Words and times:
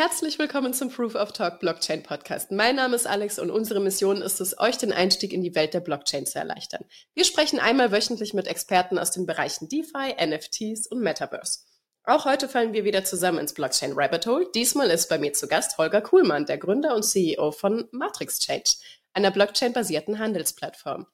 herzlich 0.00 0.38
willkommen 0.38 0.72
zum 0.72 0.88
Proof 0.88 1.14
of 1.14 1.32
Talk 1.32 1.60
Blockchain 1.60 2.02
Podcast. 2.02 2.50
Mein 2.50 2.76
Name 2.76 2.96
ist 2.96 3.06
Alex 3.06 3.38
und 3.38 3.50
unsere 3.50 3.80
Mission 3.80 4.22
ist 4.22 4.40
es, 4.40 4.58
euch 4.58 4.78
den 4.78 4.94
Einstieg 4.94 5.34
in 5.34 5.42
die 5.42 5.54
Welt 5.54 5.74
der 5.74 5.80
Blockchain 5.80 6.24
zu 6.24 6.38
erleichtern. 6.38 6.86
Wir 7.12 7.26
sprechen 7.26 7.60
einmal 7.60 7.92
wöchentlich 7.92 8.32
mit 8.32 8.46
Experten 8.46 8.98
aus 8.98 9.10
den 9.10 9.26
Bereichen 9.26 9.68
DeFi, 9.68 10.14
NFTs 10.18 10.86
und 10.86 11.00
Metaverse. 11.00 11.66
Auch 12.04 12.24
heute 12.24 12.48
fallen 12.48 12.72
wir 12.72 12.84
wieder 12.86 13.04
zusammen 13.04 13.40
ins 13.40 13.52
Blockchain 13.52 13.92
Rabbit 13.94 14.24
Hole. 14.24 14.48
Diesmal 14.54 14.88
ist 14.88 15.10
bei 15.10 15.18
mir 15.18 15.34
zu 15.34 15.46
Gast 15.48 15.76
Holger 15.76 16.00
Kuhlmann, 16.00 16.46
der 16.46 16.56
Gründer 16.56 16.94
und 16.94 17.02
CEO 17.02 17.52
von 17.52 17.86
Matrix 17.92 18.38
Change, 18.40 18.76
einer 19.12 19.30
Blockchain-basierten 19.30 20.18
Handelsplattform. 20.18 21.08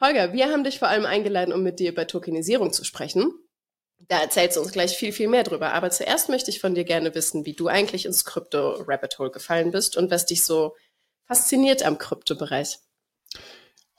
Holger, 0.00 0.32
wir 0.32 0.50
haben 0.50 0.64
dich 0.64 0.80
vor 0.80 0.88
allem 0.88 1.06
eingeladen, 1.06 1.54
um 1.54 1.62
mit 1.62 1.78
dir 1.78 1.92
über 1.92 2.08
Tokenisierung 2.08 2.72
zu 2.72 2.82
sprechen. 2.82 3.32
Da 4.08 4.20
erzählst 4.20 4.56
du 4.56 4.60
uns 4.60 4.72
gleich 4.72 4.96
viel, 4.96 5.12
viel 5.12 5.28
mehr 5.28 5.42
drüber. 5.42 5.72
Aber 5.72 5.90
zuerst 5.90 6.28
möchte 6.28 6.50
ich 6.50 6.60
von 6.60 6.74
dir 6.74 6.84
gerne 6.84 7.14
wissen, 7.14 7.46
wie 7.46 7.54
du 7.54 7.68
eigentlich 7.68 8.06
ins 8.06 8.24
Krypto-Rabbit 8.24 9.18
Hole 9.18 9.30
gefallen 9.30 9.72
bist 9.72 9.96
und 9.96 10.10
was 10.10 10.26
dich 10.26 10.44
so 10.44 10.74
fasziniert 11.26 11.84
am 11.84 11.98
Kryptobereich. 11.98 12.78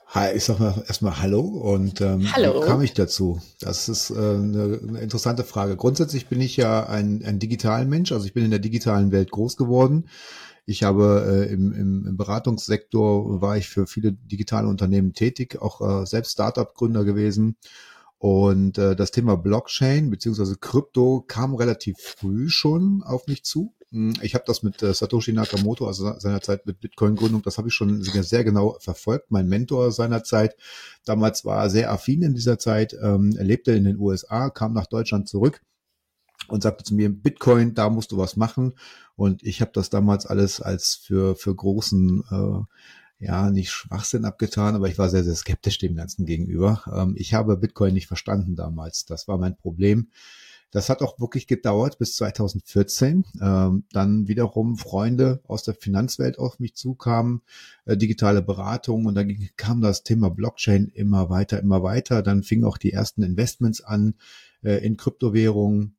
Hi, 0.06 0.34
ich 0.34 0.44
sag 0.44 0.58
mal 0.58 0.82
erstmal 0.86 1.20
Hallo 1.20 1.40
und 1.40 2.00
ähm, 2.00 2.32
Hallo. 2.32 2.62
wie 2.62 2.66
kam 2.66 2.80
ich 2.80 2.94
dazu? 2.94 3.42
Das 3.60 3.90
ist 3.90 4.08
äh, 4.08 4.14
eine, 4.14 4.80
eine 4.88 5.00
interessante 5.00 5.44
Frage. 5.44 5.76
Grundsätzlich 5.76 6.28
bin 6.28 6.40
ich 6.40 6.56
ja 6.56 6.86
ein, 6.86 7.22
ein 7.26 7.38
digitalen 7.38 7.90
Mensch, 7.90 8.10
also 8.12 8.24
ich 8.24 8.32
bin 8.32 8.42
in 8.42 8.50
der 8.50 8.58
digitalen 8.58 9.12
Welt 9.12 9.30
groß 9.30 9.58
geworden. 9.58 10.08
Ich 10.64 10.82
habe 10.82 11.46
äh, 11.46 11.52
im, 11.52 11.74
im, 11.74 12.06
im 12.06 12.16
Beratungssektor 12.16 13.42
war 13.42 13.58
ich 13.58 13.68
für 13.68 13.86
viele 13.86 14.12
digitale 14.12 14.68
Unternehmen 14.68 15.12
tätig, 15.12 15.60
auch 15.60 15.82
äh, 15.82 16.06
selbst 16.06 16.32
Startup-Gründer 16.32 17.04
gewesen 17.04 17.58
und 18.18 18.78
äh, 18.78 18.96
das 18.96 19.12
Thema 19.12 19.36
Blockchain 19.36 20.10
beziehungsweise 20.10 20.56
Krypto 20.56 21.24
kam 21.26 21.54
relativ 21.54 21.98
früh 21.98 22.48
schon 22.48 23.02
auf 23.04 23.26
mich 23.28 23.44
zu. 23.44 23.74
Hm, 23.90 24.14
ich 24.22 24.34
habe 24.34 24.44
das 24.46 24.62
mit 24.62 24.82
äh, 24.82 24.92
Satoshi 24.92 25.32
Nakamoto, 25.32 25.86
also 25.86 26.18
seinerzeit 26.18 26.66
mit 26.66 26.80
Bitcoin-Gründung, 26.80 27.42
das 27.42 27.58
habe 27.58 27.68
ich 27.68 27.74
schon 27.74 28.02
sehr 28.02 28.44
genau 28.44 28.76
verfolgt. 28.80 29.30
Mein 29.30 29.48
Mentor 29.48 29.92
seinerzeit, 29.92 30.56
damals 31.04 31.44
war 31.44 31.70
sehr 31.70 31.92
affin 31.92 32.22
in 32.22 32.34
dieser 32.34 32.58
Zeit, 32.58 32.94
ähm, 33.00 33.34
er 33.38 33.44
lebte 33.44 33.72
in 33.72 33.84
den 33.84 33.98
USA, 33.98 34.50
kam 34.50 34.74
nach 34.74 34.86
Deutschland 34.86 35.28
zurück 35.28 35.62
und 36.48 36.62
sagte 36.62 36.84
zu 36.84 36.94
mir, 36.94 37.08
Bitcoin, 37.10 37.74
da 37.74 37.88
musst 37.88 38.10
du 38.12 38.18
was 38.18 38.36
machen. 38.36 38.74
Und 39.16 39.42
ich 39.42 39.60
habe 39.60 39.70
das 39.74 39.90
damals 39.90 40.26
alles 40.26 40.60
als 40.60 40.94
für, 40.94 41.36
für 41.36 41.54
großen 41.54 42.24
äh, 42.30 42.60
ja, 43.18 43.50
nicht 43.50 43.70
Schwachsinn 43.70 44.24
abgetan, 44.24 44.76
aber 44.76 44.88
ich 44.88 44.98
war 44.98 45.08
sehr, 45.08 45.24
sehr 45.24 45.34
skeptisch 45.34 45.78
dem 45.78 45.96
Ganzen 45.96 46.24
gegenüber. 46.24 46.82
Ähm, 46.92 47.14
ich 47.16 47.34
habe 47.34 47.56
Bitcoin 47.56 47.94
nicht 47.94 48.06
verstanden 48.06 48.54
damals. 48.54 49.06
Das 49.06 49.26
war 49.26 49.38
mein 49.38 49.56
Problem. 49.56 50.08
Das 50.70 50.90
hat 50.90 51.00
auch 51.00 51.18
wirklich 51.18 51.46
gedauert 51.46 51.98
bis 51.98 52.14
2014. 52.16 53.24
Ähm, 53.40 53.84
dann 53.90 54.28
wiederum 54.28 54.76
Freunde 54.76 55.40
aus 55.44 55.62
der 55.62 55.74
Finanzwelt 55.74 56.38
auf 56.38 56.60
mich 56.60 56.74
zukamen, 56.76 57.40
äh, 57.86 57.96
digitale 57.96 58.42
Beratung 58.42 59.06
und 59.06 59.14
dann 59.14 59.34
kam 59.56 59.80
das 59.80 60.02
Thema 60.04 60.28
Blockchain 60.28 60.88
immer 60.88 61.30
weiter, 61.30 61.58
immer 61.60 61.82
weiter. 61.82 62.22
Dann 62.22 62.42
fingen 62.42 62.64
auch 62.64 62.76
die 62.76 62.92
ersten 62.92 63.22
Investments 63.22 63.80
an 63.80 64.14
äh, 64.62 64.84
in 64.84 64.96
Kryptowährungen. 64.96 65.96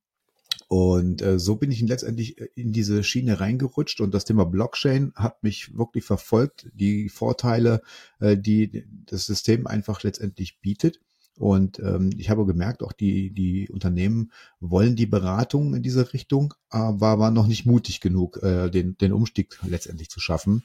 Und 0.70 1.23
äh, 1.23 1.39
so 1.39 1.56
bin 1.56 1.72
ich 1.72 1.81
letztendlich 1.81 2.39
äh, 2.39 2.48
in 2.53 2.72
diese 2.72 3.03
Schiene 3.03 3.39
reingerutscht 3.39 4.02
und 4.02 4.14
das 4.14 4.23
Thema 4.23 4.45
Blockchain 4.45 5.14
hat 5.16 5.42
mich 5.42 5.75
wirklich 5.75 6.06
verfolgt, 6.06 6.70
die 6.73 7.09
Vorteile, 7.09 7.81
äh, 8.20 8.38
die 8.38 8.86
das 9.08 9.25
System 9.25 9.66
einfach 9.66 10.03
letztendlich 10.03 10.59
bietet. 10.62 11.00
Und 11.40 11.80
ähm, 11.80 12.12
ich 12.17 12.30
habe 12.30 12.45
gemerkt, 12.45 12.84
auch 12.84 12.94
die, 12.94 13.31
die 13.31 13.67
Unternehmen 13.70 14.31
wollen 14.59 14.95
die 14.95 15.08
Beratung 15.08 15.73
in 15.73 15.81
diese 15.81 16.14
Richtung, 16.14 16.53
aber 16.70 17.17
waren 17.17 17.34
noch 17.34 17.47
nicht 17.47 17.66
mutig 17.66 18.00
genug, 18.00 18.38
äh, 18.44 18.70
den, 18.70 18.95
den 18.95 19.12
Umstieg 19.12 19.58
letztendlich 19.66 20.12
zu 20.12 20.20
schaffen. 20.20 20.64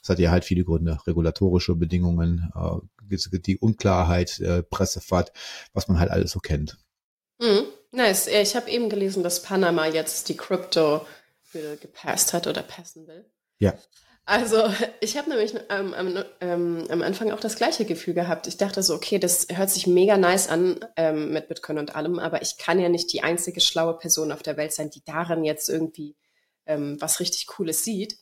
Das 0.00 0.10
hat 0.10 0.20
ja 0.20 0.30
halt 0.30 0.44
viele 0.44 0.62
Gründe, 0.62 0.96
regulatorische 1.08 1.74
Bedingungen, 1.74 2.52
äh, 2.54 3.18
die 3.40 3.58
Unklarheit, 3.58 4.38
äh, 4.38 4.62
Pressefahrt, 4.62 5.32
was 5.72 5.88
man 5.88 5.98
halt 5.98 6.12
alles 6.12 6.30
so 6.30 6.38
kennt. 6.38 6.78
Mhm. 7.40 7.64
Nice. 7.92 8.28
Ich 8.28 8.54
habe 8.56 8.70
eben 8.70 8.88
gelesen, 8.88 9.22
dass 9.22 9.42
Panama 9.42 9.86
jetzt 9.86 10.28
die 10.28 10.36
Crypto 10.36 11.06
gepasst 11.52 12.32
hat 12.32 12.46
oder 12.46 12.62
passen 12.62 13.06
will. 13.06 13.28
Ja. 13.58 13.74
Also 14.24 14.62
ich 15.00 15.16
habe 15.16 15.28
nämlich 15.28 15.54
ähm, 15.70 15.92
am, 15.92 16.24
ähm, 16.40 16.84
am 16.88 17.02
Anfang 17.02 17.32
auch 17.32 17.40
das 17.40 17.56
gleiche 17.56 17.84
Gefühl 17.84 18.14
gehabt. 18.14 18.46
Ich 18.46 18.56
dachte 18.56 18.82
so, 18.82 18.94
okay, 18.94 19.18
das 19.18 19.48
hört 19.50 19.70
sich 19.70 19.88
mega 19.88 20.16
nice 20.16 20.48
an 20.48 20.78
ähm, 20.96 21.32
mit 21.32 21.48
Bitcoin 21.48 21.78
und 21.78 21.96
allem, 21.96 22.20
aber 22.20 22.40
ich 22.42 22.56
kann 22.56 22.78
ja 22.78 22.88
nicht 22.88 23.12
die 23.12 23.24
einzige 23.24 23.60
schlaue 23.60 23.98
Person 23.98 24.30
auf 24.30 24.42
der 24.42 24.56
Welt 24.56 24.72
sein, 24.72 24.90
die 24.90 25.02
darin 25.04 25.42
jetzt 25.42 25.68
irgendwie 25.68 26.14
ähm, 26.66 26.96
was 27.00 27.18
richtig 27.18 27.48
Cooles 27.48 27.82
sieht. 27.82 28.18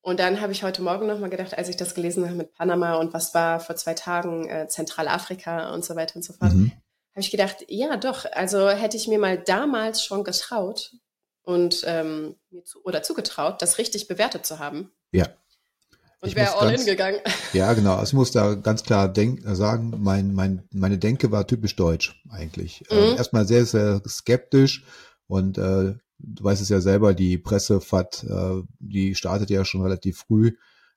Und 0.00 0.20
dann 0.20 0.40
habe 0.40 0.52
ich 0.52 0.62
heute 0.62 0.80
Morgen 0.80 1.06
nochmal 1.06 1.30
gedacht, 1.30 1.56
als 1.56 1.68
ich 1.68 1.76
das 1.76 1.94
gelesen 1.94 2.24
habe 2.24 2.36
mit 2.36 2.54
Panama 2.54 2.94
und 2.94 3.12
was 3.12 3.34
war 3.34 3.60
vor 3.60 3.76
zwei 3.76 3.94
Tagen 3.94 4.48
äh, 4.48 4.68
Zentralafrika 4.68 5.74
und 5.74 5.84
so 5.84 5.96
weiter 5.96 6.16
und 6.16 6.22
so 6.22 6.32
fort, 6.32 6.54
mhm 6.54 6.72
habe 7.12 7.20
ich 7.20 7.30
gedacht, 7.30 7.64
ja 7.68 7.96
doch, 7.96 8.24
also 8.32 8.68
hätte 8.68 8.96
ich 8.96 9.08
mir 9.08 9.18
mal 9.18 9.38
damals 9.38 10.04
schon 10.04 10.24
getraut 10.24 10.92
und 11.42 11.82
ähm, 11.86 12.36
mir 12.50 12.64
zu, 12.64 12.82
oder 12.84 13.02
zugetraut, 13.02 13.60
das 13.60 13.78
richtig 13.78 14.08
bewertet 14.08 14.46
zu 14.46 14.58
haben. 14.58 14.90
Ja. 15.12 15.26
Und 16.20 16.36
wäre 16.36 16.56
all 16.56 16.72
in 16.72 16.86
gegangen. 16.86 17.18
Ja, 17.52 17.72
genau. 17.72 17.94
Also 17.96 18.10
ich 18.10 18.14
muss 18.14 18.30
da 18.30 18.54
ganz 18.54 18.84
klar 18.84 19.08
denk, 19.08 19.40
sagen, 19.44 19.92
mein, 19.98 20.32
mein, 20.32 20.68
meine 20.72 20.96
Denke 20.96 21.32
war 21.32 21.46
typisch 21.46 21.74
deutsch 21.74 22.22
eigentlich. 22.30 22.84
Ähm, 22.90 22.98
mhm. 22.98 23.04
Ähm, 23.04 23.16
erstmal 23.16 23.46
sehr, 23.46 23.66
sehr 23.66 24.00
skeptisch 24.06 24.84
und 25.26 25.58
äh, 25.58 25.94
du 26.18 26.44
weißt 26.44 26.62
es 26.62 26.68
ja 26.68 26.80
selber, 26.80 27.12
die 27.12 27.38
Pressefahrt, 27.38 28.24
äh, 28.24 28.62
die 28.78 29.14
startet 29.16 29.50
ja 29.50 29.64
schon 29.64 29.82
relativ 29.82 30.18
früh 30.18 30.48
äh, 30.48 30.52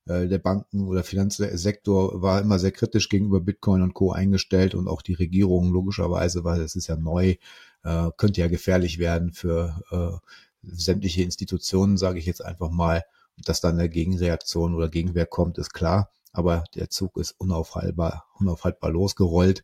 der 0.05 0.37
Banken- 0.37 0.87
oder 0.87 1.03
Finanzsektor 1.03 2.21
war 2.21 2.39
immer 2.41 2.59
sehr 2.59 2.71
kritisch 2.71 3.09
gegenüber 3.09 3.41
Bitcoin 3.41 3.81
und 3.81 3.93
Co. 3.93 4.11
eingestellt 4.11 4.75
und 4.75 4.87
auch 4.87 5.01
die 5.01 5.15
Regierung 5.15 5.71
logischerweise, 5.71 6.43
weil 6.43 6.61
es 6.61 6.75
ist 6.75 6.87
ja 6.87 6.95
neu, 6.95 7.35
äh, 7.83 8.09
könnte 8.17 8.41
ja 8.41 8.47
gefährlich 8.47 8.99
werden 8.99 9.33
für 9.33 9.81
äh, 9.91 10.27
sämtliche 10.61 11.23
Institutionen, 11.23 11.97
sage 11.97 12.19
ich 12.19 12.25
jetzt 12.25 12.43
einfach 12.43 12.69
mal. 12.69 13.03
Dass 13.37 13.61
dann 13.61 13.79
eine 13.79 13.89
Gegenreaktion 13.89 14.75
oder 14.75 14.89
Gegenwehr 14.89 15.25
kommt, 15.25 15.57
ist 15.57 15.73
klar. 15.73 16.11
Aber 16.31 16.63
der 16.75 16.89
Zug 16.89 17.17
ist 17.17 17.31
unaufhaltbar, 17.37 18.27
unaufhaltbar 18.39 18.91
losgerollt. 18.91 19.63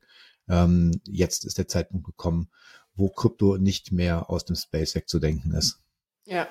Ähm, 0.50 0.92
jetzt 1.08 1.46
ist 1.46 1.58
der 1.58 1.68
Zeitpunkt 1.68 2.06
gekommen, 2.06 2.50
wo 2.96 3.10
Krypto 3.10 3.58
nicht 3.58 3.92
mehr 3.92 4.30
aus 4.30 4.44
dem 4.44 4.56
Space 4.56 4.96
wegzudenken 4.96 5.54
ist. 5.54 5.80
Ja, 6.26 6.48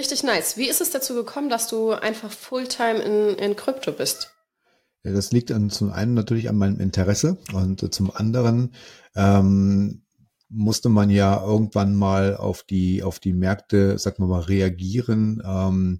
Richtig 0.00 0.22
nice. 0.22 0.56
Wie 0.56 0.66
ist 0.66 0.80
es 0.80 0.90
dazu 0.90 1.12
gekommen, 1.12 1.50
dass 1.50 1.66
du 1.66 1.90
einfach 1.90 2.30
Fulltime 2.30 3.00
in, 3.00 3.36
in 3.36 3.54
Krypto 3.54 3.92
bist? 3.92 4.32
Ja, 5.04 5.12
das 5.12 5.30
liegt 5.30 5.52
an, 5.52 5.68
zum 5.68 5.90
einen 5.90 6.14
natürlich 6.14 6.48
an 6.48 6.56
meinem 6.56 6.80
Interesse 6.80 7.36
und 7.52 7.82
äh, 7.82 7.90
zum 7.90 8.10
anderen 8.10 8.72
ähm, 9.14 10.00
musste 10.48 10.88
man 10.88 11.10
ja 11.10 11.44
irgendwann 11.44 11.94
mal 11.94 12.34
auf 12.34 12.62
die 12.62 13.02
auf 13.02 13.18
die 13.18 13.34
Märkte, 13.34 13.98
sag 13.98 14.18
mal 14.18 14.26
mal, 14.26 14.40
reagieren. 14.40 15.42
Ähm, 15.44 15.98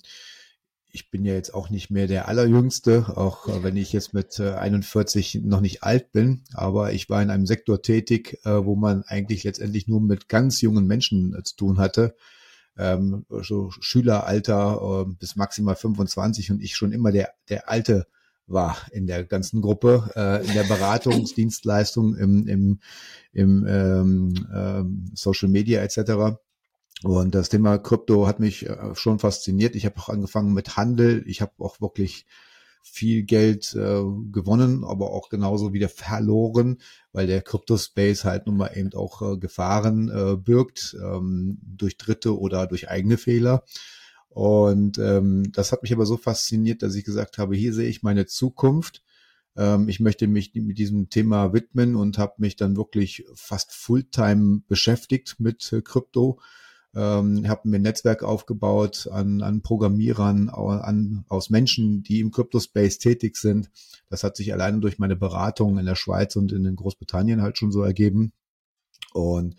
ich 0.90 1.10
bin 1.10 1.26
ja 1.26 1.34
jetzt 1.34 1.52
auch 1.52 1.68
nicht 1.68 1.90
mehr 1.90 2.06
der 2.06 2.26
allerjüngste, 2.26 3.18
auch 3.18 3.48
äh, 3.48 3.62
wenn 3.62 3.76
ich 3.76 3.92
jetzt 3.92 4.14
mit 4.14 4.38
äh, 4.38 4.52
41 4.52 5.40
noch 5.44 5.60
nicht 5.60 5.82
alt 5.82 6.10
bin, 6.10 6.44
aber 6.54 6.94
ich 6.94 7.10
war 7.10 7.22
in 7.22 7.28
einem 7.28 7.44
Sektor 7.44 7.82
tätig, 7.82 8.38
äh, 8.46 8.64
wo 8.64 8.76
man 8.76 9.02
eigentlich 9.02 9.44
letztendlich 9.44 9.88
nur 9.88 10.00
mit 10.00 10.30
ganz 10.30 10.62
jungen 10.62 10.86
Menschen 10.86 11.34
äh, 11.34 11.42
zu 11.42 11.54
tun 11.56 11.78
hatte 11.78 12.14
ähm, 12.80 13.26
so 13.42 13.70
Schüleralter 13.70 15.06
äh, 15.06 15.14
bis 15.18 15.36
maximal 15.36 15.76
25 15.76 16.50
und 16.50 16.62
ich 16.62 16.76
schon 16.76 16.92
immer 16.92 17.12
der, 17.12 17.30
der 17.48 17.68
Alte 17.68 18.06
war 18.46 18.76
in 18.90 19.06
der 19.06 19.24
ganzen 19.24 19.60
Gruppe, 19.60 20.10
äh, 20.16 20.44
in 20.46 20.54
der 20.54 20.64
Beratungsdienstleistung, 20.64 22.16
im, 22.16 22.48
im, 22.48 22.80
im 23.32 23.66
ähm, 23.68 24.34
ähm, 24.52 25.04
Social 25.14 25.48
Media 25.48 25.82
etc. 25.82 26.38
Und 27.02 27.34
das 27.34 27.48
Thema 27.48 27.78
Krypto 27.78 28.26
hat 28.26 28.40
mich 28.40 28.68
äh, 28.68 28.94
schon 28.94 29.18
fasziniert. 29.18 29.76
Ich 29.76 29.86
habe 29.86 29.98
auch 29.98 30.08
angefangen 30.08 30.52
mit 30.52 30.76
Handel. 30.76 31.22
Ich 31.26 31.40
habe 31.40 31.52
auch 31.58 31.80
wirklich 31.80 32.26
viel 32.82 33.22
Geld 33.22 33.74
äh, 33.74 34.02
gewonnen, 34.32 34.84
aber 34.84 35.10
auch 35.10 35.28
genauso 35.28 35.72
wieder 35.72 35.88
verloren, 35.88 36.78
weil 37.12 37.26
der 37.26 37.42
Crypto-Space 37.42 38.24
halt 38.24 38.46
nun 38.46 38.56
mal 38.56 38.72
eben 38.74 38.92
auch 38.94 39.22
äh, 39.22 39.38
Gefahren 39.38 40.08
äh, 40.08 40.36
birgt 40.36 40.96
ähm, 41.02 41.58
durch 41.62 41.96
Dritte 41.96 42.38
oder 42.38 42.66
durch 42.66 42.88
eigene 42.88 43.18
Fehler. 43.18 43.64
Und 44.28 44.98
ähm, 44.98 45.50
das 45.52 45.72
hat 45.72 45.82
mich 45.82 45.92
aber 45.92 46.06
so 46.06 46.16
fasziniert, 46.16 46.82
dass 46.82 46.94
ich 46.94 47.04
gesagt 47.04 47.38
habe, 47.38 47.56
hier 47.56 47.74
sehe 47.74 47.88
ich 47.88 48.02
meine 48.02 48.26
Zukunft. 48.26 49.02
Ähm, 49.56 49.88
ich 49.88 49.98
möchte 50.00 50.28
mich 50.28 50.54
mit 50.54 50.78
diesem 50.78 51.10
Thema 51.10 51.52
widmen 51.52 51.96
und 51.96 52.16
habe 52.18 52.34
mich 52.38 52.56
dann 52.56 52.76
wirklich 52.76 53.24
fast 53.34 53.72
Fulltime 53.72 54.62
beschäftigt 54.68 55.36
mit 55.38 55.72
äh, 55.72 55.82
Krypto 55.82 56.38
ähm, 56.94 57.48
habe 57.48 57.68
mir 57.68 57.76
ein 57.76 57.82
Netzwerk 57.82 58.22
aufgebaut 58.22 59.08
an, 59.10 59.42
an 59.42 59.62
Programmierern, 59.62 60.48
an, 60.48 61.24
aus 61.28 61.50
Menschen, 61.50 62.02
die 62.02 62.20
im 62.20 62.30
Crypto-Space 62.30 62.98
tätig 62.98 63.36
sind. 63.36 63.70
Das 64.08 64.24
hat 64.24 64.36
sich 64.36 64.52
alleine 64.52 64.80
durch 64.80 64.98
meine 64.98 65.16
Beratung 65.16 65.78
in 65.78 65.86
der 65.86 65.94
Schweiz 65.94 66.36
und 66.36 66.52
in 66.52 66.74
Großbritannien 66.74 67.42
halt 67.42 67.58
schon 67.58 67.72
so 67.72 67.82
ergeben. 67.82 68.32
Und 69.12 69.56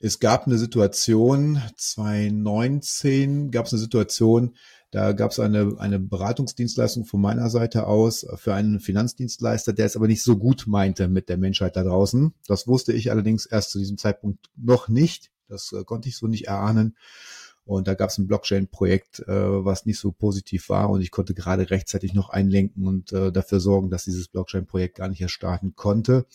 es 0.00 0.18
gab 0.18 0.46
eine 0.46 0.56
Situation, 0.56 1.60
2019 1.76 3.50
gab 3.50 3.66
es 3.66 3.72
eine 3.72 3.80
Situation, 3.80 4.56
da 4.90 5.12
gab 5.12 5.30
es 5.30 5.38
eine, 5.38 5.76
eine 5.78 6.00
Beratungsdienstleistung 6.00 7.04
von 7.04 7.20
meiner 7.20 7.50
Seite 7.50 7.86
aus 7.86 8.26
für 8.36 8.54
einen 8.54 8.80
Finanzdienstleister, 8.80 9.72
der 9.72 9.86
es 9.86 9.96
aber 9.96 10.08
nicht 10.08 10.22
so 10.22 10.36
gut 10.36 10.64
meinte 10.66 11.06
mit 11.06 11.28
der 11.28 11.36
Menschheit 11.36 11.76
da 11.76 11.84
draußen. 11.84 12.32
Das 12.46 12.66
wusste 12.66 12.92
ich 12.92 13.10
allerdings 13.10 13.46
erst 13.46 13.70
zu 13.70 13.78
diesem 13.78 13.98
Zeitpunkt 13.98 14.50
noch 14.56 14.88
nicht. 14.88 15.30
Das 15.50 15.72
äh, 15.72 15.84
konnte 15.84 16.08
ich 16.08 16.16
so 16.16 16.26
nicht 16.26 16.46
erahnen. 16.46 16.96
Und 17.64 17.86
da 17.86 17.94
gab 17.94 18.10
es 18.10 18.18
ein 18.18 18.26
Blockchain-Projekt, 18.26 19.20
äh, 19.28 19.64
was 19.64 19.86
nicht 19.86 19.98
so 19.98 20.12
positiv 20.12 20.68
war. 20.70 20.90
Und 20.90 21.02
ich 21.02 21.10
konnte 21.10 21.34
gerade 21.34 21.70
rechtzeitig 21.70 22.14
noch 22.14 22.30
einlenken 22.30 22.86
und 22.86 23.12
äh, 23.12 23.30
dafür 23.30 23.60
sorgen, 23.60 23.90
dass 23.90 24.04
dieses 24.04 24.28
Blockchain-Projekt 24.28 24.96
gar 24.96 25.08
nicht 25.08 25.20
erst 25.20 25.34
starten 25.34 25.74
konnte. 25.76 26.26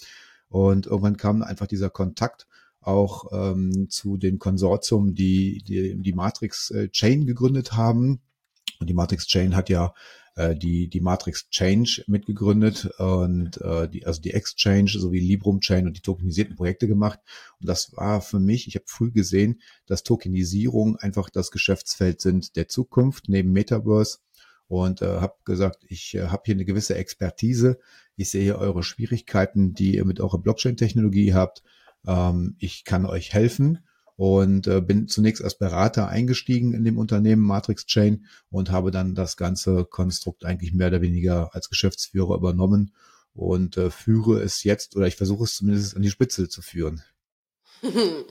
Und 0.49 0.85
irgendwann 0.85 1.17
kam 1.17 1.41
einfach 1.41 1.67
dieser 1.67 1.89
Kontakt 1.89 2.47
auch 2.79 3.31
ähm, 3.31 3.89
zu 3.89 4.17
den 4.17 4.37
Konsortium, 4.37 5.15
die 5.15 5.63
die, 5.63 5.95
die 6.01 6.13
Matrix 6.13 6.69
äh, 6.71 6.89
Chain 6.89 7.25
gegründet 7.25 7.73
haben. 7.73 8.21
Und 8.79 8.89
die 8.89 8.93
Matrix 8.93 9.25
Chain 9.27 9.55
hat 9.55 9.69
ja 9.69 9.93
äh, 10.35 10.55
die, 10.55 10.89
die 10.89 10.99
Matrix 10.99 11.49
Change 11.49 12.03
mitgegründet 12.07 12.85
und 12.97 13.59
äh, 13.61 13.87
die, 13.89 14.05
also 14.05 14.21
die 14.21 14.33
Exchange 14.33 14.89
sowie 14.89 15.19
Librum 15.19 15.61
Chain 15.61 15.87
und 15.87 15.97
die 15.97 16.01
tokenisierten 16.01 16.55
Projekte 16.55 16.87
gemacht. 16.87 17.19
Und 17.59 17.69
das 17.69 17.95
war 17.95 18.21
für 18.21 18.39
mich, 18.39 18.67
ich 18.67 18.75
habe 18.75 18.85
früh 18.87 19.11
gesehen, 19.11 19.61
dass 19.85 20.03
Tokenisierung 20.03 20.97
einfach 20.97 21.29
das 21.29 21.51
Geschäftsfeld 21.51 22.21
sind 22.21 22.55
der 22.55 22.67
Zukunft 22.67 23.29
neben 23.29 23.51
Metaverse 23.51 24.19
und 24.67 25.01
äh, 25.01 25.19
habe 25.19 25.35
gesagt, 25.45 25.85
ich 25.87 26.15
äh, 26.15 26.27
habe 26.27 26.43
hier 26.45 26.55
eine 26.55 26.65
gewisse 26.65 26.95
Expertise. 26.95 27.79
Ich 28.15 28.29
sehe 28.29 28.57
eure 28.57 28.83
Schwierigkeiten, 28.83 29.73
die 29.73 29.95
ihr 29.95 30.05
mit 30.05 30.19
eurer 30.19 30.39
Blockchain-Technologie 30.39 31.33
habt. 31.33 31.63
Ähm, 32.05 32.55
ich 32.59 32.83
kann 32.83 33.05
euch 33.05 33.33
helfen 33.33 33.79
und 34.17 34.67
äh, 34.67 34.81
bin 34.81 35.07
zunächst 35.07 35.43
als 35.43 35.57
Berater 35.57 36.07
eingestiegen 36.07 36.73
in 36.73 36.85
dem 36.85 36.97
Unternehmen 36.97 37.41
Matrix 37.41 37.85
Chain 37.85 38.25
und 38.49 38.71
habe 38.71 38.91
dann 38.91 39.15
das 39.15 39.37
ganze 39.37 39.85
Konstrukt 39.85 40.45
eigentlich 40.45 40.73
mehr 40.73 40.87
oder 40.87 41.01
weniger 41.01 41.53
als 41.53 41.69
Geschäftsführer 41.69 42.35
übernommen 42.35 42.93
und 43.33 43.77
äh, 43.77 43.91
führe 43.91 44.41
es 44.41 44.63
jetzt 44.63 44.95
oder 44.95 45.07
ich 45.07 45.15
versuche 45.15 45.43
es 45.43 45.55
zumindest 45.55 45.95
an 45.95 46.01
die 46.01 46.09
Spitze 46.09 46.49
zu 46.49 46.61
führen. 46.61 47.03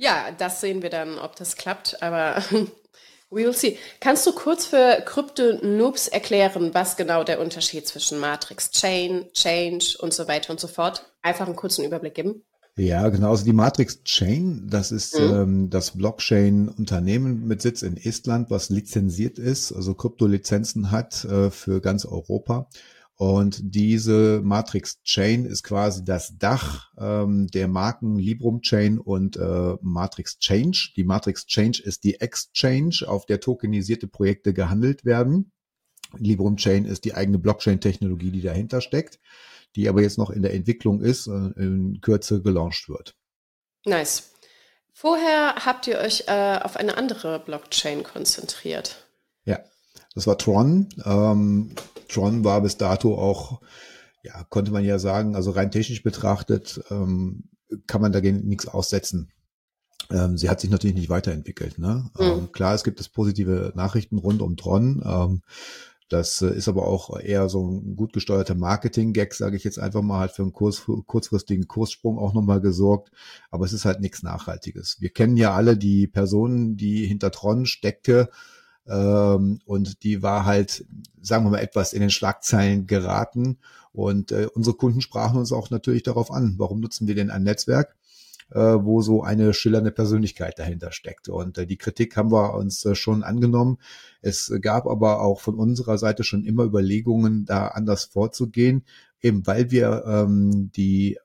Ja, 0.00 0.30
das 0.30 0.60
sehen 0.60 0.82
wir 0.82 0.90
dann, 0.90 1.18
ob 1.18 1.34
das 1.34 1.56
klappt, 1.56 2.04
aber 2.04 2.36
we 3.30 3.42
will 3.42 3.52
see. 3.52 3.76
Kannst 3.98 4.24
du 4.28 4.32
kurz 4.32 4.64
für 4.64 5.02
Krypto-Noobs 5.04 6.06
erklären, 6.06 6.72
was 6.72 6.96
genau 6.96 7.24
der 7.24 7.40
Unterschied 7.40 7.88
zwischen 7.88 8.20
Matrix 8.20 8.70
Chain, 8.70 9.28
Change 9.32 9.96
und 9.98 10.14
so 10.14 10.28
weiter 10.28 10.52
und 10.52 10.60
so 10.60 10.68
fort? 10.68 11.12
Einfach 11.20 11.46
einen 11.46 11.56
kurzen 11.56 11.84
Überblick 11.84 12.14
geben. 12.14 12.44
Ja, 12.78 13.08
genau. 13.08 13.30
Also 13.30 13.44
die 13.44 13.52
Matrix 13.52 14.04
Chain, 14.04 14.68
das 14.68 14.92
ist 14.92 15.18
mhm. 15.18 15.34
ähm, 15.34 15.70
das 15.70 15.96
Blockchain-Unternehmen 15.96 17.46
mit 17.46 17.60
Sitz 17.60 17.82
in 17.82 17.96
Estland, 17.96 18.50
was 18.50 18.70
lizenziert 18.70 19.38
ist, 19.38 19.72
also 19.72 19.94
Kryptolizenzen 19.94 20.92
hat 20.92 21.24
äh, 21.24 21.50
für 21.50 21.80
ganz 21.80 22.06
Europa. 22.06 22.68
Und 23.16 23.74
diese 23.74 24.40
Matrix 24.44 25.02
Chain 25.02 25.44
ist 25.44 25.64
quasi 25.64 26.04
das 26.04 26.38
Dach 26.38 26.92
ähm, 26.96 27.48
der 27.48 27.66
Marken 27.66 28.16
Librum 28.16 28.60
Chain 28.60 29.00
und 29.00 29.36
äh, 29.36 29.74
Matrix 29.80 30.38
Change. 30.38 30.92
Die 30.94 31.02
Matrix 31.02 31.46
Change 31.46 31.82
ist 31.82 32.04
die 32.04 32.20
Exchange, 32.20 33.00
auf 33.08 33.26
der 33.26 33.40
tokenisierte 33.40 34.06
Projekte 34.06 34.54
gehandelt 34.54 35.04
werden. 35.04 35.50
Librum 36.16 36.56
Chain 36.56 36.84
ist 36.84 37.04
die 37.04 37.14
eigene 37.14 37.40
Blockchain-Technologie, 37.40 38.30
die 38.30 38.40
dahinter 38.40 38.80
steckt 38.80 39.18
die 39.78 39.88
aber 39.88 40.02
jetzt 40.02 40.18
noch 40.18 40.30
in 40.30 40.42
der 40.42 40.54
Entwicklung 40.54 41.00
ist, 41.00 41.28
und 41.28 41.52
in 41.56 42.00
Kürze 42.00 42.42
gelauncht 42.42 42.88
wird. 42.88 43.14
Nice. 43.86 44.32
Vorher 44.92 45.54
habt 45.64 45.86
ihr 45.86 45.98
euch 45.98 46.24
äh, 46.26 46.58
auf 46.60 46.76
eine 46.76 46.96
andere 46.96 47.38
Blockchain 47.38 48.02
konzentriert. 48.02 49.06
Ja, 49.44 49.60
das 50.16 50.26
war 50.26 50.36
Tron. 50.36 50.88
Ähm, 51.04 51.70
Tron 52.08 52.42
war 52.42 52.60
bis 52.60 52.76
dato 52.76 53.16
auch, 53.16 53.60
ja, 54.24 54.42
konnte 54.48 54.72
man 54.72 54.84
ja 54.84 54.98
sagen, 54.98 55.36
also 55.36 55.52
rein 55.52 55.70
technisch 55.70 56.02
betrachtet, 56.02 56.80
ähm, 56.90 57.44
kann 57.86 58.00
man 58.00 58.10
dagegen 58.10 58.48
nichts 58.48 58.66
aussetzen. 58.66 59.30
Ähm, 60.10 60.36
sie 60.36 60.50
hat 60.50 60.60
sich 60.60 60.70
natürlich 60.70 60.96
nicht 60.96 61.08
weiterentwickelt. 61.10 61.78
Ne? 61.78 62.10
Mhm. 62.18 62.24
Ähm, 62.24 62.52
klar, 62.52 62.74
es 62.74 62.82
gibt 62.82 62.98
es 62.98 63.08
positive 63.08 63.72
Nachrichten 63.76 64.18
rund 64.18 64.42
um 64.42 64.56
Tron. 64.56 65.40
Das 66.08 66.40
äh, 66.42 66.50
ist 66.50 66.68
aber 66.68 66.86
auch 66.86 67.18
eher 67.18 67.48
so 67.48 67.68
ein 67.68 67.96
gut 67.96 68.12
gesteuerter 68.12 68.54
Marketing-Gag, 68.54 69.34
sage 69.34 69.56
ich 69.56 69.64
jetzt 69.64 69.78
einfach 69.78 70.02
mal, 70.02 70.20
halt 70.20 70.32
für 70.32 70.42
einen 70.42 70.52
Kurs, 70.52 70.84
kurzfristigen 71.06 71.68
Kurssprung 71.68 72.18
auch 72.18 72.34
nochmal 72.34 72.60
gesorgt. 72.60 73.10
Aber 73.50 73.64
es 73.64 73.72
ist 73.72 73.84
halt 73.84 74.00
nichts 74.00 74.22
Nachhaltiges. 74.22 74.96
Wir 75.00 75.10
kennen 75.10 75.36
ja 75.36 75.54
alle 75.54 75.76
die 75.76 76.06
Personen, 76.06 76.76
die 76.76 77.06
hinter 77.06 77.30
Tron 77.30 77.66
steckte. 77.66 78.30
Ähm, 78.86 79.60
und 79.66 80.02
die 80.02 80.22
war 80.22 80.46
halt, 80.46 80.86
sagen 81.20 81.44
wir 81.44 81.50
mal, 81.50 81.58
etwas 81.58 81.92
in 81.92 82.00
den 82.00 82.10
Schlagzeilen 82.10 82.86
geraten. 82.86 83.58
Und 83.92 84.32
äh, 84.32 84.48
unsere 84.54 84.76
Kunden 84.76 85.00
sprachen 85.00 85.38
uns 85.38 85.52
auch 85.52 85.70
natürlich 85.70 86.04
darauf 86.04 86.30
an, 86.30 86.54
warum 86.56 86.80
nutzen 86.80 87.06
wir 87.06 87.14
denn 87.14 87.30
ein 87.30 87.42
Netzwerk? 87.42 87.96
Äh, 88.50 88.60
wo 88.60 89.02
so 89.02 89.22
eine 89.22 89.54
schillernde 89.54 89.90
Persönlichkeit 89.90 90.58
dahinter 90.58 90.92
steckt. 90.92 91.28
Und 91.28 91.58
äh, 91.58 91.66
die 91.66 91.76
Kritik 91.76 92.16
haben 92.16 92.32
wir 92.32 92.54
uns 92.54 92.84
äh, 92.84 92.94
schon 92.94 93.22
angenommen. 93.22 93.78
Es 94.22 94.52
gab 94.60 94.86
aber 94.86 95.20
auch 95.20 95.40
von 95.40 95.56
unserer 95.56 95.98
Seite 95.98 96.24
schon 96.24 96.44
immer 96.44 96.64
Überlegungen, 96.64 97.44
da 97.44 97.68
anders 97.68 98.04
vorzugehen, 98.04 98.84
eben 99.20 99.46
weil 99.46 99.70
wir 99.70 100.04
ähm, 100.06 100.70
die 100.74 101.18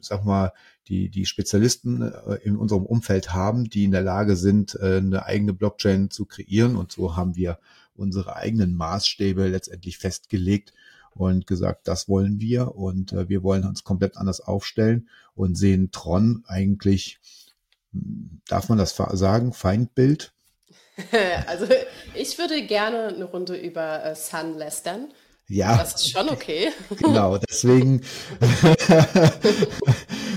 sag 0.00 0.24
mal, 0.24 0.52
die, 0.88 1.08
die 1.10 1.26
Spezialisten 1.26 2.02
äh, 2.02 2.36
in 2.42 2.56
unserem 2.56 2.86
Umfeld 2.86 3.32
haben, 3.32 3.64
die 3.64 3.84
in 3.84 3.92
der 3.92 4.02
Lage 4.02 4.36
sind, 4.36 4.74
äh, 4.80 4.96
eine 4.96 5.24
eigene 5.26 5.52
Blockchain 5.52 6.10
zu 6.10 6.26
kreieren. 6.26 6.76
Und 6.76 6.92
so 6.92 7.16
haben 7.16 7.36
wir 7.36 7.58
unsere 7.94 8.36
eigenen 8.36 8.74
Maßstäbe 8.74 9.48
letztendlich 9.48 9.98
festgelegt 9.98 10.72
und 11.14 11.46
gesagt, 11.46 11.88
das 11.88 12.08
wollen 12.08 12.40
wir 12.40 12.74
und 12.74 13.12
äh, 13.12 13.28
wir 13.28 13.42
wollen 13.42 13.64
uns 13.64 13.84
komplett 13.84 14.16
anders 14.16 14.40
aufstellen 14.40 15.08
und 15.34 15.56
sehen 15.56 15.90
Tron 15.90 16.44
eigentlich, 16.46 17.18
hm, 17.92 18.40
darf 18.48 18.68
man 18.68 18.78
das 18.78 18.96
sagen, 18.96 19.52
Feindbild? 19.52 20.32
Also 21.46 21.66
ich 22.14 22.36
würde 22.36 22.66
gerne 22.66 23.08
eine 23.08 23.24
Runde 23.24 23.56
über 23.56 24.04
äh, 24.04 24.14
Sun 24.14 24.58
lästern. 24.58 25.08
Ja. 25.50 25.78
Das 25.78 25.94
ist 25.94 26.12
schon 26.12 26.28
okay. 26.28 26.70
Genau, 26.98 27.36
deswegen 27.38 28.02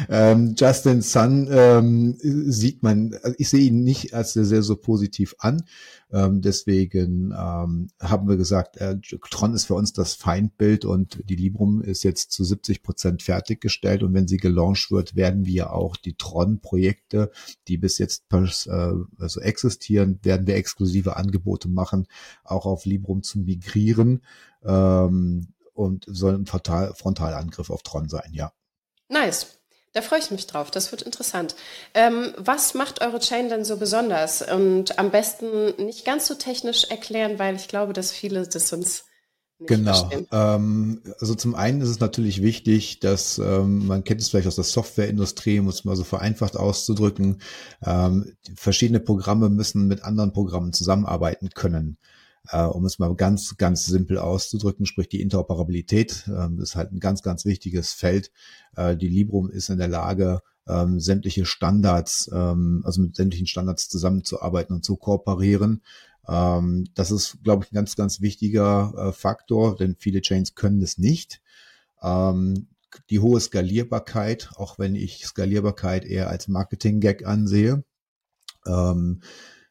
ähm, 0.10 0.56
Justin 0.58 1.04
Sun 1.04 1.48
ähm, 1.52 2.18
sieht 2.20 2.82
man, 2.82 3.14
also 3.22 3.36
ich 3.38 3.50
sehe 3.50 3.68
ihn 3.68 3.84
nicht 3.84 4.16
als 4.16 4.34
sehr, 4.34 4.46
sehr 4.46 4.64
so 4.64 4.76
positiv 4.76 5.36
an. 5.38 5.66
Ähm, 6.14 6.42
deswegen 6.42 7.34
ähm, 7.36 7.90
haben 8.00 8.30
wir 8.30 8.38
gesagt, 8.38 8.78
äh, 8.78 9.00
Tron 9.32 9.56
ist 9.56 9.66
für 9.66 9.74
uns 9.74 9.94
das 9.94 10.14
Feindbild 10.14 10.86
und 10.86 11.28
die 11.28 11.36
Librum 11.36 11.82
ist 11.82 12.04
jetzt 12.04 12.32
zu 12.32 12.44
70 12.44 12.84
Prozent 12.84 13.24
fertiggestellt 13.24 14.04
und 14.04 14.14
wenn 14.14 14.28
sie 14.28 14.38
gelauncht 14.38 14.92
wird, 14.92 15.16
werden 15.16 15.48
wir 15.48 15.74
auch 15.74 15.98
die 15.98 16.14
Tron-Projekte, 16.14 17.32
die 17.68 17.78
bis 17.78 17.98
jetzt 17.98 18.26
äh, 18.32 18.94
also 19.18 19.40
existieren, 19.40 20.20
werden 20.22 20.46
wir 20.46 20.56
exklusive 20.56 21.18
Angebote 21.18 21.68
machen, 21.68 22.06
auch 22.44 22.68
auf 22.68 22.86
Librum 22.86 23.24
zu 23.24 23.40
migrieren 23.40 24.22
ähm, 24.64 25.48
und 25.74 26.06
soll 26.08 26.36
ein 26.36 26.46
Frontal 26.46 26.94
Frontalangriff 26.94 27.72
auf 27.72 27.82
Tron 27.82 28.08
sein, 28.08 28.30
ja. 28.34 28.54
Nice. 29.10 29.63
Da 29.94 30.02
freue 30.02 30.20
ich 30.20 30.32
mich 30.32 30.48
drauf. 30.48 30.72
Das 30.72 30.92
wird 30.92 31.04
interessant. 31.04 31.56
Ähm, 31.94 32.34
was 32.38 32.74
macht 32.74 33.02
eure 33.02 33.20
Chain 33.20 33.50
denn 33.50 33.64
so 33.64 33.78
besonders? 33.78 34.42
Und 34.42 34.98
am 34.98 35.12
besten 35.12 35.76
nicht 35.86 36.04
ganz 36.04 36.28
so 36.28 36.34
technisch 36.34 36.86
erklären, 36.86 37.38
weil 37.38 37.56
ich 37.56 37.68
glaube, 37.68 37.94
dass 37.94 38.12
viele 38.12 38.48
das 38.48 38.74
uns 38.74 39.06
nicht 39.60 39.68
Genau. 39.68 40.10
Ähm, 40.32 41.02
also 41.20 41.36
zum 41.36 41.56
einen 41.56 41.82
ist 41.82 41.90
es 41.90 42.00
natürlich 42.00 42.42
wichtig, 42.42 43.00
dass 43.00 43.38
ähm, 43.38 43.88
man 43.88 44.04
kennt 44.04 44.20
es 44.20 44.30
vielleicht 44.30 44.48
aus 44.48 44.56
der 44.56 44.64
Softwareindustrie, 44.64 45.60
um 45.60 45.68
es 45.68 45.86
mal 45.86 45.96
so 45.96 46.04
vereinfacht 46.04 46.58
auszudrücken. 46.58 47.42
Ähm, 47.86 48.36
verschiedene 48.56 49.00
Programme 49.00 49.50
müssen 49.50 49.88
mit 49.88 50.04
anderen 50.04 50.34
Programmen 50.34 50.74
zusammenarbeiten 50.74 51.50
können 51.50 51.98
äh, 52.50 52.64
um 52.64 52.86
es 52.86 53.00
mal 53.00 53.14
ganz, 53.16 53.56
ganz 53.58 53.86
simpel 53.86 54.18
auszudrücken, 54.18 54.86
sprich 54.86 55.10
die 55.10 55.22
Interoperabilität 55.22 56.28
ähm, 56.28 56.60
ist 56.60 56.76
halt 56.76 56.92
ein 56.92 57.00
ganz, 57.00 57.22
ganz 57.22 57.46
wichtiges 57.46 57.94
Feld. 57.94 58.32
Äh, 58.76 58.98
die 58.98 59.10
Librum 59.10 59.50
ist 59.50 59.70
in 59.70 59.78
der 59.78 59.88
Lage, 59.88 60.42
ähm, 60.68 61.00
sämtliche 61.00 61.46
Standards, 61.46 62.30
ähm, 62.34 62.82
also 62.86 63.02
mit 63.02 63.16
sämtlichen 63.16 63.48
Standards 63.48 63.90
zusammenzuarbeiten 63.90 64.76
und 64.76 64.86
zu 64.86 64.96
kooperieren. 64.96 65.82
Ähm, 66.28 66.86
das 66.96 67.12
ist, 67.12 67.44
glaube 67.44 67.66
ich, 67.66 67.72
ein 67.72 67.76
ganz, 67.76 67.96
ganz 67.96 68.22
wichtiger 68.22 68.94
äh, 68.98 69.12
Faktor, 69.12 69.76
denn 69.76 69.96
viele 69.98 70.22
Chains 70.22 70.56
können 70.56 70.82
es 70.82 70.98
nicht. 70.98 71.42
Ähm, 72.02 72.68
die 73.10 73.20
hohe 73.20 73.40
Skalierbarkeit, 73.40 74.52
auch 74.56 74.78
wenn 74.80 74.96
ich 74.96 75.26
Skalierbarkeit 75.26 76.06
eher 76.06 76.30
als 76.30 76.48
Marketing-Gag 76.48 77.26
ansehe. 77.26 77.84
Ähm, 78.66 79.22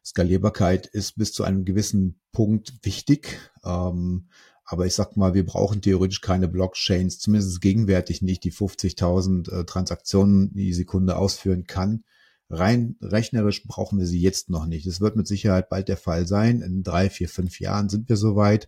Skalierbarkeit 0.05 0.87
ist 0.87 1.17
bis 1.17 1.33
zu 1.33 1.43
einem 1.43 1.65
gewissen 1.65 2.19
Punkt 2.31 2.73
wichtig. 2.83 3.39
Ähm, 3.63 4.27
aber 4.65 4.85
ich 4.85 4.93
sag 4.93 5.17
mal, 5.17 5.33
wir 5.33 5.45
brauchen 5.45 5.81
theoretisch 5.81 6.21
keine 6.21 6.47
Blockchains, 6.47 7.19
zumindest 7.19 7.61
gegenwärtig 7.61 8.21
nicht, 8.21 8.43
die 8.43 8.51
50.000 8.51 9.51
äh, 9.51 9.65
Transaktionen 9.65 10.53
die 10.53 10.73
Sekunde 10.73 11.17
ausführen 11.17 11.65
kann. 11.65 12.03
rein 12.49 12.95
rechnerisch 13.01 13.63
brauchen 13.65 13.99
wir 13.99 14.05
sie 14.05 14.21
jetzt 14.21 14.49
noch 14.49 14.65
nicht. 14.65 14.85
Es 14.85 15.01
wird 15.01 15.15
mit 15.15 15.27
Sicherheit 15.27 15.69
bald 15.69 15.89
der 15.89 15.97
Fall 15.97 16.27
sein. 16.27 16.61
In 16.61 16.83
drei, 16.83 17.09
vier, 17.09 17.29
fünf 17.29 17.59
Jahren 17.59 17.89
sind 17.89 18.09
wir 18.09 18.17
soweit. 18.17 18.67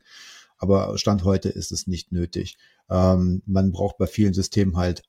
Aber 0.57 0.97
Stand 0.97 1.23
heute 1.23 1.49
ist 1.49 1.71
es 1.71 1.87
nicht 1.87 2.11
nötig. 2.11 2.57
Ähm, 2.89 3.41
man 3.45 3.71
braucht 3.71 3.97
bei 3.97 4.07
vielen 4.07 4.33
Systemen 4.33 4.77
halt 4.77 5.03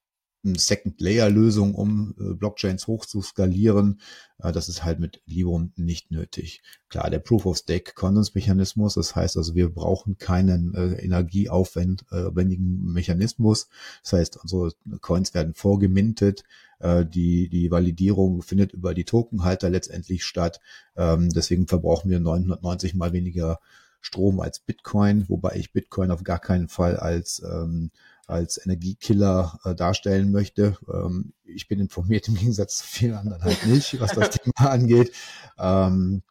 Second-Layer-Lösung, 0.54 1.74
um 1.74 2.14
äh, 2.18 2.34
Blockchains 2.34 2.86
hoch 2.86 3.06
zu 3.06 3.22
skalieren. 3.22 4.00
Äh, 4.38 4.52
das 4.52 4.68
ist 4.68 4.84
halt 4.84 5.00
mit 5.00 5.20
Librum 5.26 5.72
nicht 5.76 6.10
nötig. 6.10 6.62
Klar, 6.88 7.10
der 7.10 7.18
Proof-of-Stake-Konsensmechanismus, 7.18 8.94
das 8.94 9.16
heißt 9.16 9.36
also, 9.36 9.54
wir 9.54 9.68
brauchen 9.68 10.18
keinen 10.18 10.74
äh, 10.74 11.02
energieaufwendigen 11.02 12.92
Mechanismus. 12.92 13.68
Das 14.02 14.12
heißt, 14.12 14.36
unsere 14.42 14.72
Coins 15.00 15.34
werden 15.34 15.54
vorgemintet. 15.54 16.44
Die, 16.78 17.48
die 17.48 17.70
Validierung 17.70 18.42
findet 18.42 18.74
über 18.74 18.92
die 18.92 19.04
Tokenhalter 19.04 19.70
letztendlich 19.70 20.26
statt. 20.26 20.60
Ähm, 20.94 21.30
deswegen 21.30 21.66
verbrauchen 21.66 22.10
wir 22.10 22.20
990 22.20 22.94
mal 22.94 23.14
weniger 23.14 23.60
Strom 24.06 24.38
als 24.40 24.60
Bitcoin, 24.60 25.28
wobei 25.28 25.56
ich 25.56 25.72
Bitcoin 25.72 26.12
auf 26.12 26.22
gar 26.22 26.38
keinen 26.38 26.68
Fall 26.68 26.96
als 26.96 27.42
ähm, 27.42 27.90
als 28.26 28.64
Energiekiller 28.64 29.58
äh, 29.64 29.74
darstellen 29.74 30.32
möchte. 30.32 30.76
Ähm, 30.92 31.32
ich 31.44 31.68
bin 31.68 31.80
informiert 31.80 32.28
im 32.28 32.34
Gegensatz 32.34 32.78
zu 32.78 32.86
vielen 32.86 33.14
anderen 33.14 33.42
halt 33.42 33.66
nicht, 33.66 34.00
was 34.00 34.12
das 34.12 34.30
Thema 34.38 34.70
angeht. 34.70 35.12
Ähm, 35.58 36.22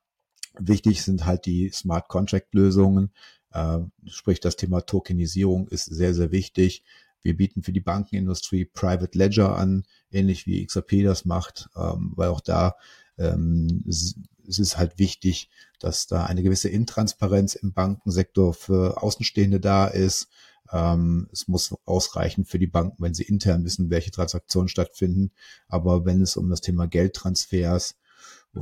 wichtig 0.59 1.03
sind 1.03 1.25
halt 1.25 1.45
die 1.45 1.69
Smart 1.69 2.07
Contract 2.07 2.53
Lösungen. 2.53 3.11
Äh, 3.51 3.79
sprich, 4.07 4.39
das 4.39 4.55
Thema 4.55 4.81
Tokenisierung 4.81 5.67
ist 5.67 5.85
sehr, 5.85 6.13
sehr 6.13 6.31
wichtig. 6.31 6.83
Wir 7.21 7.35
bieten 7.35 7.63
für 7.63 7.71
die 7.71 7.81
Bankenindustrie 7.81 8.65
Private 8.65 9.17
Ledger 9.17 9.57
an, 9.57 9.85
ähnlich 10.11 10.45
wie 10.45 10.65
XRP 10.65 11.03
das 11.03 11.25
macht, 11.25 11.69
ähm, 11.75 12.13
weil 12.15 12.29
auch 12.29 12.41
da 12.41 12.75
ähm, 13.17 13.83
es 13.87 14.15
ist 14.59 14.77
halt 14.77 14.99
wichtig, 14.99 15.49
dass 15.79 16.07
da 16.07 16.25
eine 16.25 16.43
gewisse 16.43 16.69
Intransparenz 16.69 17.55
im 17.55 17.73
Bankensektor 17.73 18.53
für 18.53 19.01
Außenstehende 19.01 19.59
da 19.59 19.87
ist. 19.87 20.27
Ähm, 20.71 21.27
es 21.31 21.47
muss 21.47 21.75
ausreichen 21.85 22.45
für 22.45 22.59
die 22.59 22.67
Banken, 22.67 23.01
wenn 23.01 23.13
sie 23.13 23.23
intern 23.23 23.63
wissen, 23.63 23.89
welche 23.89 24.11
Transaktionen 24.11 24.67
stattfinden. 24.67 25.31
Aber 25.67 26.05
wenn 26.05 26.21
es 26.21 26.37
um 26.37 26.49
das 26.49 26.61
Thema 26.61 26.87
Geldtransfers, 26.87 27.95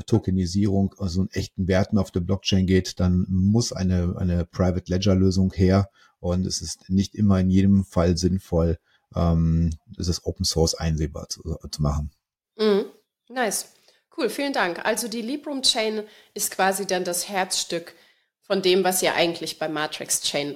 Tokenisierung, 0.05 0.95
also 0.97 1.21
einen 1.21 1.31
echten 1.31 1.67
Werten 1.67 1.97
auf 1.97 2.11
der 2.11 2.21
Blockchain 2.21 2.65
geht, 2.65 2.99
dann 2.99 3.25
muss 3.29 3.71
eine, 3.71 4.15
eine 4.17 4.45
Private 4.45 4.91
Ledger 4.91 5.15
Lösung 5.15 5.53
her. 5.53 5.89
Und 6.19 6.45
es 6.45 6.61
ist 6.61 6.89
nicht 6.89 7.15
immer 7.15 7.39
in 7.39 7.49
jedem 7.49 7.85
Fall 7.85 8.17
sinnvoll, 8.17 8.79
ähm, 9.15 9.71
es 9.97 10.07
ist 10.07 10.25
Open 10.25 10.45
Source 10.45 10.73
einsehbar 10.73 11.29
zu, 11.29 11.41
zu 11.69 11.81
machen. 11.81 12.11
Mm, 12.57 12.81
nice. 13.29 13.67
Cool, 14.15 14.29
vielen 14.29 14.53
Dank. 14.53 14.85
Also 14.85 15.07
die 15.07 15.21
Librum 15.21 15.63
Chain 15.63 16.03
ist 16.33 16.51
quasi 16.51 16.85
dann 16.85 17.03
das 17.03 17.29
Herzstück 17.29 17.95
von 18.41 18.61
dem, 18.61 18.83
was 18.83 19.01
ihr 19.01 19.15
eigentlich 19.15 19.57
bei 19.57 19.67
Matrix 19.67 20.21
Chain 20.21 20.55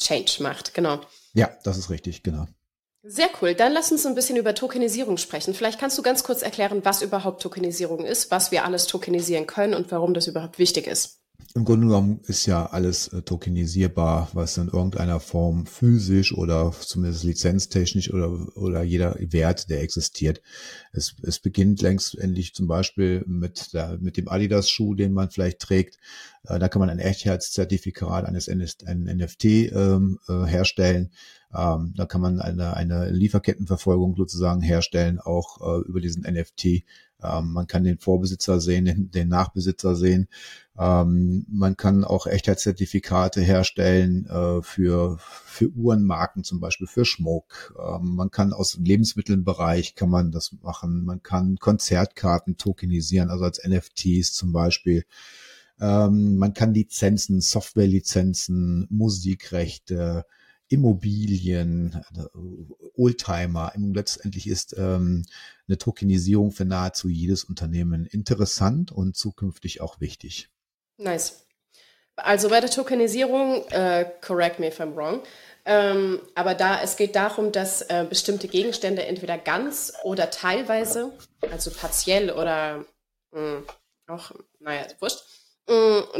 Change 0.00 0.42
macht. 0.42 0.74
Genau. 0.74 1.00
Ja, 1.34 1.50
das 1.62 1.78
ist 1.78 1.90
richtig, 1.90 2.22
genau. 2.22 2.46
Sehr 3.02 3.28
cool. 3.40 3.54
Dann 3.54 3.72
lass 3.72 3.90
uns 3.92 4.04
ein 4.04 4.14
bisschen 4.14 4.36
über 4.36 4.54
Tokenisierung 4.54 5.16
sprechen. 5.16 5.54
Vielleicht 5.54 5.78
kannst 5.78 5.96
du 5.96 6.02
ganz 6.02 6.22
kurz 6.22 6.42
erklären, 6.42 6.84
was 6.84 7.00
überhaupt 7.00 7.40
Tokenisierung 7.40 8.04
ist, 8.04 8.30
was 8.30 8.50
wir 8.50 8.64
alles 8.64 8.86
tokenisieren 8.86 9.46
können 9.46 9.74
und 9.74 9.90
warum 9.90 10.12
das 10.12 10.26
überhaupt 10.26 10.58
wichtig 10.58 10.86
ist. 10.86 11.19
Im 11.56 11.64
Grunde 11.64 11.88
genommen 11.88 12.20
ist 12.28 12.46
ja 12.46 12.66
alles 12.66 13.08
äh, 13.08 13.22
tokenisierbar, 13.22 14.28
was 14.34 14.56
in 14.56 14.68
irgendeiner 14.68 15.18
Form 15.18 15.66
physisch 15.66 16.32
oder 16.32 16.70
zumindest 16.70 17.24
lizenztechnisch 17.24 18.12
oder, 18.12 18.56
oder 18.56 18.84
jeder 18.84 19.16
Wert, 19.18 19.68
der 19.68 19.82
existiert. 19.82 20.42
Es, 20.92 21.16
es 21.22 21.40
beginnt 21.40 21.82
längst 21.82 22.16
endlich 22.16 22.54
zum 22.54 22.68
Beispiel 22.68 23.24
mit, 23.26 23.74
der, 23.74 23.98
mit 23.98 24.16
dem 24.16 24.28
Adidas-Schuh, 24.28 24.94
den 24.94 25.12
man 25.12 25.30
vielleicht 25.30 25.58
trägt. 25.58 25.98
Äh, 26.44 26.60
da 26.60 26.68
kann 26.68 26.78
man 26.78 26.88
ein 26.88 27.00
Echtheitszertifikat 27.00 28.26
eines 28.26 28.46
NFT 28.46 29.44
ähm, 29.44 30.20
äh, 30.28 30.44
herstellen. 30.44 31.10
Ähm, 31.52 31.94
da 31.96 32.06
kann 32.06 32.20
man 32.20 32.40
eine, 32.40 32.76
eine 32.76 33.10
Lieferkettenverfolgung 33.10 34.14
sozusagen 34.14 34.60
herstellen, 34.60 35.18
auch 35.18 35.60
äh, 35.60 35.88
über 35.88 36.00
diesen 36.00 36.22
NFT. 36.22 36.84
Ähm, 37.22 37.52
man 37.52 37.66
kann 37.66 37.84
den 37.84 37.98
Vorbesitzer 37.98 38.60
sehen, 38.60 38.84
den, 38.84 39.10
den 39.10 39.28
Nachbesitzer 39.28 39.96
sehen. 39.96 40.28
Ähm, 40.78 41.44
man 41.50 41.76
kann 41.76 42.04
auch 42.04 42.26
Echtheitszertifikate 42.26 43.40
herstellen 43.40 44.26
äh, 44.26 44.62
für, 44.62 45.18
für 45.18 45.68
Uhrenmarken, 45.70 46.44
zum 46.44 46.60
Beispiel 46.60 46.86
für 46.86 47.04
Schmuck. 47.04 47.74
Ähm, 47.78 48.14
man 48.14 48.30
kann 48.30 48.52
aus 48.52 48.72
dem 48.72 48.84
Lebensmittelbereich 48.84 49.94
kann 49.94 50.10
man 50.10 50.30
das 50.30 50.52
machen. 50.62 51.04
Man 51.04 51.22
kann 51.22 51.56
Konzertkarten 51.58 52.56
tokenisieren, 52.56 53.30
also 53.30 53.44
als 53.44 53.60
NFTs 53.66 54.32
zum 54.32 54.52
Beispiel. 54.52 55.04
Ähm, 55.80 56.36
man 56.36 56.54
kann 56.54 56.74
Lizenzen, 56.74 57.40
Softwarelizenzen, 57.40 58.86
Musikrechte, 58.90 60.24
Immobilien, 60.70 62.00
Oldtimer. 62.96 63.72
Letztendlich 63.76 64.46
ist 64.46 64.74
ähm, 64.78 65.26
eine 65.68 65.78
Tokenisierung 65.78 66.52
für 66.52 66.64
nahezu 66.64 67.08
jedes 67.08 67.44
Unternehmen 67.44 68.06
interessant 68.06 68.92
und 68.92 69.16
zukünftig 69.16 69.80
auch 69.80 70.00
wichtig. 70.00 70.48
Nice. 70.96 71.44
Also 72.16 72.50
bei 72.50 72.60
der 72.60 72.70
Tokenisierung, 72.70 73.66
äh, 73.70 74.10
correct 74.20 74.60
me 74.60 74.68
if 74.68 74.80
I'm 74.80 74.94
wrong, 74.94 75.22
ähm, 75.64 76.20
aber 76.34 76.54
da 76.54 76.82
es 76.82 76.96
geht 76.96 77.16
darum, 77.16 77.50
dass 77.50 77.82
äh, 77.82 78.06
bestimmte 78.08 78.46
Gegenstände 78.46 79.04
entweder 79.04 79.38
ganz 79.38 79.92
oder 80.04 80.30
teilweise, 80.30 81.12
also 81.50 81.70
partiell 81.70 82.30
oder 82.30 82.84
mh, 83.32 83.40
hm, 83.40 83.64
auch, 84.06 84.32
naja, 84.58 84.86
wurscht, 85.00 85.22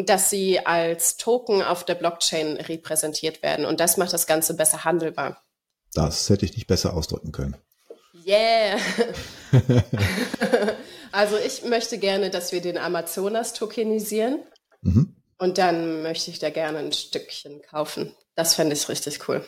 dass 0.04 0.30
sie 0.30 0.64
als 0.64 1.16
Token 1.16 1.62
auf 1.62 1.84
der 1.84 1.94
Blockchain 1.94 2.56
repräsentiert 2.56 3.42
werden. 3.42 3.64
Und 3.64 3.80
das 3.80 3.96
macht 3.96 4.12
das 4.12 4.26
Ganze 4.26 4.54
besser 4.54 4.84
handelbar. 4.84 5.42
Das 5.94 6.28
hätte 6.30 6.44
ich 6.44 6.54
nicht 6.54 6.66
besser 6.66 6.94
ausdrücken 6.94 7.32
können. 7.32 7.56
Yeah. 8.26 8.78
also 11.12 11.36
ich 11.36 11.64
möchte 11.64 11.98
gerne, 11.98 12.30
dass 12.30 12.52
wir 12.52 12.60
den 12.60 12.78
Amazonas 12.78 13.52
tokenisieren. 13.52 14.40
Mhm. 14.82 15.16
Und 15.38 15.58
dann 15.58 16.02
möchte 16.02 16.30
ich 16.30 16.38
da 16.38 16.50
gerne 16.50 16.78
ein 16.78 16.92
Stückchen 16.92 17.62
kaufen. 17.62 18.14
Das 18.34 18.54
fände 18.54 18.74
ich 18.74 18.88
richtig 18.88 19.26
cool. 19.28 19.42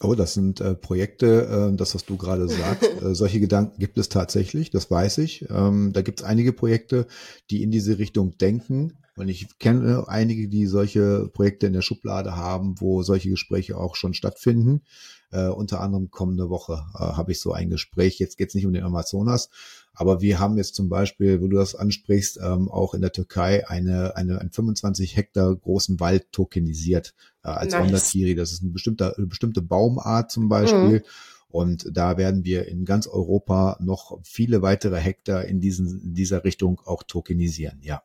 Oh, 0.00 0.14
das 0.14 0.34
sind 0.34 0.60
äh, 0.60 0.74
Projekte, 0.74 1.70
äh, 1.72 1.76
das, 1.76 1.94
was 1.94 2.04
du 2.04 2.16
gerade 2.16 2.48
sagst. 2.48 2.90
äh, 3.02 3.14
solche 3.14 3.38
Gedanken 3.38 3.78
gibt 3.78 3.96
es 3.96 4.08
tatsächlich, 4.08 4.70
das 4.70 4.90
weiß 4.90 5.18
ich. 5.18 5.48
Ähm, 5.50 5.92
da 5.92 6.02
gibt 6.02 6.20
es 6.20 6.26
einige 6.26 6.52
Projekte, 6.52 7.06
die 7.50 7.62
in 7.62 7.70
diese 7.70 7.98
Richtung 7.98 8.36
denken. 8.38 8.94
Und 9.16 9.28
ich 9.28 9.58
kenne 9.60 10.08
einige, 10.08 10.48
die 10.48 10.66
solche 10.66 11.30
Projekte 11.32 11.68
in 11.68 11.72
der 11.72 11.82
Schublade 11.82 12.34
haben, 12.34 12.80
wo 12.80 13.04
solche 13.04 13.30
Gespräche 13.30 13.76
auch 13.76 13.94
schon 13.94 14.14
stattfinden. 14.14 14.82
Äh, 15.30 15.46
unter 15.46 15.80
anderem 15.80 16.10
kommende 16.10 16.50
Woche 16.50 16.84
äh, 16.94 16.98
habe 16.98 17.30
ich 17.30 17.40
so 17.40 17.52
ein 17.52 17.70
Gespräch. 17.70 18.18
Jetzt 18.18 18.36
geht 18.36 18.48
es 18.48 18.54
nicht 18.56 18.66
um 18.66 18.72
den 18.72 18.82
Amazonas, 18.82 19.50
aber 19.94 20.20
wir 20.20 20.38
haben 20.40 20.56
jetzt 20.56 20.74
zum 20.74 20.88
Beispiel, 20.88 21.40
wo 21.40 21.48
du 21.48 21.56
das 21.56 21.74
ansprichst, 21.74 22.38
ähm, 22.42 22.70
auch 22.70 22.94
in 22.94 23.00
der 23.00 23.12
Türkei 23.12 23.68
eine, 23.68 24.16
eine, 24.16 24.40
einen 24.40 24.50
25 24.50 25.16
Hektar 25.16 25.54
großen 25.54 26.00
Wald 26.00 26.32
tokenisiert 26.32 27.14
äh, 27.44 27.48
als 27.48 27.72
nice. 27.72 27.90
Das 28.36 28.52
ist 28.52 28.62
eine 28.62 28.72
bestimmte, 28.72 29.16
eine 29.16 29.26
bestimmte 29.26 29.62
Baumart 29.62 30.30
zum 30.30 30.48
Beispiel. 30.48 31.00
Mhm. 31.00 31.02
Und 31.48 31.86
da 31.92 32.16
werden 32.16 32.44
wir 32.44 32.66
in 32.66 32.84
ganz 32.84 33.06
Europa 33.06 33.76
noch 33.80 34.18
viele 34.24 34.62
weitere 34.62 34.98
Hektar 34.98 35.44
in, 35.44 35.60
diesen, 35.60 36.00
in 36.02 36.14
dieser 36.14 36.42
Richtung 36.42 36.80
auch 36.84 37.04
tokenisieren, 37.04 37.80
ja. 37.80 38.02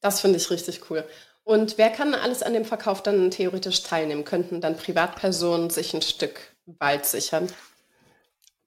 Das 0.00 0.20
finde 0.20 0.38
ich 0.38 0.50
richtig 0.50 0.90
cool. 0.90 1.04
Und 1.44 1.78
wer 1.78 1.90
kann 1.90 2.14
alles 2.14 2.42
an 2.42 2.52
dem 2.52 2.64
Verkauf 2.64 3.02
dann 3.02 3.30
theoretisch 3.30 3.82
teilnehmen? 3.82 4.24
Könnten 4.24 4.60
dann 4.60 4.76
Privatpersonen 4.76 5.70
sich 5.70 5.94
ein 5.94 6.02
Stück 6.02 6.40
Wald 6.66 7.06
sichern? 7.06 7.48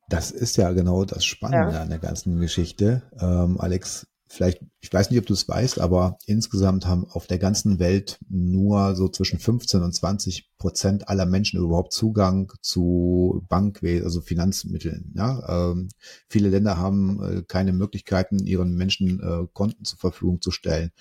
Das 0.09 0.31
ist 0.31 0.57
ja 0.57 0.71
genau 0.71 1.05
das 1.05 1.25
Spannende 1.25 1.75
ja. 1.75 1.81
an 1.81 1.89
der 1.89 1.99
ganzen 1.99 2.39
Geschichte. 2.39 3.03
Ähm, 3.19 3.59
Alex, 3.59 4.07
vielleicht, 4.33 4.61
ich 4.81 4.91
weiß 4.91 5.11
nicht, 5.11 5.19
ob 5.19 5.27
du 5.27 5.33
es 5.33 5.47
weißt, 5.47 5.79
aber 5.79 6.17
insgesamt 6.25 6.87
haben 6.87 7.05
auf 7.09 7.27
der 7.27 7.37
ganzen 7.37 7.79
Welt 7.79 8.17
nur 8.29 8.95
so 8.95 9.07
zwischen 9.07 9.39
15 9.39 9.81
und 9.81 9.93
20 9.93 10.49
Prozent 10.57 11.07
aller 11.07 11.25
Menschen 11.25 11.59
überhaupt 11.59 11.93
Zugang 11.93 12.51
zu 12.61 13.45
Bankwesen, 13.47 14.05
also 14.05 14.21
Finanzmitteln. 14.21 15.13
Ja? 15.15 15.71
Ähm, 15.71 15.89
viele 16.29 16.49
Länder 16.49 16.77
haben 16.77 17.23
äh, 17.23 17.43
keine 17.43 17.73
Möglichkeiten, 17.73 18.39
ihren 18.39 18.75
Menschen 18.75 19.19
äh, 19.19 19.47
Konten 19.53 19.85
zur 19.85 19.99
Verfügung 19.99 20.41
zu 20.41 20.51
stellen. 20.51 20.91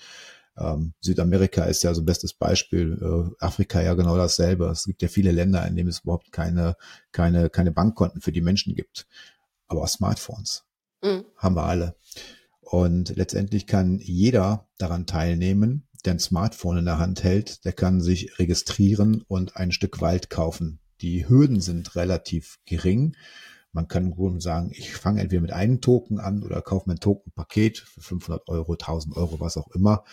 Ähm, 0.57 0.93
Südamerika 0.99 1.63
ist 1.65 1.83
ja 1.83 1.93
so 1.93 2.01
ein 2.01 2.05
bestes 2.05 2.33
Beispiel, 2.33 2.99
äh, 3.01 3.43
Afrika 3.43 3.81
ja 3.81 3.93
genau 3.93 4.17
dasselbe. 4.17 4.67
Es 4.67 4.85
gibt 4.85 5.01
ja 5.01 5.07
viele 5.07 5.31
Länder, 5.31 5.65
in 5.67 5.75
denen 5.75 5.89
es 5.89 5.99
überhaupt 5.99 6.31
keine, 6.31 6.75
keine, 7.11 7.49
keine 7.49 7.71
Bankkonten 7.71 8.21
für 8.21 8.31
die 8.31 8.41
Menschen 8.41 8.75
gibt. 8.75 9.07
Aber 9.67 9.87
Smartphones 9.87 10.65
mhm. 11.01 11.25
haben 11.37 11.55
wir 11.55 11.65
alle. 11.65 11.95
Und 12.61 13.15
letztendlich 13.15 13.67
kann 13.67 13.99
jeder 13.99 14.67
daran 14.77 15.05
teilnehmen, 15.05 15.87
der 16.05 16.13
ein 16.13 16.19
Smartphone 16.19 16.79
in 16.79 16.85
der 16.85 16.99
Hand 16.99 17.23
hält, 17.23 17.65
der 17.65 17.73
kann 17.73 18.01
sich 18.01 18.39
registrieren 18.39 19.23
und 19.27 19.57
ein 19.57 19.71
Stück 19.71 20.01
Wald 20.01 20.29
kaufen. 20.29 20.79
Die 21.01 21.27
Hürden 21.27 21.61
sind 21.61 21.95
relativ 21.95 22.59
gering. 22.65 23.15
Man 23.71 23.87
kann 23.87 24.11
gut 24.11 24.41
sagen, 24.41 24.71
ich 24.71 24.93
fange 24.93 25.21
entweder 25.21 25.41
mit 25.41 25.51
einem 25.51 25.81
Token 25.81 26.19
an 26.19 26.43
oder 26.43 26.61
kaufe 26.61 26.89
mir 26.89 26.95
ein 26.95 26.99
Tokenpaket 26.99 27.79
für 27.79 28.01
500 28.01 28.47
Euro, 28.47 28.73
1000 28.73 29.17
Euro, 29.17 29.39
was 29.39 29.57
auch 29.57 29.69
immer. 29.73 30.03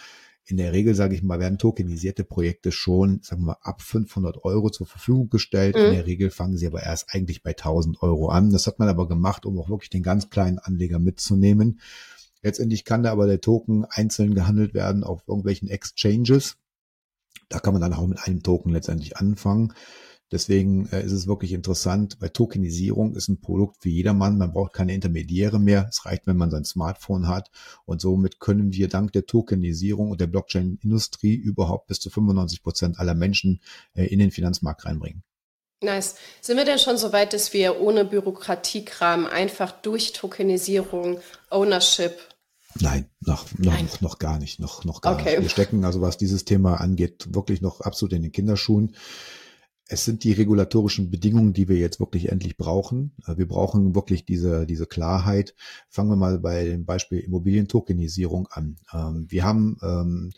In 0.51 0.57
der 0.57 0.73
Regel, 0.73 0.97
sage 0.97 1.15
ich 1.15 1.23
mal, 1.23 1.39
werden 1.39 1.59
tokenisierte 1.59 2.25
Projekte 2.25 2.73
schon, 2.73 3.21
sagen 3.23 3.43
wir 3.43 3.47
mal, 3.53 3.57
ab 3.61 3.83
500 3.83 4.45
Euro 4.45 4.71
zur 4.71 4.87
Verfügung 4.87 5.31
gestellt. 5.31 5.77
Mhm. 5.77 5.83
In 5.83 5.93
der 5.93 6.07
Regel 6.07 6.31
fangen 6.31 6.57
sie 6.57 6.67
aber 6.67 6.83
erst 6.83 7.15
eigentlich 7.15 7.45
bei 7.45 7.51
1000 7.51 8.03
Euro 8.03 8.31
an. 8.31 8.51
Das 8.51 8.67
hat 8.67 8.81
man 8.81 8.89
aber 8.89 9.07
gemacht, 9.07 9.47
um 9.47 9.59
auch 9.61 9.71
wirklich 9.71 9.91
den 9.91 10.03
ganz 10.03 10.29
kleinen 10.29 10.59
Anleger 10.59 10.99
mitzunehmen. 10.99 11.79
Letztendlich 12.43 12.85
kann 12.85 13.05
da 13.05 13.13
aber 13.13 13.29
der 13.29 13.41
Token 13.41 13.85
einzeln 13.85 14.35
gehandelt 14.35 14.75
werden 14.75 15.05
auf 15.05 15.23
irgendwelchen 15.29 15.69
Exchanges. 15.69 16.57
Da 17.49 17.61
kann 17.61 17.73
man 17.73 17.81
dann 17.81 17.95
auch 17.95 18.07
mit 18.09 18.19
einem 18.25 18.43
Token 18.43 18.73
letztendlich 18.73 19.19
anfangen. 19.19 19.73
Deswegen 20.33 20.87
äh, 20.93 21.05
ist 21.05 21.13
es 21.13 21.27
wirklich 21.27 21.53
interessant, 21.53 22.17
weil 22.21 22.31
Tokenisierung 22.31 23.15
ist 23.17 23.29
ein 23.29 23.41
Produkt 23.41 23.83
für 23.83 23.89
jedermann. 23.89 24.39
Man 24.39 24.53
braucht 24.53 24.73
keine 24.73 24.95
Intermediäre 24.95 25.59
mehr. 25.59 25.87
Es 25.89 26.07
reicht, 26.07 26.27
wenn 26.27 26.37
man 26.37 26.51
sein 26.51 26.65
Smartphone 26.65 27.27
hat. 27.27 27.51
Und 27.85 28.01
somit 28.01 28.39
können 28.39 28.73
wir 28.73 28.89
dank 28.89 29.13
der 29.13 29.27
Tokenisierung 29.27 30.11
und 30.11 30.21
der 30.21 30.29
Blockchain-Industrie 30.29 31.35
überhaupt 31.35 31.89
bis 31.89 31.99
zu 31.99 32.11
95 32.11 32.63
Prozent 32.63 32.99
aller 32.99 33.15
Menschen 33.15 33.61
äh, 33.95 34.05
in 34.05 34.21
den 34.21 34.31
Finanzmarkt 34.31 34.87
reinbringen. 34.87 35.23
Nice. 35.83 36.15
Sind 36.43 36.59
wir 36.59 36.65
denn 36.65 36.79
schon 36.79 36.99
so 36.99 37.13
weit, 37.13 37.33
dass 37.33 37.53
wir 37.53 37.81
ohne 37.81 38.05
Bürokratiekram 38.05 39.27
einfach 39.27 39.73
durch 39.73 40.13
Tokenisierung 40.13 41.21
Ownership 41.51 42.19
Nein, 42.79 43.07
noch, 43.21 43.47
noch, 43.59 43.73
Nein. 43.73 43.89
noch 44.01 44.19
gar 44.19 44.39
nicht, 44.39 44.61
noch, 44.61 44.85
noch 44.85 45.01
gar 45.01 45.15
okay. 45.15 45.31
nicht. 45.31 45.43
Wir 45.43 45.49
stecken 45.49 45.85
also, 45.85 46.01
was 46.01 46.19
dieses 46.19 46.45
Thema 46.45 46.81
angeht, 46.81 47.27
wirklich 47.35 47.61
noch 47.61 47.81
absolut 47.81 48.13
in 48.13 48.23
den 48.23 48.31
Kinderschuhen 48.31 48.95
es 49.93 50.05
sind 50.05 50.23
die 50.23 50.33
regulatorischen 50.33 51.11
Bedingungen, 51.11 51.53
die 51.53 51.69
wir 51.69 51.77
jetzt 51.77 51.99
wirklich 51.99 52.31
endlich 52.31 52.57
brauchen. 52.57 53.13
Äh, 53.27 53.37
wir 53.39 53.49
brauchen 53.49 53.95
wirklich 53.97 54.25
diese, 54.25 54.65
diese 54.65 54.87
Klarheit. 54.87 55.55
Fangen 55.89 56.11
wir 56.11 56.17
mal 56.17 56.39
bei 56.39 56.65
dem 56.65 56.85
Beispiel 56.85 57.19
Immobilientokenisierung 57.19 58.47
an. 58.53 58.77
Ähm, 58.93 59.27
wir 59.29 59.45
haben 59.45 59.79
ähm, 59.83 60.31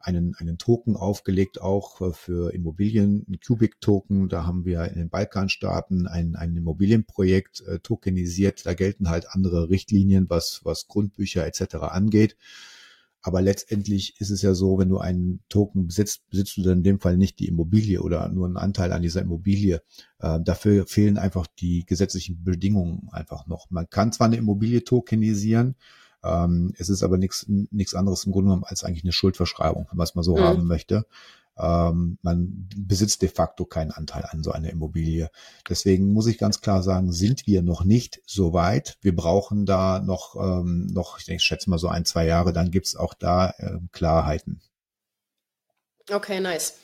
einen, 0.00 0.34
einen 0.36 0.56
Token 0.56 0.96
aufgelegt, 0.96 1.60
auch 1.60 2.00
äh, 2.00 2.12
für 2.14 2.54
Immobilien, 2.54 3.26
ein 3.28 3.40
Cubic-Token. 3.46 4.30
Da 4.30 4.46
haben 4.46 4.64
wir 4.64 4.82
in 4.86 4.94
den 4.94 5.10
Balkanstaaten 5.10 6.06
ein, 6.06 6.34
ein 6.34 6.56
Immobilienprojekt 6.56 7.60
äh, 7.60 7.80
tokenisiert. 7.80 8.64
Da 8.64 8.72
gelten 8.72 9.10
halt 9.10 9.28
andere 9.28 9.68
Richtlinien, 9.68 10.30
was, 10.30 10.62
was 10.64 10.88
Grundbücher 10.88 11.46
etc. 11.46 11.74
angeht. 11.76 12.36
Aber 13.26 13.40
letztendlich 13.40 14.20
ist 14.20 14.28
es 14.28 14.42
ja 14.42 14.52
so, 14.52 14.78
wenn 14.78 14.90
du 14.90 14.98
einen 14.98 15.40
Token 15.48 15.86
besitzt, 15.86 16.28
besitzt 16.28 16.58
du 16.58 16.62
dann 16.62 16.78
in 16.78 16.84
dem 16.84 17.00
Fall 17.00 17.16
nicht 17.16 17.38
die 17.38 17.48
Immobilie 17.48 18.02
oder 18.02 18.28
nur 18.28 18.46
einen 18.46 18.58
Anteil 18.58 18.92
an 18.92 19.00
dieser 19.00 19.22
Immobilie. 19.22 19.80
Äh, 20.18 20.40
dafür 20.42 20.86
fehlen 20.86 21.16
einfach 21.16 21.46
die 21.58 21.86
gesetzlichen 21.86 22.44
Bedingungen 22.44 23.08
einfach 23.12 23.46
noch. 23.46 23.70
Man 23.70 23.88
kann 23.88 24.12
zwar 24.12 24.26
eine 24.26 24.36
Immobilie 24.36 24.84
tokenisieren, 24.84 25.74
ähm, 26.22 26.74
es 26.76 26.90
ist 26.90 27.02
aber 27.02 27.16
nichts 27.16 27.94
anderes 27.94 28.24
im 28.24 28.32
Grunde 28.32 28.48
genommen 28.48 28.64
als 28.64 28.84
eigentlich 28.84 29.04
eine 29.04 29.12
Schuldverschreibung, 29.12 29.86
wenn 29.90 29.96
man 29.96 30.04
es 30.04 30.14
mal 30.14 30.22
so 30.22 30.36
mhm. 30.36 30.40
haben 30.40 30.66
möchte. 30.66 31.06
Ähm, 31.56 32.18
man 32.22 32.68
besitzt 32.76 33.22
de 33.22 33.28
facto 33.28 33.64
keinen 33.64 33.92
Anteil 33.92 34.24
an 34.28 34.42
so 34.42 34.50
einer 34.52 34.70
Immobilie. 34.70 35.30
Deswegen 35.68 36.12
muss 36.12 36.26
ich 36.26 36.38
ganz 36.38 36.60
klar 36.60 36.82
sagen, 36.82 37.12
sind 37.12 37.46
wir 37.46 37.62
noch 37.62 37.84
nicht 37.84 38.20
so 38.26 38.52
weit. 38.52 38.98
Wir 39.00 39.14
brauchen 39.14 39.66
da 39.66 40.00
noch, 40.00 40.34
ähm, 40.36 40.86
noch 40.86 41.18
ich, 41.18 41.26
denke, 41.26 41.36
ich 41.36 41.44
schätze 41.44 41.70
mal 41.70 41.78
so 41.78 41.88
ein, 41.88 42.04
zwei 42.04 42.26
Jahre, 42.26 42.52
dann 42.52 42.70
gibt's 42.70 42.96
auch 42.96 43.14
da 43.14 43.50
äh, 43.58 43.78
Klarheiten. 43.92 44.60
Okay, 46.10 46.40
nice. 46.40 46.74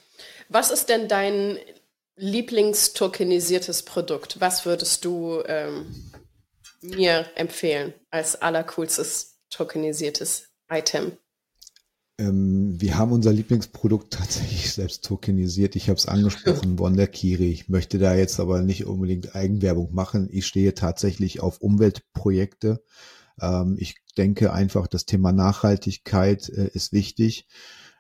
Was 0.49 0.71
ist 0.71 0.89
denn 0.89 1.09
dein 1.09 1.59
Lieblingstokenisiertes 2.17 3.85
Produkt? 3.85 4.41
Was 4.41 4.67
würdest 4.67 5.05
du 5.05 5.43
ähm, 5.47 6.13
mir 6.81 7.27
empfehlen 7.35 7.95
als 8.11 8.41
allercoolstes 8.41 9.39
tokenisiertes 9.51 10.49
Item? 10.71 11.17
Ähm, 12.21 12.79
wir 12.79 12.99
haben 12.99 13.13
unser 13.13 13.33
Lieblingsprodukt 13.33 14.13
tatsächlich 14.13 14.71
selbst 14.75 15.05
tokenisiert. 15.05 15.75
Ich 15.75 15.89
habe 15.89 15.97
es 15.97 16.07
angesprochen, 16.07 16.79
Wonderkiri. 16.79 17.51
Ich 17.51 17.69
möchte 17.69 17.99
da 17.99 18.15
jetzt 18.15 18.39
aber 18.41 18.63
nicht 18.63 18.85
unbedingt 18.85 19.35
Eigenwerbung 19.35 19.95
machen. 19.95 20.29
Ich 20.31 20.47
stehe 20.47 20.75
tatsächlich 20.75 21.41
auf 21.41 21.61
Umweltprojekte. 21.63 22.83
Ähm, 23.41 23.77
ich 23.79 23.97
denke 24.19 24.53
einfach, 24.53 24.87
das 24.87 25.07
Thema 25.07 25.33
Nachhaltigkeit 25.33 26.49
äh, 26.51 26.69
ist 26.75 26.93
wichtig. 26.93 27.47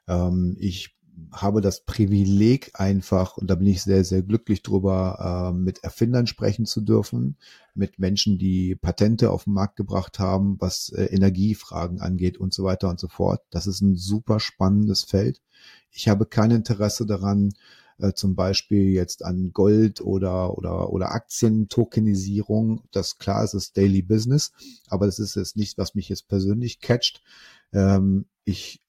Ähm, 0.06 0.56
ich 0.60 0.96
habe 1.32 1.60
das 1.60 1.84
Privileg 1.84 2.72
einfach, 2.74 3.36
und 3.36 3.48
da 3.48 3.54
bin 3.54 3.66
ich 3.66 3.82
sehr, 3.82 4.04
sehr 4.04 4.22
glücklich 4.22 4.62
drüber, 4.62 5.50
äh, 5.52 5.56
mit 5.56 5.84
Erfindern 5.84 6.26
sprechen 6.26 6.66
zu 6.66 6.80
dürfen, 6.80 7.36
mit 7.74 7.98
Menschen, 7.98 8.38
die 8.38 8.74
Patente 8.76 9.30
auf 9.30 9.44
den 9.44 9.54
Markt 9.54 9.76
gebracht 9.76 10.18
haben, 10.18 10.56
was 10.60 10.90
äh, 10.90 11.04
Energiefragen 11.04 12.00
angeht 12.00 12.38
und 12.38 12.52
so 12.52 12.64
weiter 12.64 12.88
und 12.88 13.00
so 13.00 13.08
fort. 13.08 13.42
Das 13.50 13.66
ist 13.66 13.80
ein 13.80 13.96
super 13.96 14.40
spannendes 14.40 15.04
Feld. 15.04 15.40
Ich 15.90 16.08
habe 16.08 16.26
kein 16.26 16.50
Interesse 16.50 17.06
daran, 17.06 17.52
äh, 17.98 18.12
zum 18.14 18.34
Beispiel 18.34 18.92
jetzt 18.92 19.24
an 19.24 19.52
Gold 19.52 20.00
oder, 20.00 20.56
oder, 20.56 20.92
oder 20.92 21.12
Aktien-Tokenisierung. 21.12 22.82
Das 22.90 23.18
klar 23.18 23.44
ist 23.44 23.54
es 23.54 23.72
Daily 23.72 24.02
Business, 24.02 24.52
aber 24.88 25.06
das 25.06 25.18
ist 25.18 25.36
jetzt 25.36 25.56
nicht, 25.56 25.78
was 25.78 25.94
mich 25.94 26.08
jetzt 26.08 26.28
persönlich 26.28 26.80
catcht. 26.80 27.22
Ähm, 27.72 28.26
ich 28.44 28.79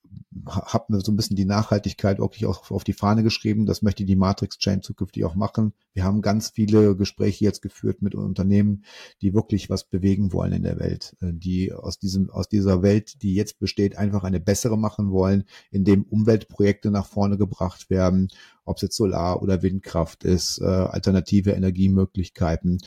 habe 0.47 0.93
mir 0.93 1.01
so 1.01 1.11
ein 1.11 1.15
bisschen 1.15 1.35
die 1.35 1.45
Nachhaltigkeit 1.45 2.19
wirklich 2.19 2.45
auch 2.45 2.71
auf 2.71 2.83
die 2.83 2.93
Fahne 2.93 3.23
geschrieben. 3.23 3.65
Das 3.65 3.81
möchte 3.81 4.05
die 4.05 4.15
Matrix 4.15 4.57
Chain 4.57 4.81
zukünftig 4.81 5.25
auch 5.25 5.35
machen. 5.35 5.73
Wir 5.93 6.03
haben 6.03 6.21
ganz 6.21 6.49
viele 6.49 6.95
Gespräche 6.95 7.45
jetzt 7.45 7.61
geführt 7.61 8.01
mit 8.01 8.15
Unternehmen, 8.15 8.83
die 9.21 9.33
wirklich 9.33 9.69
was 9.69 9.83
bewegen 9.83 10.33
wollen 10.33 10.53
in 10.53 10.63
der 10.63 10.79
Welt, 10.79 11.15
äh, 11.21 11.31
die 11.33 11.73
aus 11.73 11.99
diesem, 11.99 12.29
aus 12.29 12.49
dieser 12.49 12.81
Welt, 12.81 13.21
die 13.23 13.35
jetzt 13.35 13.59
besteht, 13.59 13.97
einfach 13.97 14.23
eine 14.23 14.39
bessere 14.39 14.77
machen 14.77 15.11
wollen, 15.11 15.43
indem 15.69 16.03
Umweltprojekte 16.03 16.91
nach 16.91 17.05
vorne 17.05 17.37
gebracht 17.37 17.89
werden, 17.89 18.29
ob 18.65 18.77
es 18.77 18.83
jetzt 18.83 18.97
Solar- 18.97 19.41
oder 19.41 19.61
Windkraft 19.61 20.23
ist, 20.23 20.59
äh, 20.59 20.65
alternative 20.65 21.51
Energiemöglichkeiten. 21.51 22.79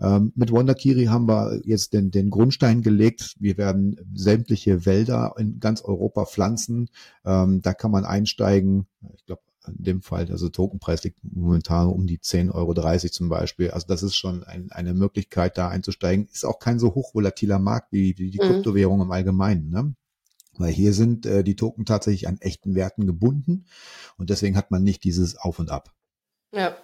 Ähm, 0.00 0.32
mit 0.34 0.50
Wonderkiri 0.50 1.06
haben 1.06 1.28
wir 1.28 1.60
jetzt 1.64 1.92
den, 1.92 2.10
den 2.10 2.30
Grundstein 2.30 2.82
gelegt. 2.82 3.34
Wir 3.38 3.56
werden 3.56 3.96
sämtliche 4.14 4.86
Wälder 4.86 5.34
in 5.38 5.58
ganz 5.58 5.82
Europa 5.82 6.26
pflanzen. 6.26 6.88
Ähm, 7.24 7.62
da 7.62 7.74
kann 7.74 7.90
man 7.90 8.04
einsteigen. 8.04 8.86
Ich 9.14 9.24
glaube, 9.26 9.42
in 9.66 9.82
dem 9.82 10.02
Fall, 10.02 10.30
also 10.30 10.48
Tokenpreis 10.48 11.02
liegt 11.04 11.18
momentan 11.22 11.88
um 11.88 12.06
die 12.06 12.18
10,30 12.18 12.54
Euro 12.54 13.08
zum 13.10 13.28
Beispiel. 13.28 13.70
Also 13.70 13.86
das 13.86 14.02
ist 14.02 14.16
schon 14.16 14.44
ein, 14.44 14.70
eine 14.70 14.94
Möglichkeit, 14.94 15.58
da 15.58 15.68
einzusteigen. 15.68 16.28
Ist 16.32 16.44
auch 16.44 16.58
kein 16.58 16.78
so 16.78 16.94
hochvolatiler 16.94 17.58
Markt 17.58 17.92
wie, 17.92 18.16
wie 18.18 18.30
die 18.30 18.38
mhm. 18.38 18.48
Kryptowährung 18.48 19.00
im 19.00 19.10
Allgemeinen. 19.10 19.70
Ne? 19.70 19.94
Weil 20.58 20.72
hier 20.72 20.92
sind 20.92 21.26
äh, 21.26 21.44
die 21.44 21.56
Token 21.56 21.84
tatsächlich 21.84 22.28
an 22.28 22.38
echten 22.40 22.74
Werten 22.74 23.06
gebunden 23.06 23.66
und 24.16 24.30
deswegen 24.30 24.56
hat 24.56 24.70
man 24.70 24.82
nicht 24.82 25.04
dieses 25.04 25.36
Auf 25.36 25.58
und 25.58 25.70
Ab. 25.70 25.92
Ja, 26.52 26.76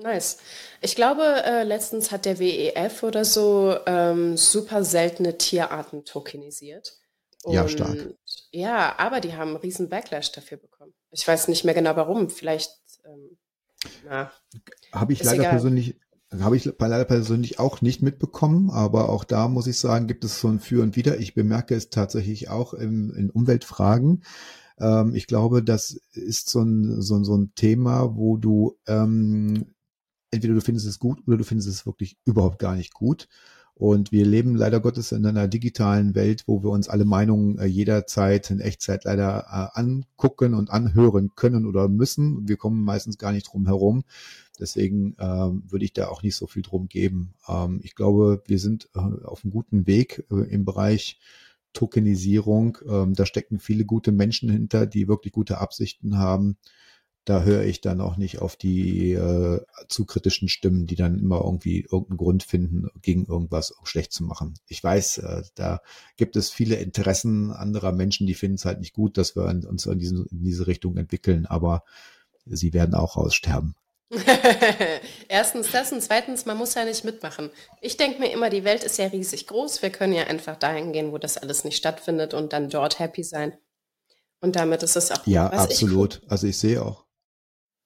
Nice. 0.00 0.38
Ich 0.80 0.94
glaube, 0.94 1.42
äh, 1.44 1.64
letztens 1.64 2.12
hat 2.12 2.24
der 2.24 2.38
WEF 2.38 3.02
oder 3.02 3.24
so 3.24 3.76
ähm, 3.84 4.36
super 4.36 4.84
seltene 4.84 5.38
Tierarten 5.38 6.04
tokenisiert. 6.04 6.96
Und, 7.42 7.54
ja, 7.54 7.68
stark. 7.68 8.14
Ja, 8.52 8.94
aber 8.98 9.20
die 9.20 9.34
haben 9.34 9.50
einen 9.50 9.56
riesen 9.56 9.88
Backlash 9.88 10.30
dafür 10.30 10.58
bekommen. 10.58 10.94
Ich 11.10 11.26
weiß 11.26 11.48
nicht 11.48 11.64
mehr 11.64 11.74
genau 11.74 11.96
warum. 11.96 12.30
Vielleicht, 12.30 12.78
ähm, 13.04 13.38
na. 14.04 14.30
Habe 14.92 15.12
ich 15.12 15.22
leider 15.22 15.40
egal. 15.40 15.50
persönlich, 15.50 15.96
habe 16.40 16.56
ich 16.56 16.64
leider 16.78 17.04
persönlich 17.04 17.58
auch 17.58 17.80
nicht 17.80 18.02
mitbekommen, 18.02 18.70
aber 18.70 19.08
auch 19.08 19.24
da 19.24 19.48
muss 19.48 19.66
ich 19.66 19.78
sagen, 19.78 20.06
gibt 20.06 20.24
es 20.24 20.40
so 20.40 20.48
ein 20.48 20.60
Für 20.60 20.82
und 20.82 20.96
Wider. 20.96 21.18
Ich 21.18 21.34
bemerke 21.34 21.74
es 21.74 21.90
tatsächlich 21.90 22.50
auch 22.50 22.74
im, 22.74 23.14
in 23.14 23.30
Umweltfragen. 23.30 24.22
Ähm, 24.78 25.14
ich 25.14 25.26
glaube, 25.26 25.62
das 25.62 26.00
ist 26.12 26.50
so 26.50 26.60
ein, 26.60 27.00
so, 27.00 27.22
so 27.24 27.36
ein 27.36 27.52
Thema, 27.54 28.16
wo 28.16 28.36
du 28.36 28.76
ähm, 28.86 29.66
entweder 30.30 30.54
du 30.54 30.60
findest 30.60 30.86
es 30.86 30.98
gut 30.98 31.26
oder 31.26 31.38
du 31.38 31.44
findest 31.44 31.68
es 31.68 31.86
wirklich 31.86 32.18
überhaupt 32.24 32.58
gar 32.58 32.76
nicht 32.76 32.92
gut. 32.92 33.28
Und 33.78 34.10
wir 34.10 34.26
leben 34.26 34.56
leider 34.56 34.80
Gottes 34.80 35.12
in 35.12 35.24
einer 35.24 35.46
digitalen 35.46 36.16
Welt, 36.16 36.42
wo 36.46 36.64
wir 36.64 36.70
uns 36.70 36.88
alle 36.88 37.04
Meinungen 37.04 37.58
äh, 37.58 37.66
jederzeit 37.66 38.50
in 38.50 38.58
Echtzeit 38.58 39.04
leider 39.04 39.46
äh, 39.48 39.78
angucken 39.78 40.54
und 40.54 40.70
anhören 40.70 41.30
können 41.36 41.64
oder 41.64 41.86
müssen. 41.86 42.48
Wir 42.48 42.56
kommen 42.56 42.82
meistens 42.82 43.18
gar 43.18 43.30
nicht 43.30 43.52
drum 43.52 43.66
herum. 43.66 44.02
Deswegen 44.58 45.14
ähm, 45.20 45.62
würde 45.68 45.84
ich 45.84 45.92
da 45.92 46.08
auch 46.08 46.24
nicht 46.24 46.34
so 46.34 46.48
viel 46.48 46.62
drum 46.62 46.88
geben. 46.88 47.34
Ähm, 47.48 47.78
ich 47.84 47.94
glaube, 47.94 48.42
wir 48.46 48.58
sind 48.58 48.88
äh, 48.96 48.98
auf 48.98 49.44
einem 49.44 49.52
guten 49.52 49.86
Weg 49.86 50.24
äh, 50.32 50.52
im 50.52 50.64
Bereich 50.64 51.20
Tokenisierung. 51.72 52.78
Ähm, 52.84 53.14
da 53.14 53.26
stecken 53.26 53.60
viele 53.60 53.84
gute 53.84 54.10
Menschen 54.10 54.50
hinter, 54.50 54.86
die 54.86 55.06
wirklich 55.06 55.32
gute 55.32 55.58
Absichten 55.58 56.18
haben 56.18 56.56
da 57.28 57.42
höre 57.42 57.64
ich 57.64 57.82
dann 57.82 58.00
auch 58.00 58.16
nicht 58.16 58.38
auf 58.38 58.56
die 58.56 59.12
äh, 59.12 59.60
zu 59.88 60.06
kritischen 60.06 60.48
Stimmen, 60.48 60.86
die 60.86 60.96
dann 60.96 61.18
immer 61.18 61.42
irgendwie 61.44 61.80
irgendeinen 61.80 62.16
Grund 62.16 62.42
finden, 62.42 62.88
gegen 63.02 63.26
irgendwas 63.26 63.74
schlecht 63.84 64.12
zu 64.12 64.24
machen. 64.24 64.54
Ich 64.66 64.82
weiß, 64.82 65.18
äh, 65.18 65.42
da 65.54 65.82
gibt 66.16 66.36
es 66.36 66.50
viele 66.50 66.76
Interessen 66.76 67.52
anderer 67.52 67.92
Menschen, 67.92 68.26
die 68.26 68.34
finden 68.34 68.54
es 68.54 68.64
halt 68.64 68.80
nicht 68.80 68.94
gut, 68.94 69.18
dass 69.18 69.36
wir 69.36 69.44
uns 69.44 69.84
in, 69.84 69.98
diesen, 69.98 70.26
in 70.26 70.42
diese 70.42 70.66
Richtung 70.66 70.96
entwickeln, 70.96 71.44
aber 71.44 71.84
sie 72.46 72.72
werden 72.72 72.94
auch 72.94 73.16
aussterben. 73.16 73.74
Erstens 75.28 75.70
das 75.70 75.92
und 75.92 76.02
zweitens, 76.02 76.46
man 76.46 76.56
muss 76.56 76.74
ja 76.74 76.86
nicht 76.86 77.04
mitmachen. 77.04 77.50
Ich 77.82 77.98
denke 77.98 78.20
mir 78.20 78.32
immer, 78.32 78.48
die 78.48 78.64
Welt 78.64 78.84
ist 78.84 78.96
ja 78.96 79.08
riesig 79.08 79.46
groß. 79.46 79.82
Wir 79.82 79.90
können 79.90 80.14
ja 80.14 80.24
einfach 80.24 80.56
dahin 80.56 80.94
gehen, 80.94 81.12
wo 81.12 81.18
das 81.18 81.36
alles 81.36 81.64
nicht 81.64 81.76
stattfindet 81.76 82.32
und 82.32 82.54
dann 82.54 82.70
dort 82.70 82.98
happy 82.98 83.22
sein. 83.22 83.52
Und 84.40 84.56
damit 84.56 84.82
ist 84.82 84.96
es 84.96 85.10
auch. 85.10 85.26
Ja, 85.26 85.48
absolut. 85.48 86.22
Ich, 86.22 86.30
also 86.30 86.46
ich 86.46 86.56
sehe 86.56 86.82
auch. 86.82 87.07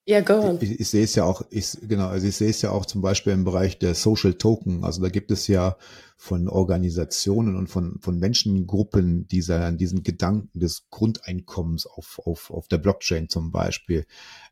Ja, 0.05 0.19
go 0.19 0.33
on. 0.33 0.57
Ich, 0.59 0.81
ich, 0.81 0.89
sehe 0.89 1.05
es 1.05 1.15
ja 1.15 1.23
auch, 1.23 1.43
ich, 1.49 1.77
genau, 1.81 2.07
also 2.07 2.27
ich 2.27 2.35
sehe 2.35 2.49
es 2.49 2.61
ja 2.61 2.71
auch 2.71 2.85
zum 2.85 3.01
Beispiel 3.01 3.31
im 3.31 3.45
Bereich 3.45 3.79
der 3.79 3.95
Social 3.95 4.33
Token. 4.33 4.83
Also 4.83 5.01
da 5.01 5.07
gibt 5.07 5.31
es 5.31 5.47
ja 5.47 5.77
von 6.17 6.49
Organisationen 6.49 7.55
und 7.55 7.67
von, 7.67 7.99
von 8.01 8.19
Menschengruppen 8.19 9.27
dieser, 9.27 9.71
diesen 9.71 10.03
Gedanken 10.03 10.59
des 10.59 10.89
Grundeinkommens 10.89 11.85
auf, 11.85 12.19
auf, 12.25 12.51
auf 12.51 12.67
der 12.67 12.79
Blockchain 12.79 13.29
zum 13.29 13.51
Beispiel. 13.51 14.05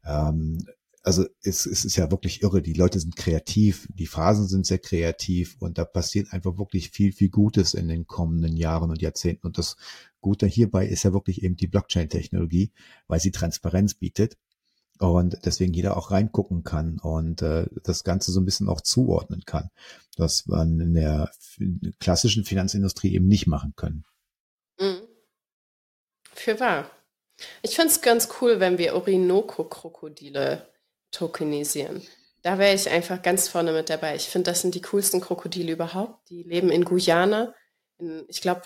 Ähm, 0.05 0.65
also 1.03 1.25
es, 1.41 1.65
es 1.65 1.83
ist 1.83 1.97
ja 1.97 2.09
wirklich 2.11 2.43
irre. 2.43 2.61
Die 2.61 2.73
Leute 2.73 3.01
sind 3.01 3.17
kreativ, 3.17 3.89
die 3.93 4.07
Phasen 4.07 4.47
sind 4.47 4.65
sehr 4.65 4.79
kreativ 4.79 5.57
und 5.59 5.77
da 5.77 5.83
passiert 5.83 6.31
einfach 6.31 6.57
wirklich 6.57 6.91
viel, 6.91 7.11
viel 7.11 7.29
Gutes 7.29 7.73
in 7.73 7.89
den 7.89 8.07
kommenden 8.07 8.55
Jahren 8.55 8.89
und 8.89 9.01
Jahrzehnten. 9.01 9.47
Und 9.47 9.57
das 9.57 9.75
Gute 10.21 10.47
hierbei 10.47 10.87
ist 10.87 11.03
ja 11.03 11.11
wirklich 11.11 11.43
eben 11.43 11.57
die 11.57 11.67
Blockchain-Technologie, 11.67 12.71
weil 13.07 13.19
sie 13.19 13.31
Transparenz 13.31 13.95
bietet 13.95 14.37
und 15.01 15.45
deswegen 15.45 15.73
jeder 15.73 15.97
auch 15.97 16.11
reingucken 16.11 16.63
kann 16.63 16.99
und 16.99 17.41
äh, 17.41 17.65
das 17.83 18.03
Ganze 18.03 18.31
so 18.31 18.39
ein 18.39 18.45
bisschen 18.45 18.69
auch 18.69 18.81
zuordnen 18.81 19.43
kann, 19.45 19.69
was 20.17 20.45
man 20.45 20.79
in 20.79 20.93
der 20.93 21.31
klassischen 21.99 22.45
Finanzindustrie 22.45 23.13
eben 23.13 23.27
nicht 23.27 23.47
machen 23.47 23.73
können. 23.75 24.05
Mhm. 24.79 25.01
Für 26.33 26.59
wahr. 26.59 26.89
Ich 27.61 27.75
finde 27.75 27.91
es 27.91 28.01
ganz 28.01 28.29
cool, 28.39 28.59
wenn 28.59 28.77
wir 28.77 28.95
Orinoco-Krokodile 28.95 30.67
tokenisieren. 31.11 32.01
Da 32.43 32.57
wäre 32.57 32.73
ich 32.73 32.89
einfach 32.89 33.21
ganz 33.21 33.47
vorne 33.47 33.73
mit 33.73 33.89
dabei. 33.89 34.15
Ich 34.15 34.29
finde, 34.29 34.51
das 34.51 34.61
sind 34.61 34.75
die 34.75 34.81
coolsten 34.81 35.21
Krokodile 35.21 35.73
überhaupt. 35.73 36.29
Die 36.29 36.43
leben 36.43 36.69
in 36.69 36.85
Guyana, 36.85 37.53
in, 37.97 38.25
ich 38.27 38.41
glaube, 38.41 38.63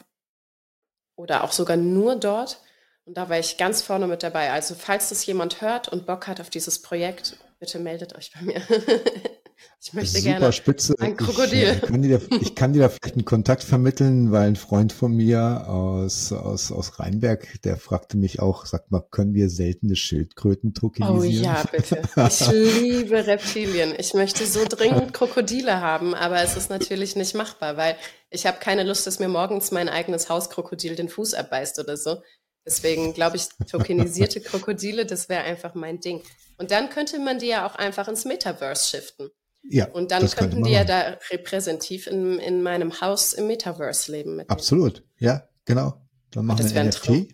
oder 1.15 1.43
auch 1.43 1.51
sogar 1.51 1.77
nur 1.77 2.17
dort. 2.17 2.61
Und 3.05 3.17
da 3.17 3.29
war 3.29 3.37
ich 3.37 3.57
ganz 3.57 3.83
vorne 3.83 4.07
mit 4.07 4.23
dabei. 4.23 4.51
Also 4.51 4.73
falls 4.73 5.09
das 5.09 5.25
jemand 5.25 5.61
hört 5.61 5.87
und 5.87 6.07
Bock 6.07 6.27
hat 6.27 6.41
auf 6.41 6.49
dieses 6.49 6.81
Projekt, 6.81 7.37
bitte 7.59 7.79
meldet 7.79 8.15
euch 8.15 8.31
bei 8.33 8.41
mir. 8.41 8.61
Ich 9.81 9.93
möchte 9.93 10.17
Super 10.17 10.39
gerne 10.39 10.51
spitze. 10.51 10.95
ein 10.99 11.15
Krokodil. 11.15 11.77
Ich, 11.77 11.83
äh, 11.83 11.85
kann 11.85 12.01
dir, 12.01 12.21
ich 12.41 12.55
kann 12.55 12.73
dir 12.73 12.81
da 12.81 12.89
vielleicht 12.89 13.15
einen 13.15 13.25
Kontakt 13.25 13.63
vermitteln, 13.63 14.31
weil 14.31 14.47
ein 14.47 14.55
Freund 14.55 14.91
von 14.91 15.15
mir 15.15 15.69
aus, 15.69 16.31
aus, 16.31 16.71
aus 16.71 16.99
Rheinberg, 16.99 17.61
der 17.63 17.77
fragte 17.77 18.17
mich 18.17 18.39
auch, 18.39 18.65
sagt 18.65 18.91
mal, 18.91 19.01
können 19.11 19.33
wir 19.33 19.49
seltene 19.49 19.95
Schildkröten 19.95 20.73
tokenisieren? 20.73 21.21
Oh 21.21 21.43
ja, 21.43 21.63
bitte. 21.71 22.01
Ich 22.27 22.51
liebe 22.81 23.27
Reptilien. 23.27 23.93
Ich 23.97 24.13
möchte 24.13 24.45
so 24.45 24.65
dringend 24.67 25.13
Krokodile 25.13 25.81
haben, 25.81 26.15
aber 26.15 26.41
es 26.41 26.57
ist 26.57 26.69
natürlich 26.69 27.15
nicht 27.15 27.35
machbar, 27.35 27.77
weil 27.77 27.95
ich 28.31 28.45
habe 28.47 28.57
keine 28.59 28.83
Lust, 28.83 29.05
dass 29.05 29.19
mir 29.19 29.29
morgens 29.29 29.71
mein 29.71 29.87
eigenes 29.87 30.29
Hauskrokodil 30.29 30.95
den 30.95 31.09
Fuß 31.09 31.35
abbeißt 31.35 31.79
oder 31.79 31.95
so. 31.95 32.17
Deswegen 32.65 33.13
glaube 33.13 33.37
ich, 33.37 33.49
tokenisierte 33.69 34.41
Krokodile, 34.41 35.05
das 35.05 35.29
wäre 35.29 35.43
einfach 35.43 35.75
mein 35.75 35.99
Ding. 35.99 36.21
Und 36.57 36.71
dann 36.71 36.89
könnte 36.89 37.19
man 37.19 37.39
die 37.39 37.47
ja 37.47 37.67
auch 37.67 37.75
einfach 37.75 38.07
ins 38.07 38.25
Metaverse 38.25 38.89
shiften. 38.89 39.29
Ja, 39.67 39.87
und 39.89 40.11
dann 40.11 40.29
könnten 40.29 40.63
die 40.63 40.71
ja 40.71 40.83
da 40.83 41.17
repräsentativ 41.31 42.07
in, 42.07 42.39
in 42.39 42.61
meinem 42.61 43.01
Haus 43.01 43.33
im 43.33 43.47
Metaverse 43.47 44.11
leben. 44.11 44.41
Absolut, 44.47 45.03
ja, 45.17 45.47
genau. 45.65 46.01
Dann 46.31 46.45
machen 46.45 46.69
wir 46.69 46.81
ein 46.81 46.89
NFT. 46.89 47.09
Ja. 47.09 47.25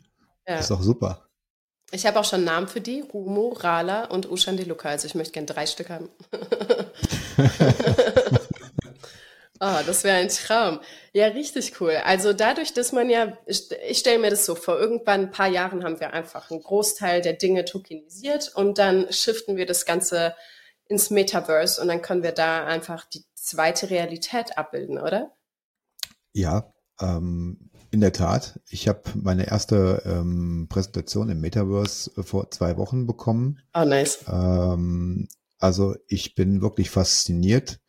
Das 0.45 0.65
ist 0.65 0.71
auch 0.71 0.81
super. 0.81 1.27
Ich 1.91 2.05
habe 2.05 2.19
auch 2.19 2.25
schon 2.25 2.45
Namen 2.45 2.69
für 2.69 2.79
die, 2.79 3.01
Rumo, 3.01 3.49
Rala 3.49 4.05
und 4.05 4.31
Ushan 4.31 4.55
Deluca. 4.55 4.89
Also 4.89 5.07
ich 5.07 5.15
möchte 5.15 5.33
gerne 5.33 5.47
drei 5.47 5.65
Stück 5.65 5.89
haben. 5.89 6.09
oh, 9.61 9.79
das 9.85 10.03
wäre 10.03 10.17
ein 10.17 10.27
Traum. 10.27 10.79
Ja, 11.13 11.27
richtig 11.27 11.79
cool. 11.79 11.95
Also 12.03 12.33
dadurch, 12.33 12.73
dass 12.73 12.91
man 12.91 13.09
ja, 13.09 13.37
ich, 13.45 13.71
ich 13.87 13.99
stelle 13.99 14.19
mir 14.19 14.31
das 14.31 14.45
so 14.45 14.55
vor, 14.55 14.79
irgendwann 14.79 15.21
ein 15.21 15.31
paar 15.31 15.47
Jahren 15.47 15.83
haben 15.83 15.99
wir 15.99 16.13
einfach 16.13 16.51
einen 16.51 16.61
Großteil 16.61 17.21
der 17.21 17.33
Dinge 17.33 17.63
tokenisiert 17.63 18.51
und 18.55 18.77
dann 18.79 19.11
shiften 19.11 19.55
wir 19.55 19.65
das 19.65 19.85
Ganze 19.85 20.35
ins 20.87 21.09
Metaverse 21.09 21.81
und 21.81 21.87
dann 21.87 22.01
können 22.01 22.23
wir 22.23 22.33
da 22.33 22.65
einfach 22.65 23.05
die 23.05 23.23
zweite 23.35 23.89
Realität 23.89 24.57
abbilden, 24.57 24.97
oder? 24.97 25.31
Ja, 26.33 26.73
ähm, 26.99 27.69
in 27.91 28.01
der 28.01 28.13
Tat. 28.13 28.59
Ich 28.69 28.87
habe 28.87 29.01
meine 29.15 29.47
erste 29.47 30.01
ähm, 30.05 30.67
Präsentation 30.69 31.29
im 31.29 31.39
Metaverse 31.39 32.11
äh, 32.17 32.23
vor 32.23 32.49
zwei 32.51 32.77
Wochen 32.77 33.05
bekommen. 33.05 33.59
Oh, 33.73 33.85
nice. 33.85 34.19
Ähm, 34.27 35.27
also 35.59 35.95
ich 36.07 36.33
bin 36.33 36.61
wirklich 36.61 36.89
fasziniert. 36.89 37.79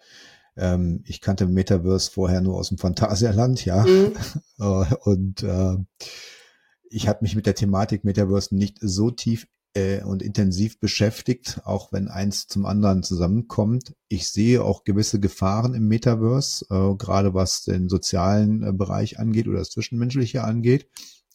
Ähm, 0.57 1.03
ich 1.07 1.21
kannte 1.21 1.47
Metaverse 1.47 2.11
vorher 2.11 2.41
nur 2.41 2.57
aus 2.57 2.69
dem 2.69 2.79
Phantasialand, 2.79 3.65
ja. 3.65 3.85
Mhm. 3.85 4.13
Äh, 4.61 4.95
und 5.05 5.43
äh, 5.43 5.77
ich 6.89 7.09
habe 7.09 7.21
mich 7.23 7.35
mit 7.35 7.47
der 7.47 7.57
Thematik 7.57 8.05
Metaverse 8.05 8.55
nicht 8.55 8.79
so 8.81 9.11
tief 9.11 9.49
äh, 9.75 10.03
und 10.03 10.23
intensiv 10.23 10.79
beschäftigt, 10.79 11.63
auch 11.65 11.93
wenn 11.93 12.09
eins 12.09 12.47
zum 12.47 12.67
anderen 12.67 13.03
zusammenkommt. 13.03 13.95
Ich 14.09 14.29
sehe 14.29 14.63
auch 14.63 14.85
gewisse 14.85 15.19
Gefahren 15.19 15.75
im 15.75 15.89
Metaverse, 15.89 16.67
äh, 16.71 16.95
gerade 16.97 17.35
was 17.35 17.65
den 17.65 17.89
sozialen 17.89 18.63
äh, 18.63 18.73
Bereich 18.73 19.19
angeht 19.19 19.49
oder 19.49 19.59
das 19.59 19.71
Zwischenmenschliche 19.71 20.45
angeht. 20.45 20.89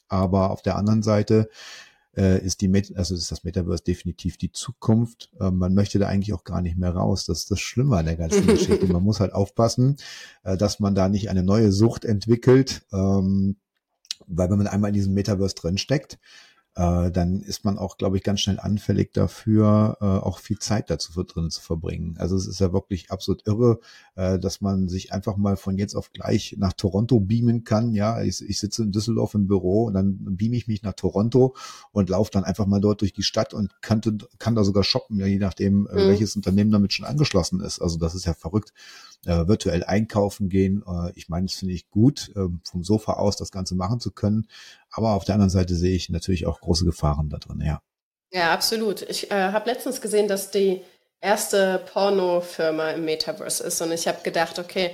Aber 0.07 0.51
auf 0.51 0.61
der 0.61 0.77
anderen 0.77 1.03
Seite 1.03 1.49
äh, 2.17 2.43
ist 2.43 2.61
die 2.61 2.67
Met 2.67 2.95
also 2.97 3.15
ist 3.15 3.31
das 3.31 3.43
Metaverse 3.43 3.83
definitiv 3.83 4.37
die 4.37 4.51
Zukunft. 4.51 5.29
Äh, 5.39 5.51
man 5.51 5.73
möchte 5.73 5.99
da 5.99 6.07
eigentlich 6.07 6.33
auch 6.33 6.43
gar 6.43 6.61
nicht 6.61 6.77
mehr 6.77 6.91
raus. 6.91 7.25
Das 7.25 7.39
ist 7.39 7.51
das 7.51 7.59
Schlimme 7.59 7.97
an 7.97 8.05
der 8.05 8.17
ganzen 8.17 8.47
Geschichte. 8.47 8.87
Man 8.87 9.03
muss 9.03 9.19
halt 9.19 9.33
aufpassen, 9.33 9.97
äh, 10.43 10.57
dass 10.57 10.79
man 10.79 10.95
da 10.95 11.07
nicht 11.07 11.29
eine 11.29 11.43
neue 11.43 11.71
Sucht 11.71 12.03
entwickelt. 12.03 12.85
Ähm, 12.91 13.57
weil 14.25 14.49
wenn 14.49 14.57
man 14.57 14.67
einmal 14.67 14.89
in 14.89 14.95
diesem 14.95 15.13
Metaverse 15.13 15.55
drinsteckt, 15.55 16.19
äh, 16.77 17.09
dann 17.09 17.41
ist 17.41 17.65
man 17.65 17.79
auch, 17.79 17.97
glaube 17.97 18.17
ich, 18.17 18.23
ganz 18.23 18.41
schnell 18.41 18.59
anfällig 18.59 19.11
dafür, 19.11 19.97
äh, 19.99 20.05
auch 20.05 20.37
viel 20.37 20.59
Zeit 20.59 20.91
dazu 20.91 21.23
drin 21.23 21.49
zu 21.49 21.59
verbringen. 21.59 22.15
Also 22.19 22.35
es 22.35 22.45
ist 22.45 22.59
ja 22.59 22.71
wirklich 22.71 23.09
absolut 23.09 23.47
irre, 23.47 23.79
äh, 24.15 24.37
dass 24.37 24.61
man 24.61 24.87
sich 24.87 25.11
einfach 25.11 25.37
mal 25.37 25.57
von 25.57 25.79
jetzt 25.79 25.95
auf 25.95 26.11
gleich 26.11 26.55
nach 26.59 26.73
Toronto 26.73 27.19
beamen 27.19 27.63
kann. 27.63 27.93
Ja, 27.93 28.21
ich, 28.21 28.47
ich 28.47 28.59
sitze 28.59 28.83
in 28.83 28.91
Düsseldorf 28.91 29.33
im 29.33 29.47
Büro 29.47 29.85
und 29.85 29.95
dann 29.95 30.17
beame 30.19 30.55
ich 30.55 30.67
mich 30.67 30.83
nach 30.83 30.93
Toronto 30.93 31.55
und 31.91 32.09
laufe 32.09 32.29
dann 32.31 32.43
einfach 32.43 32.67
mal 32.67 32.79
dort 32.79 33.01
durch 33.01 33.13
die 33.13 33.23
Stadt 33.23 33.55
und 33.55 33.81
kann, 33.81 34.01
kann 34.37 34.53
da 34.53 34.63
sogar 34.63 34.83
shoppen, 34.83 35.17
ja, 35.17 35.25
je 35.25 35.39
nachdem, 35.39 35.87
äh, 35.87 35.93
mhm. 35.93 36.09
welches 36.09 36.35
Unternehmen 36.35 36.69
damit 36.69 36.93
schon 36.93 37.05
angeschlossen 37.05 37.59
ist. 37.59 37.81
Also 37.81 37.97
das 37.97 38.13
ist 38.13 38.25
ja 38.25 38.35
verrückt 38.35 38.71
äh, 39.25 39.47
virtuell 39.47 39.83
einkaufen 39.83 40.49
gehen. 40.49 40.83
Äh, 40.87 41.11
ich 41.15 41.29
meine, 41.29 41.47
das 41.47 41.55
finde 41.55 41.73
ich 41.73 41.89
gut, 41.89 42.31
äh, 42.35 42.47
vom 42.63 42.83
Sofa 42.83 43.13
aus 43.13 43.37
das 43.37 43.51
Ganze 43.51 43.75
machen 43.75 43.99
zu 43.99 44.11
können. 44.11 44.47
Aber 44.91 45.13
auf 45.13 45.25
der 45.25 45.35
anderen 45.35 45.49
Seite 45.49 45.75
sehe 45.75 45.95
ich 45.95 46.09
natürlich 46.09 46.45
auch 46.45 46.59
große 46.59 46.85
Gefahren 46.85 47.29
da 47.29 47.37
drin, 47.37 47.61
ja. 47.65 47.81
Ja, 48.31 48.53
absolut. 48.53 49.03
Ich 49.03 49.31
äh, 49.31 49.51
habe 49.51 49.69
letztens 49.69 50.01
gesehen, 50.01 50.27
dass 50.27 50.51
die 50.51 50.81
erste 51.21 51.81
Porno-Firma 51.91 52.91
im 52.91 53.05
Metaverse 53.05 53.63
ist 53.63 53.81
und 53.81 53.91
ich 53.91 54.07
habe 54.07 54.21
gedacht, 54.23 54.59
okay, 54.59 54.91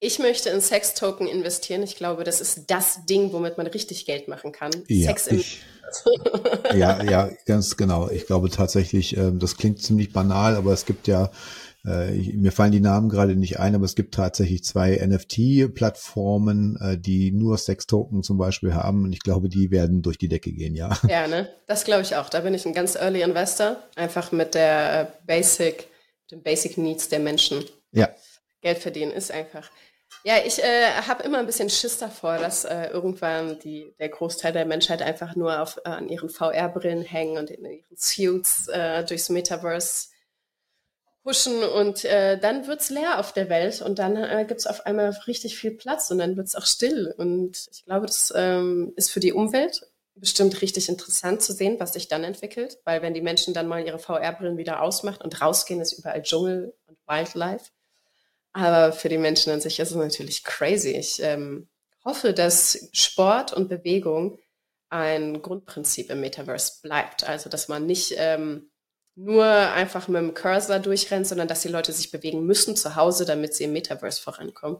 ich 0.00 0.18
möchte 0.18 0.50
in 0.50 0.60
Sex-Token 0.60 1.26
investieren. 1.26 1.82
Ich 1.82 1.96
glaube, 1.96 2.22
das 2.22 2.40
ist 2.40 2.70
das 2.70 3.04
Ding, 3.06 3.32
womit 3.32 3.58
man 3.58 3.66
richtig 3.66 4.06
Geld 4.06 4.28
machen 4.28 4.52
kann. 4.52 4.70
Ja, 4.86 5.08
Sex 5.08 5.26
im 5.26 5.38
ich, 5.38 5.62
ja, 6.74 7.02
ja, 7.10 7.30
ganz 7.46 7.76
genau. 7.76 8.08
Ich 8.08 8.26
glaube 8.26 8.50
tatsächlich, 8.50 9.16
äh, 9.16 9.32
das 9.32 9.56
klingt 9.56 9.82
ziemlich 9.82 10.12
banal, 10.12 10.56
aber 10.56 10.72
es 10.72 10.86
gibt 10.86 11.08
ja 11.08 11.30
ich, 11.84 12.34
mir 12.34 12.52
fallen 12.52 12.72
die 12.72 12.80
Namen 12.80 13.08
gerade 13.08 13.36
nicht 13.36 13.58
ein, 13.58 13.74
aber 13.74 13.84
es 13.84 13.94
gibt 13.94 14.14
tatsächlich 14.14 14.64
zwei 14.64 14.96
NFT-Plattformen, 14.96 16.76
äh, 16.80 16.98
die 16.98 17.30
nur 17.30 17.56
Sex-Token 17.56 18.22
zum 18.22 18.36
Beispiel 18.38 18.74
haben. 18.74 19.04
Und 19.04 19.12
ich 19.12 19.20
glaube, 19.20 19.48
die 19.48 19.70
werden 19.70 20.02
durch 20.02 20.18
die 20.18 20.28
Decke 20.28 20.52
gehen, 20.52 20.74
ja. 20.74 20.98
Ja, 21.08 21.26
ne? 21.26 21.48
Das 21.66 21.84
glaube 21.84 22.02
ich 22.02 22.16
auch. 22.16 22.28
Da 22.28 22.40
bin 22.40 22.54
ich 22.54 22.66
ein 22.66 22.74
ganz 22.74 22.96
Early 22.96 23.22
Investor. 23.22 23.76
Einfach 23.96 24.32
mit 24.32 24.54
der 24.54 25.00
äh, 25.00 25.06
Basic, 25.26 25.88
den 26.30 26.42
Basic 26.42 26.78
Needs 26.78 27.08
der 27.08 27.20
Menschen. 27.20 27.64
Ja. 27.92 28.08
Geld 28.60 28.78
verdienen 28.78 29.12
ist 29.12 29.30
einfach. 29.30 29.70
Ja, 30.24 30.34
ich 30.44 30.62
äh, 30.62 30.90
habe 31.06 31.22
immer 31.22 31.38
ein 31.38 31.46
bisschen 31.46 31.70
Schiss 31.70 31.98
davor, 31.98 32.38
dass 32.38 32.64
äh, 32.64 32.88
irgendwann 32.88 33.58
die, 33.60 33.94
der 33.98 34.08
Großteil 34.08 34.52
der 34.52 34.66
Menschheit 34.66 35.00
einfach 35.00 35.36
nur 35.36 35.62
auf, 35.62 35.78
äh, 35.84 35.90
an 35.90 36.08
ihren 36.08 36.28
VR-Brillen 36.28 37.02
hängen 37.02 37.38
und 37.38 37.50
in 37.50 37.64
ihren 37.64 37.96
Suits 37.96 38.68
äh, 38.68 39.04
durchs 39.04 39.30
Metaverse 39.30 40.08
pushen 41.22 41.62
und 41.62 42.04
äh, 42.04 42.38
dann 42.38 42.66
wird's 42.66 42.90
leer 42.90 43.18
auf 43.18 43.32
der 43.32 43.48
Welt 43.48 43.82
und 43.82 43.98
dann 43.98 44.16
äh, 44.16 44.44
gibt's 44.46 44.66
auf 44.66 44.86
einmal 44.86 45.10
richtig 45.26 45.58
viel 45.58 45.72
Platz 45.72 46.10
und 46.10 46.18
dann 46.18 46.36
wird's 46.36 46.54
auch 46.54 46.66
still. 46.66 47.14
Und 47.16 47.68
ich 47.70 47.84
glaube, 47.84 48.06
das 48.06 48.32
ähm, 48.34 48.92
ist 48.96 49.10
für 49.10 49.20
die 49.20 49.32
Umwelt 49.32 49.82
bestimmt 50.14 50.60
richtig 50.62 50.88
interessant 50.88 51.42
zu 51.42 51.52
sehen, 51.52 51.76
was 51.78 51.92
sich 51.92 52.08
dann 52.08 52.24
entwickelt, 52.24 52.78
weil 52.84 53.02
wenn 53.02 53.14
die 53.14 53.20
Menschen 53.20 53.54
dann 53.54 53.68
mal 53.68 53.86
ihre 53.86 53.98
VR-Brillen 53.98 54.56
wieder 54.56 54.82
ausmachen 54.82 55.22
und 55.22 55.40
rausgehen, 55.40 55.80
ist 55.80 55.92
überall 55.92 56.22
Dschungel 56.22 56.74
und 56.86 56.98
Wildlife. 57.06 57.70
Aber 58.52 58.92
für 58.92 59.08
die 59.08 59.18
Menschen 59.18 59.52
an 59.52 59.60
sich 59.60 59.78
ist 59.78 59.90
es 59.90 59.96
natürlich 59.96 60.42
crazy. 60.42 60.90
Ich 60.90 61.22
ähm, 61.22 61.68
hoffe, 62.04 62.32
dass 62.32 62.88
Sport 62.92 63.52
und 63.52 63.68
Bewegung 63.68 64.38
ein 64.88 65.42
Grundprinzip 65.42 66.10
im 66.10 66.20
Metaverse 66.20 66.80
bleibt. 66.82 67.28
Also, 67.28 67.50
dass 67.50 67.68
man 67.68 67.86
nicht 67.86 68.14
ähm, 68.16 68.70
nur 69.18 69.44
einfach 69.44 70.06
mit 70.06 70.22
dem 70.22 70.32
Cursor 70.32 70.78
durchrennt, 70.78 71.26
sondern 71.26 71.48
dass 71.48 71.62
die 71.62 71.68
Leute 71.68 71.92
sich 71.92 72.10
bewegen 72.10 72.46
müssen 72.46 72.76
zu 72.76 72.94
Hause, 72.94 73.24
damit 73.24 73.52
sie 73.52 73.64
im 73.64 73.72
Metaverse 73.72 74.22
vorankommen. 74.22 74.78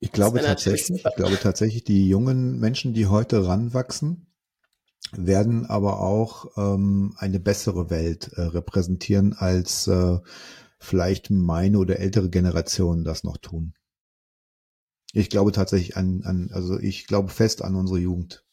Ich 0.00 0.12
glaube 0.12 0.40
tatsächlich, 0.40 1.04
ich 1.04 1.14
glaube 1.16 1.38
tatsächlich, 1.40 1.82
die 1.82 2.08
jungen 2.08 2.60
Menschen, 2.60 2.92
die 2.92 3.06
heute 3.06 3.46
ranwachsen, 3.46 4.26
werden 5.12 5.64
aber 5.66 6.00
auch 6.00 6.56
ähm, 6.56 7.14
eine 7.16 7.40
bessere 7.40 7.88
Welt 7.90 8.30
äh, 8.34 8.42
repräsentieren, 8.42 9.32
als 9.32 9.86
äh, 9.86 10.18
vielleicht 10.78 11.30
meine 11.30 11.78
oder 11.78 11.98
ältere 11.98 12.28
Generationen 12.28 13.04
das 13.04 13.24
noch 13.24 13.38
tun. 13.38 13.72
Ich 15.12 15.30
glaube 15.30 15.52
tatsächlich 15.52 15.96
an, 15.96 16.22
an, 16.24 16.50
also 16.52 16.78
ich 16.78 17.06
glaube 17.06 17.30
fest 17.30 17.62
an 17.62 17.74
unsere 17.74 17.98
Jugend. 17.98 18.44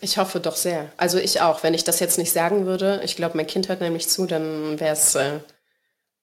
Ich 0.00 0.18
hoffe 0.18 0.40
doch 0.40 0.56
sehr. 0.56 0.92
Also 0.96 1.18
ich 1.18 1.40
auch. 1.40 1.62
Wenn 1.62 1.74
ich 1.74 1.84
das 1.84 2.00
jetzt 2.00 2.18
nicht 2.18 2.32
sagen 2.32 2.66
würde, 2.66 3.00
ich 3.04 3.16
glaube, 3.16 3.36
mein 3.36 3.46
Kind 3.46 3.68
hört 3.68 3.80
nämlich 3.80 4.08
zu, 4.08 4.26
dann 4.26 4.78
wäre 4.80 4.92
es 4.92 5.14
äh, 5.14 5.40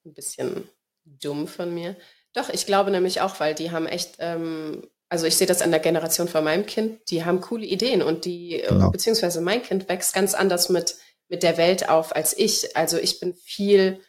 ein 0.05 0.13
bisschen 0.13 0.69
dumm 1.05 1.47
von 1.47 1.73
mir. 1.73 1.95
Doch, 2.33 2.49
ich 2.49 2.65
glaube 2.65 2.91
nämlich 2.91 3.21
auch, 3.21 3.39
weil 3.39 3.55
die 3.55 3.71
haben 3.71 3.87
echt, 3.87 4.15
ähm, 4.19 4.87
also 5.09 5.25
ich 5.25 5.35
sehe 5.35 5.47
das 5.47 5.61
an 5.61 5.71
der 5.71 5.79
Generation 5.79 6.27
von 6.27 6.43
meinem 6.43 6.65
Kind, 6.65 7.09
die 7.09 7.25
haben 7.25 7.41
coole 7.41 7.65
Ideen 7.65 8.01
und 8.01 8.25
die, 8.25 8.61
äh, 8.61 8.69
genau. 8.69 8.91
beziehungsweise 8.91 9.41
mein 9.41 9.61
Kind 9.61 9.89
wächst 9.89 10.13
ganz 10.13 10.33
anders 10.33 10.69
mit, 10.69 10.95
mit 11.27 11.43
der 11.43 11.57
Welt 11.57 11.89
auf 11.89 12.15
als 12.15 12.37
ich. 12.37 12.75
Also 12.77 12.97
ich 12.97 13.19
bin 13.19 13.33
viel, 13.33 13.99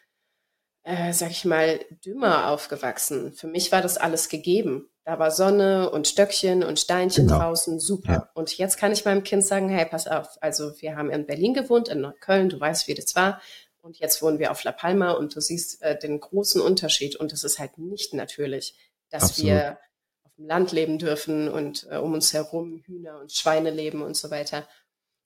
äh, 0.85 1.13
sag 1.13 1.31
ich 1.31 1.45
mal, 1.45 1.81
dümmer 2.05 2.49
aufgewachsen. 2.51 3.33
Für 3.33 3.49
mich 3.49 3.73
war 3.73 3.83
das 3.83 3.97
alles 3.97 4.29
gegeben. 4.29 4.89
Da 5.05 5.19
war 5.19 5.33
Sonne 5.33 5.91
und 5.91 6.07
Stöckchen 6.07 6.63
und 6.63 6.79
Steinchen 6.79 7.27
genau. 7.27 7.41
draußen, 7.41 7.81
super. 7.81 8.13
Ja. 8.13 8.31
Und 8.35 8.57
jetzt 8.57 8.77
kann 8.77 8.93
ich 8.93 9.05
meinem 9.05 9.25
Kind 9.25 9.45
sagen, 9.45 9.69
hey, 9.69 9.85
pass 9.85 10.07
auf, 10.07 10.39
also 10.41 10.81
wir 10.81 10.97
haben 10.97 11.11
in 11.11 11.27
Berlin 11.27 11.55
gewohnt, 11.55 11.89
in 11.89 12.01
Neukölln, 12.01 12.49
du 12.49 12.61
weißt, 12.61 12.87
wie 12.87 12.95
das 12.95 13.17
war. 13.17 13.41
Und 13.81 13.99
jetzt 13.99 14.23
wohnen 14.23 14.39
wir 14.39 14.53
auf 14.53 14.63
La 14.63 14.71
Palma 14.71 15.13
und 15.13 15.35
du 15.35 15.41
siehst 15.41 15.83
äh, 15.83 15.99
den 15.99 16.21
großen 16.21 16.61
Unterschied. 16.61 17.17
Und 17.17 17.33
es 17.33 17.43
ist 17.43 17.59
halt 17.59 17.79
nicht 17.79 18.15
natürlich, 18.15 18.77
dass 19.11 19.25
Absolut. 19.25 19.51
wir 19.51 19.79
auf 20.25 20.33
dem 20.37 20.47
Land 20.47 20.71
leben 20.71 20.99
dürfen 20.99 21.49
und 21.49 21.89
äh, 21.91 21.97
um 21.97 22.15
uns 22.15 22.33
herum 22.33 22.83
Hühner 22.87 23.19
und 23.19 23.33
Schweine 23.33 23.71
leben 23.71 24.03
und 24.03 24.17
so 24.17 24.31
weiter. 24.31 24.69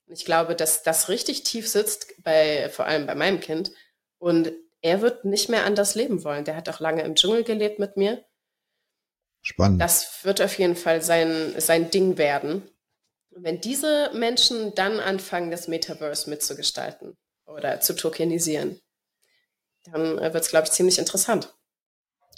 Und 0.07 0.17
ich 0.17 0.25
glaube, 0.25 0.55
dass 0.55 0.81
das 0.81 1.07
richtig 1.07 1.43
tief 1.43 1.69
sitzt, 1.69 2.15
bei, 2.23 2.69
vor 2.69 2.85
allem 2.85 3.05
bei 3.05 3.13
meinem 3.13 3.39
Kind. 3.41 3.71
Und 4.17 4.51
er 4.81 5.01
wird 5.01 5.23
nicht 5.23 5.49
mehr 5.49 5.65
anders 5.65 5.93
leben 5.93 6.23
wollen. 6.23 6.45
Der 6.45 6.55
hat 6.55 6.67
auch 6.67 6.79
lange 6.79 7.03
im 7.03 7.13
Dschungel 7.13 7.43
gelebt 7.43 7.77
mit 7.77 7.95
mir. 7.95 8.23
Spannend. 9.47 9.81
Das 9.81 10.25
wird 10.25 10.41
auf 10.41 10.59
jeden 10.59 10.75
Fall 10.75 11.01
sein, 11.01 11.53
sein 11.57 11.89
Ding 11.89 12.17
werden. 12.17 12.63
Wenn 13.29 13.61
diese 13.61 14.11
Menschen 14.13 14.75
dann 14.75 14.99
anfangen, 14.99 15.51
das 15.51 15.69
Metaverse 15.69 16.29
mitzugestalten 16.29 17.15
oder 17.45 17.79
zu 17.79 17.95
tokenisieren, 17.95 18.77
dann 19.85 20.17
äh, 20.17 20.33
wird 20.33 20.43
es, 20.43 20.49
glaube 20.49 20.65
ich, 20.65 20.73
ziemlich 20.73 20.99
interessant. 20.99 21.55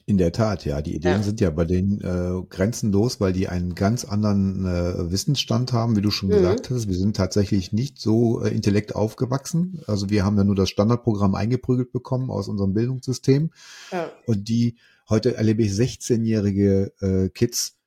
In 0.06 0.20
der 0.20 0.32
Tat, 0.32 0.66
ja. 0.66 0.84
Die 0.84 0.94
Ideen 0.94 1.18
ja. 1.18 1.24
sind 1.24 1.42
ja 1.42 1.50
bei 1.50 1.66
denen 1.66 2.00
äh, 2.02 2.46
grenzenlos, 2.48 3.20
weil 3.20 3.34
die 3.34 3.48
einen 3.48 3.74
ganz 3.74 4.06
anderen 4.06 4.68
äh, 4.68 5.12
Wissensstand 5.12 5.74
haben, 5.74 5.96
wie 5.96 6.02
du 6.02 6.12
schon 6.12 6.30
mhm. 6.30 6.34
gesagt 6.34 6.70
hast. 6.70 6.88
Wir 6.88 6.96
sind 6.96 7.18
tatsächlich 7.18 7.74
nicht 7.74 8.00
so 8.00 8.44
äh, 8.44 8.50
intellekt 8.50 8.96
aufgewachsen. 8.96 9.82
Also 9.88 10.12
wir 10.12 10.24
haben 10.24 10.38
ja 10.38 10.44
nur 10.44 10.56
das 10.56 10.70
Standardprogramm 10.70 11.34
eingeprügelt 11.34 11.92
bekommen 11.92 12.30
aus 12.30 12.48
unserem 12.48 12.76
Bildungssystem. 12.76 13.50
Ja. 13.92 14.12
Und 14.28 14.48
die 14.48 14.78
Heute 15.10 15.36
erlebe 15.36 15.64
ich 15.64 15.72
16-jährige 15.72 16.94
äh, 17.02 17.30
Kids, 17.30 17.78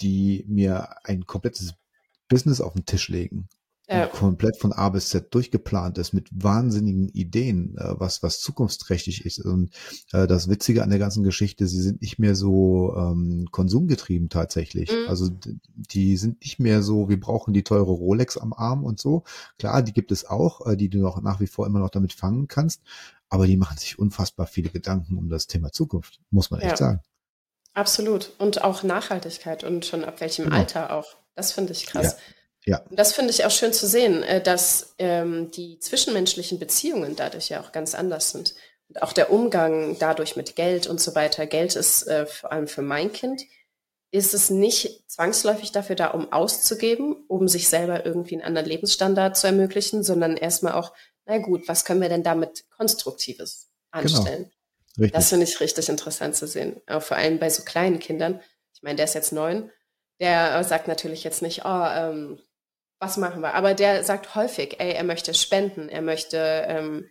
die 0.00 0.44
mir 0.48 0.88
ein 1.04 1.26
komplettes 1.26 1.74
Business 2.28 2.60
auf 2.60 2.72
den 2.72 2.86
Tisch 2.86 3.08
legen. 3.08 3.48
Ja. 3.92 4.06
komplett 4.06 4.56
von 4.56 4.72
A 4.72 4.88
bis 4.88 5.08
Z 5.08 5.34
durchgeplant 5.34 5.98
ist 5.98 6.12
mit 6.12 6.28
wahnsinnigen 6.30 7.08
Ideen, 7.08 7.76
äh, 7.76 7.94
was 7.98 8.22
was 8.22 8.40
zukunftsträchtig 8.40 9.24
ist. 9.26 9.44
Und 9.44 9.74
äh, 10.12 10.28
das 10.28 10.48
Witzige 10.48 10.84
an 10.84 10.90
der 10.90 11.00
ganzen 11.00 11.24
Geschichte, 11.24 11.66
sie 11.66 11.80
sind 11.80 12.00
nicht 12.00 12.20
mehr 12.20 12.36
so 12.36 12.94
ähm, 12.96 13.48
konsumgetrieben 13.50 14.28
tatsächlich. 14.28 14.92
Mhm. 14.92 15.08
Also 15.08 15.28
die 15.74 16.16
sind 16.16 16.40
nicht 16.40 16.60
mehr 16.60 16.84
so, 16.84 17.08
wir 17.08 17.18
brauchen 17.18 17.52
die 17.52 17.64
teure 17.64 17.90
Rolex 17.90 18.36
am 18.36 18.52
Arm 18.52 18.84
und 18.84 19.00
so. 19.00 19.24
Klar, 19.58 19.82
die 19.82 19.92
gibt 19.92 20.12
es 20.12 20.24
auch, 20.24 20.64
äh, 20.68 20.76
die 20.76 20.88
du 20.88 20.98
noch 20.98 21.20
nach 21.20 21.40
wie 21.40 21.48
vor 21.48 21.66
immer 21.66 21.80
noch 21.80 21.90
damit 21.90 22.12
fangen 22.12 22.46
kannst 22.46 22.82
aber 23.30 23.46
die 23.46 23.56
machen 23.56 23.78
sich 23.78 23.98
unfassbar 23.98 24.46
viele 24.46 24.68
Gedanken 24.68 25.16
um 25.16 25.30
das 25.30 25.46
Thema 25.46 25.72
Zukunft, 25.72 26.20
muss 26.30 26.50
man 26.50 26.60
echt 26.60 26.72
ja. 26.72 26.76
sagen. 26.76 27.00
Absolut. 27.72 28.32
Und 28.38 28.62
auch 28.62 28.82
Nachhaltigkeit 28.82 29.64
und 29.64 29.86
schon 29.86 30.04
ab 30.04 30.20
welchem 30.20 30.46
genau. 30.46 30.56
Alter 30.56 30.92
auch. 30.92 31.16
Das 31.36 31.52
finde 31.52 31.72
ich 31.72 31.86
krass. 31.86 32.16
Ja. 32.64 32.78
ja. 32.78 32.84
Und 32.90 32.98
das 32.98 33.12
finde 33.12 33.30
ich 33.30 33.44
auch 33.44 33.50
schön 33.52 33.72
zu 33.72 33.86
sehen, 33.86 34.24
äh, 34.24 34.42
dass 34.42 34.94
ähm, 34.98 35.50
die 35.52 35.78
zwischenmenschlichen 35.78 36.58
Beziehungen 36.58 37.14
dadurch 37.14 37.48
ja 37.48 37.60
auch 37.60 37.70
ganz 37.70 37.94
anders 37.94 38.32
sind. 38.32 38.54
Und 38.88 39.02
auch 39.02 39.12
der 39.12 39.30
Umgang 39.30 39.96
dadurch 40.00 40.34
mit 40.34 40.56
Geld 40.56 40.88
und 40.88 41.00
so 41.00 41.14
weiter. 41.14 41.46
Geld 41.46 41.76
ist 41.76 42.08
äh, 42.08 42.26
vor 42.26 42.50
allem 42.50 42.66
für 42.66 42.82
mein 42.82 43.12
Kind, 43.12 43.42
ist 44.10 44.34
es 44.34 44.50
nicht 44.50 45.08
zwangsläufig 45.08 45.70
dafür 45.70 45.94
da, 45.94 46.08
um 46.08 46.32
auszugeben, 46.32 47.14
um 47.28 47.46
sich 47.46 47.68
selber 47.68 48.04
irgendwie 48.04 48.34
einen 48.34 48.44
anderen 48.44 48.66
Lebensstandard 48.66 49.36
zu 49.36 49.46
ermöglichen, 49.46 50.02
sondern 50.02 50.36
erstmal 50.36 50.72
auch 50.72 50.92
na 51.30 51.38
gut, 51.38 51.68
was 51.68 51.84
können 51.84 52.02
wir 52.02 52.08
denn 52.08 52.24
damit 52.24 52.68
Konstruktives 52.70 53.70
genau. 53.92 54.04
anstellen? 54.04 54.50
Genau. 54.96 55.12
Das 55.12 55.28
finde 55.28 55.44
ich 55.44 55.60
richtig 55.60 55.88
interessant 55.88 56.34
zu 56.34 56.48
sehen. 56.48 56.80
Auch 56.88 57.02
vor 57.02 57.16
allem 57.16 57.38
bei 57.38 57.48
so 57.48 57.62
kleinen 57.62 58.00
Kindern. 58.00 58.40
Ich 58.74 58.82
meine, 58.82 58.96
der 58.96 59.04
ist 59.04 59.14
jetzt 59.14 59.32
neun. 59.32 59.70
Der 60.18 60.62
sagt 60.64 60.88
natürlich 60.88 61.22
jetzt 61.22 61.40
nicht, 61.40 61.64
oh, 61.64 61.86
ähm, 61.86 62.40
was 62.98 63.16
machen 63.16 63.42
wir? 63.42 63.54
Aber 63.54 63.74
der 63.74 64.02
sagt 64.02 64.34
häufig, 64.34 64.80
ey, 64.80 64.92
er 64.92 65.04
möchte 65.04 65.32
spenden, 65.32 65.88
er 65.88 66.02
möchte, 66.02 66.36
ähm, 66.66 67.08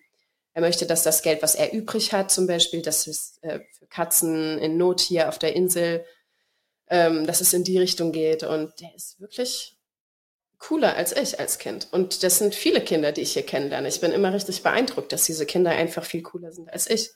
er 0.53 0.61
möchte, 0.61 0.85
dass 0.85 1.03
das 1.03 1.21
Geld, 1.21 1.41
was 1.41 1.55
er 1.55 1.71
übrig 1.71 2.11
hat, 2.11 2.29
zum 2.29 2.45
Beispiel, 2.45 2.81
dass 2.81 3.07
es 3.07 3.39
äh, 3.41 3.61
für 3.71 3.87
Katzen 3.87 4.59
in 4.59 4.75
Not 4.75 4.99
hier 4.99 5.29
auf 5.29 5.39
der 5.39 5.55
Insel, 5.55 6.05
ähm, 6.89 7.25
dass 7.25 7.39
es 7.39 7.53
in 7.53 7.63
die 7.63 7.79
Richtung 7.79 8.11
geht. 8.11 8.43
Und 8.43 8.81
der 8.81 8.93
ist 8.93 9.21
wirklich 9.21 9.78
cooler 10.59 10.95
als 10.95 11.15
ich 11.15 11.39
als 11.39 11.57
Kind. 11.57 11.87
Und 11.91 12.23
das 12.23 12.37
sind 12.37 12.53
viele 12.53 12.81
Kinder, 12.81 13.11
die 13.11 13.21
ich 13.21 13.33
hier 13.33 13.45
kennenlerne. 13.45 13.87
Ich 13.87 14.01
bin 14.01 14.11
immer 14.11 14.33
richtig 14.33 14.61
beeindruckt, 14.61 15.11
dass 15.11 15.23
diese 15.23 15.45
Kinder 15.45 15.71
einfach 15.71 16.03
viel 16.03 16.21
cooler 16.21 16.51
sind 16.51 16.71
als 16.71 16.89
ich. 16.89 17.11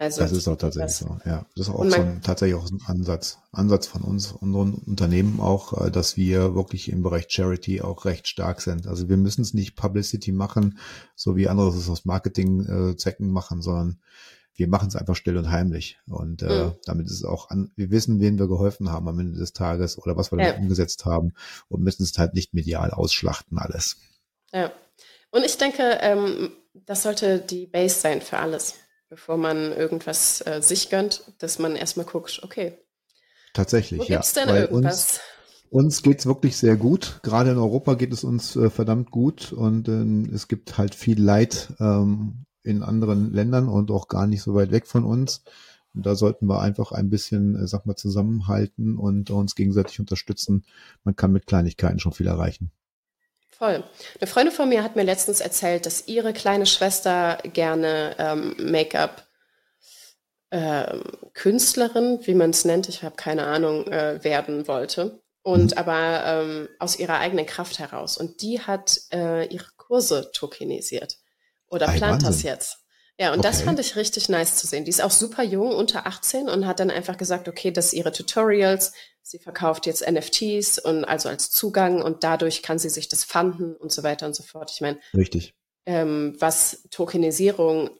Also, 0.00 0.20
das 0.20 0.30
ist 0.30 0.46
auch 0.46 0.56
tatsächlich 0.56 0.96
das. 0.96 0.98
so, 1.00 1.18
ja. 1.28 1.44
Das 1.56 1.66
ist 1.66 1.74
auch 1.74 1.84
so 1.84 2.00
ein, 2.00 2.22
tatsächlich 2.22 2.56
auch 2.56 2.70
ein 2.70 2.80
Ansatz, 2.86 3.38
Ansatz 3.50 3.88
von 3.88 4.02
uns, 4.02 4.30
unseren 4.30 4.74
Unternehmen 4.74 5.40
auch, 5.40 5.86
äh, 5.86 5.90
dass 5.90 6.16
wir 6.16 6.54
wirklich 6.54 6.92
im 6.92 7.02
Bereich 7.02 7.26
Charity 7.28 7.80
auch 7.80 8.04
recht 8.04 8.28
stark 8.28 8.60
sind. 8.60 8.86
Also 8.86 9.08
wir 9.08 9.16
müssen 9.16 9.42
es 9.42 9.54
nicht 9.54 9.74
Publicity 9.74 10.30
machen, 10.30 10.78
so 11.16 11.34
wie 11.34 11.48
andere 11.48 11.70
es 11.70 11.88
aus 11.88 12.04
Marketing-Zwecken 12.04 13.26
äh, 13.26 13.32
machen, 13.32 13.60
sondern 13.60 13.98
wir 14.58 14.68
machen 14.68 14.88
es 14.88 14.96
einfach 14.96 15.14
still 15.14 15.36
und 15.36 15.50
heimlich. 15.50 15.98
Und 16.08 16.42
äh, 16.42 16.64
mhm. 16.64 16.72
damit 16.84 17.06
ist 17.06 17.12
es 17.12 17.24
auch 17.24 17.48
an, 17.48 17.70
wir 17.76 17.90
wissen, 17.90 18.20
wen 18.20 18.38
wir 18.38 18.48
geholfen 18.48 18.90
haben 18.90 19.08
am 19.08 19.18
Ende 19.18 19.38
des 19.38 19.52
Tages 19.52 19.98
oder 19.98 20.16
was 20.16 20.32
wir 20.32 20.44
ja. 20.44 20.56
umgesetzt 20.56 21.06
haben 21.06 21.32
und 21.68 21.82
müssen 21.82 22.02
es 22.02 22.18
halt 22.18 22.34
nicht 22.34 22.54
medial 22.54 22.90
ausschlachten 22.90 23.58
alles. 23.58 23.96
Ja. 24.52 24.72
Und 25.30 25.44
ich 25.44 25.58
denke, 25.58 25.98
ähm, 26.00 26.50
das 26.74 27.04
sollte 27.04 27.38
die 27.38 27.66
Base 27.66 28.00
sein 28.00 28.20
für 28.20 28.38
alles, 28.38 28.74
bevor 29.08 29.36
man 29.36 29.72
irgendwas 29.72 30.44
äh, 30.44 30.60
sich 30.60 30.90
gönnt, 30.90 31.22
dass 31.38 31.60
man 31.60 31.76
erstmal 31.76 32.06
guckt, 32.06 32.40
okay. 32.42 32.78
Tatsächlich, 33.54 34.00
wo 34.00 34.04
ja. 34.04 34.16
Gibt's 34.16 34.32
denn 34.32 34.48
irgendwas? 34.48 35.20
Uns, 35.70 35.96
uns 35.96 36.02
geht's 36.02 36.26
wirklich 36.26 36.56
sehr 36.56 36.76
gut. 36.76 37.20
Gerade 37.22 37.52
in 37.52 37.58
Europa 37.58 37.94
geht 37.94 38.12
es 38.12 38.24
uns 38.24 38.56
äh, 38.56 38.70
verdammt 38.70 39.12
gut 39.12 39.52
und 39.52 39.88
äh, 39.88 40.34
es 40.34 40.48
gibt 40.48 40.78
halt 40.78 40.96
viel 40.96 41.22
Leid 41.22 41.74
ähm, 41.78 42.46
in 42.62 42.82
anderen 42.82 43.32
Ländern 43.32 43.68
und 43.68 43.90
auch 43.90 44.08
gar 44.08 44.26
nicht 44.26 44.42
so 44.42 44.54
weit 44.54 44.70
weg 44.70 44.86
von 44.86 45.04
uns. 45.04 45.42
Und 45.94 46.06
da 46.06 46.14
sollten 46.14 46.46
wir 46.46 46.60
einfach 46.60 46.92
ein 46.92 47.10
bisschen, 47.10 47.56
äh, 47.56 47.66
sag 47.66 47.86
mal, 47.86 47.96
zusammenhalten 47.96 48.96
und 48.96 49.30
uns 49.30 49.54
gegenseitig 49.54 50.00
unterstützen. 50.00 50.64
Man 51.04 51.16
kann 51.16 51.32
mit 51.32 51.46
Kleinigkeiten 51.46 51.98
schon 51.98 52.12
viel 52.12 52.26
erreichen. 52.26 52.70
Voll. 53.50 53.82
Eine 54.20 54.28
Freundin 54.28 54.54
von 54.54 54.68
mir 54.68 54.84
hat 54.84 54.94
mir 54.94 55.02
letztens 55.02 55.40
erzählt, 55.40 55.86
dass 55.86 56.06
ihre 56.06 56.32
kleine 56.32 56.66
Schwester 56.66 57.38
gerne 57.52 58.14
ähm, 58.18 58.54
Make-up 58.60 59.26
äh, 60.50 60.98
Künstlerin, 61.34 62.20
wie 62.22 62.34
man 62.34 62.50
es 62.50 62.64
nennt, 62.64 62.88
ich 62.88 63.02
habe 63.02 63.16
keine 63.16 63.46
Ahnung, 63.46 63.86
äh, 63.88 64.22
werden 64.22 64.68
wollte. 64.68 65.20
Und 65.42 65.72
mhm. 65.72 65.78
aber 65.78 66.22
ähm, 66.24 66.68
aus 66.78 66.98
ihrer 66.98 67.18
eigenen 67.18 67.46
Kraft 67.46 67.78
heraus. 67.78 68.18
Und 68.18 68.42
die 68.42 68.60
hat 68.60 69.00
äh, 69.12 69.46
ihre 69.46 69.70
Kurse 69.76 70.30
tokenisiert. 70.32 71.18
Oder 71.70 71.88
Ei, 71.88 71.98
plant 71.98 72.22
Wahnsinn. 72.24 72.28
das 72.28 72.42
jetzt. 72.42 72.78
Ja, 73.20 73.32
und 73.32 73.40
okay. 73.40 73.48
das 73.48 73.62
fand 73.62 73.80
ich 73.80 73.96
richtig 73.96 74.28
nice 74.28 74.56
zu 74.56 74.66
sehen. 74.66 74.84
Die 74.84 74.90
ist 74.90 75.02
auch 75.02 75.10
super 75.10 75.42
jung, 75.42 75.74
unter 75.74 76.06
18 76.06 76.48
und 76.48 76.66
hat 76.66 76.78
dann 76.78 76.90
einfach 76.90 77.16
gesagt, 77.16 77.48
okay, 77.48 77.72
das 77.72 77.90
sind 77.90 77.98
ihre 77.98 78.12
Tutorials, 78.12 78.92
sie 79.22 79.40
verkauft 79.40 79.86
jetzt 79.86 80.08
NFTs 80.08 80.78
und 80.78 81.04
also 81.04 81.28
als 81.28 81.50
Zugang 81.50 82.00
und 82.00 82.22
dadurch 82.22 82.62
kann 82.62 82.78
sie 82.78 82.88
sich 82.88 83.08
das 83.08 83.24
fanden 83.24 83.74
und 83.74 83.90
so 83.90 84.04
weiter 84.04 84.26
und 84.26 84.36
so 84.36 84.44
fort. 84.44 84.70
Ich 84.72 84.80
meine, 84.80 85.00
richtig. 85.14 85.54
Ähm, 85.84 86.36
was 86.38 86.84
Tokenisierung 86.90 87.90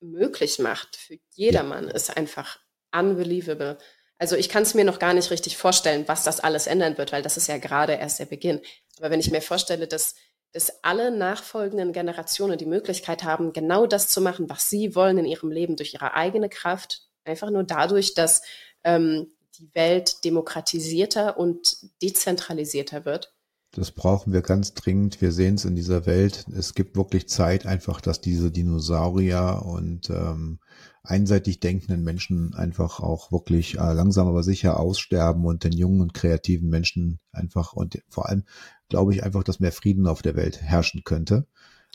möglich 0.00 0.60
macht 0.60 0.96
für 0.96 1.18
jedermann, 1.34 1.88
ja. 1.88 1.94
ist 1.94 2.16
einfach 2.16 2.60
unbelievable. 2.92 3.78
Also 4.18 4.36
ich 4.36 4.48
kann 4.48 4.62
es 4.62 4.74
mir 4.74 4.84
noch 4.84 4.98
gar 4.98 5.14
nicht 5.14 5.30
richtig 5.30 5.56
vorstellen, 5.56 6.06
was 6.06 6.24
das 6.24 6.40
alles 6.40 6.66
ändern 6.66 6.98
wird, 6.98 7.12
weil 7.12 7.22
das 7.22 7.36
ist 7.36 7.48
ja 7.48 7.58
gerade 7.58 7.94
erst 7.94 8.18
der 8.18 8.26
Beginn. 8.26 8.60
Aber 8.98 9.10
wenn 9.10 9.20
ich 9.20 9.30
mir 9.30 9.42
vorstelle, 9.42 9.86
dass 9.86 10.14
dass 10.52 10.82
alle 10.82 11.10
nachfolgenden 11.10 11.92
Generationen 11.92 12.58
die 12.58 12.66
Möglichkeit 12.66 13.24
haben, 13.24 13.52
genau 13.52 13.86
das 13.86 14.08
zu 14.08 14.20
machen, 14.20 14.48
was 14.48 14.68
sie 14.70 14.94
wollen 14.94 15.18
in 15.18 15.26
ihrem 15.26 15.50
Leben 15.50 15.76
durch 15.76 15.94
ihre 15.94 16.14
eigene 16.14 16.48
Kraft, 16.48 17.08
einfach 17.24 17.50
nur 17.50 17.64
dadurch, 17.64 18.14
dass 18.14 18.42
ähm, 18.84 19.28
die 19.58 19.74
Welt 19.74 20.24
demokratisierter 20.24 21.38
und 21.38 21.76
dezentralisierter 22.02 23.04
wird. 23.04 23.34
Das 23.72 23.90
brauchen 23.90 24.32
wir 24.32 24.40
ganz 24.40 24.72
dringend. 24.72 25.20
Wir 25.20 25.30
sehen 25.30 25.56
es 25.56 25.66
in 25.66 25.76
dieser 25.76 26.06
Welt. 26.06 26.46
Es 26.56 26.74
gibt 26.74 26.96
wirklich 26.96 27.28
Zeit 27.28 27.66
einfach, 27.66 28.00
dass 28.00 28.20
diese 28.20 28.50
Dinosaurier 28.50 29.62
und 29.64 30.08
ähm, 30.08 30.58
einseitig 31.02 31.60
denkenden 31.60 32.02
Menschen 32.02 32.54
einfach 32.54 33.00
auch 33.00 33.30
wirklich 33.30 33.74
äh, 33.74 33.92
langsam 33.92 34.26
aber 34.26 34.42
sicher 34.42 34.80
aussterben 34.80 35.44
und 35.44 35.64
den 35.64 35.72
jungen 35.72 36.00
und 36.00 36.14
kreativen 36.14 36.70
Menschen 36.70 37.20
einfach 37.30 37.74
und 37.74 38.02
vor 38.08 38.28
allem 38.28 38.44
glaube 38.88 39.14
ich 39.14 39.22
einfach, 39.22 39.42
dass 39.42 39.60
mehr 39.60 39.72
Frieden 39.72 40.06
auf 40.06 40.22
der 40.22 40.36
Welt 40.36 40.60
herrschen 40.60 41.04
könnte. 41.04 41.46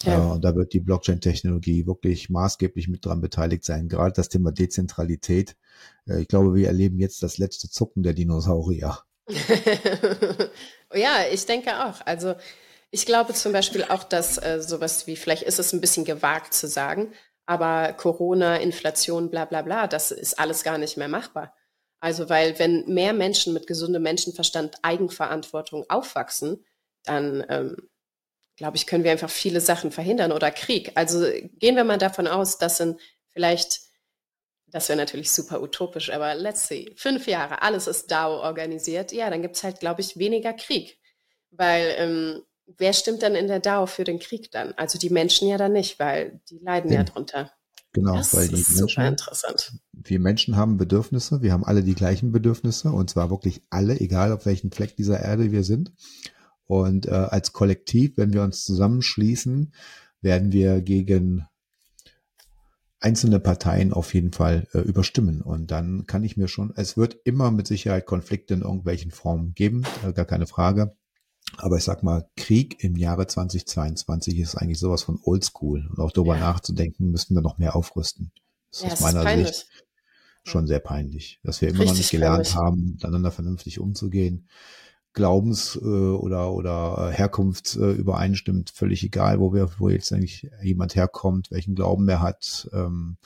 Ja. 0.02 0.18
Äh, 0.18 0.32
und 0.32 0.44
da 0.44 0.56
wird 0.56 0.74
die 0.74 0.80
Blockchain-Technologie 0.80 1.86
wirklich 1.86 2.30
maßgeblich 2.30 2.88
mit 2.88 3.06
dran 3.06 3.22
beteiligt 3.22 3.64
sein. 3.64 3.88
Gerade 3.88 4.14
das 4.14 4.30
Thema 4.30 4.52
Dezentralität. 4.52 5.56
Äh, 6.08 6.22
ich 6.22 6.28
glaube, 6.28 6.56
wir 6.56 6.68
erleben 6.68 7.00
jetzt 7.00 7.24
das 7.24 7.38
letzte 7.38 7.70
Zucken 7.70 8.04
der 8.04 8.14
Dinosaurier. 8.14 9.00
ja, 10.94 11.16
ich 11.32 11.46
denke 11.46 11.86
auch. 11.86 12.06
Also 12.06 12.36
ich 12.92 13.06
glaube 13.06 13.34
zum 13.34 13.54
Beispiel 13.54 13.84
auch, 13.86 14.04
dass 14.04 14.38
äh, 14.38 14.62
sowas 14.62 15.08
wie, 15.08 15.16
vielleicht 15.16 15.44
ist 15.44 15.60
es 15.60 15.74
ein 15.74 15.82
bisschen 15.82 16.06
gewagt 16.06 16.54
zu 16.54 16.68
sagen, 16.68 17.14
aber 17.46 17.94
Corona, 17.94 18.58
Inflation, 18.58 19.30
bla 19.30 19.46
bla 19.46 19.62
bla, 19.62 19.88
das 19.88 20.12
ist 20.12 20.40
alles 20.40 20.64
gar 20.64 20.78
nicht 20.78 20.98
mehr 20.98 21.08
machbar. 21.08 21.54
Also 22.00 22.30
weil 22.30 22.60
wenn 22.60 22.86
mehr 22.86 23.14
Menschen 23.14 23.54
mit 23.54 23.66
gesundem 23.66 24.04
Menschenverstand 24.04 24.76
Eigenverantwortung 24.82 25.86
aufwachsen, 25.88 26.66
dann 27.04 27.46
ähm, 27.50 27.78
glaube 28.56 28.78
ich, 28.78 28.88
können 28.88 29.04
wir 29.04 29.12
einfach 29.12 29.30
viele 29.30 29.62
Sachen 29.62 29.92
verhindern 29.92 30.32
oder 30.32 30.52
Krieg. 30.52 30.92
Also 30.96 31.26
gehen 31.60 31.76
wir 31.76 31.84
mal 31.84 31.98
davon 31.98 32.28
aus, 32.28 32.58
dass 32.58 32.80
in 32.80 32.98
vielleicht, 33.32 33.82
das 34.68 34.90
wäre 34.90 34.98
natürlich 34.98 35.32
super 35.32 35.62
utopisch, 35.62 36.12
aber 36.12 36.36
let's 36.36 36.68
see, 36.68 36.94
fünf 36.96 37.28
Jahre, 37.28 37.62
alles 37.62 37.88
ist 37.88 38.12
DAO 38.12 38.42
organisiert, 38.42 39.12
ja, 39.12 39.30
dann 39.30 39.42
gibt 39.42 39.56
es 39.56 39.64
halt, 39.64 39.80
glaube 39.80 40.02
ich, 40.02 40.18
weniger 40.18 40.54
Krieg. 40.54 41.00
Weil 41.52 41.96
ähm, 41.98 42.44
wer 42.66 42.94
stimmt 42.94 43.24
dann 43.24 43.36
in 43.36 43.48
der 43.48 43.60
DAO 43.60 43.86
für 43.86 44.04
den 44.04 44.20
Krieg 44.20 44.52
dann? 44.52 44.74
Also 44.74 45.00
die 45.00 45.10
Menschen 45.10 45.48
ja 45.48 45.58
dann 45.58 45.74
nicht, 45.74 46.00
weil 46.00 46.42
die 46.50 46.60
leiden 46.60 46.92
ja, 46.92 47.00
ja 47.00 47.04
drunter. 47.04 47.52
Genau, 47.94 48.16
das 48.16 48.36
weil 48.36 48.48
die 48.48 48.56
ist 48.56 48.70
Menschen, 48.70 48.88
super 48.90 49.08
interessant. 49.08 49.74
Wir 49.92 50.20
Menschen 50.20 50.56
haben 50.56 50.78
Bedürfnisse, 50.78 51.44
wir 51.44 51.54
haben 51.54 51.64
alle 51.64 51.84
die 51.84 51.94
gleichen 51.94 52.32
Bedürfnisse 52.32 52.92
und 52.92 53.10
zwar 53.10 53.30
wirklich 53.30 53.62
alle, 53.70 54.00
egal 54.00 54.32
auf 54.32 54.48
welchem 54.48 54.72
Fleck 54.72 54.96
dieser 54.96 55.20
Erde 55.20 55.52
wir 55.52 55.64
sind. 55.64 55.92
Und 56.82 57.06
äh, 57.06 57.12
als 57.12 57.54
Kollektiv, 57.54 58.18
wenn 58.18 58.34
wir 58.34 58.42
uns 58.42 58.66
zusammenschließen, 58.66 59.74
werden 60.22 60.52
wir 60.52 60.82
gegen 60.82 61.46
einzelne 63.00 63.40
Parteien 63.40 63.94
auf 63.94 64.14
jeden 64.16 64.32
Fall 64.32 64.68
äh, 64.74 64.80
überstimmen. 64.80 65.42
Und 65.42 65.70
dann 65.70 66.08
kann 66.08 66.24
ich 66.24 66.36
mir 66.36 66.48
schon, 66.48 66.74
es 66.76 66.98
wird 66.98 67.18
immer 67.26 67.52
mit 67.52 67.68
Sicherheit 67.68 68.08
Konflikte 68.08 68.56
in 68.56 68.62
irgendwelchen 68.62 69.12
Formen 69.12 69.54
geben, 69.54 69.84
äh, 70.04 70.14
gar 70.14 70.26
keine 70.26 70.48
Frage. 70.48 70.96
Aber 71.58 71.78
ich 71.78 71.84
sag 71.84 72.02
mal, 72.02 72.28
Krieg 72.38 72.84
im 72.84 72.96
Jahre 72.96 73.28
2022 73.28 74.40
ist 74.40 74.56
eigentlich 74.56 74.80
sowas 74.80 75.04
von 75.04 75.20
oldschool. 75.22 75.88
Und 75.92 76.00
auch 76.00 76.12
darüber 76.12 76.36
ja. 76.36 76.42
nachzudenken, 76.42 77.12
müssen 77.12 77.36
wir 77.36 77.42
noch 77.42 77.60
mehr 77.60 77.76
aufrüsten. 77.76 78.32
Das 78.72 78.82
ja, 78.82 78.88
ist 78.88 78.94
aus 78.94 79.02
meiner 79.02 79.36
ist 79.36 79.58
Sicht 79.58 79.86
schon 80.44 80.66
sehr 80.66 80.80
peinlich, 80.80 81.40
dass 81.44 81.62
wir 81.62 81.70
immer 81.70 81.82
Richtig 81.82 81.92
noch 81.92 81.98
nicht 82.00 82.12
gelernt 82.12 82.36
peinlich. 82.36 82.56
haben, 82.56 82.86
miteinander 82.94 83.32
vernünftig 83.32 83.80
umzugehen. 83.80 84.48
Glaubens- 85.14 85.80
äh, 85.82 85.86
oder, 85.86 86.54
oder 86.54 87.10
Herkunftsübereinstimmt, 87.12 88.72
völlig 88.72 89.04
egal, 89.04 89.40
wo 89.40 89.54
wir, 89.54 89.70
wo 89.78 89.90
jetzt 89.90 90.12
eigentlich 90.12 90.50
jemand 90.62 90.96
herkommt, 90.96 91.52
welchen 91.52 91.76
Glauben 91.76 92.08
er 92.10 92.22
hat. 92.22 92.70
Ähm, 92.74 93.18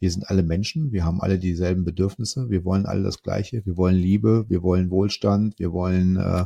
wir 0.00 0.10
sind 0.10 0.28
alle 0.28 0.42
Menschen, 0.42 0.92
wir 0.92 1.04
haben 1.04 1.20
alle 1.20 1.38
dieselben 1.38 1.84
Bedürfnisse, 1.84 2.50
wir 2.50 2.64
wollen 2.64 2.86
alle 2.86 3.02
das 3.02 3.22
Gleiche, 3.22 3.64
wir 3.64 3.76
wollen 3.76 3.96
Liebe, 3.96 4.44
wir 4.48 4.62
wollen 4.62 4.90
Wohlstand, 4.90 5.58
wir 5.58 5.72
wollen 5.72 6.16
äh, 6.16 6.44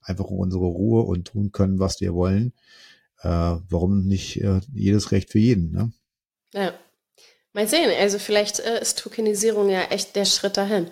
einfach 0.00 0.24
unsere 0.24 0.64
Ruhe 0.64 1.02
und 1.02 1.28
tun 1.28 1.52
können, 1.52 1.78
was 1.78 2.00
wir 2.00 2.14
wollen. 2.14 2.52
Äh, 3.20 3.28
warum 3.28 4.06
nicht 4.06 4.40
äh, 4.40 4.60
jedes 4.72 5.12
Recht 5.12 5.30
für 5.30 5.38
jeden? 5.38 5.70
Ne? 5.70 5.92
Ja. 6.54 6.72
Mal 7.52 7.68
sehen, 7.68 7.90
also 8.00 8.18
vielleicht 8.18 8.60
äh, 8.60 8.80
ist 8.80 8.98
Tokenisierung 8.98 9.68
ja 9.68 9.82
echt 9.84 10.16
der 10.16 10.24
Schritt 10.24 10.56
dahin. 10.56 10.86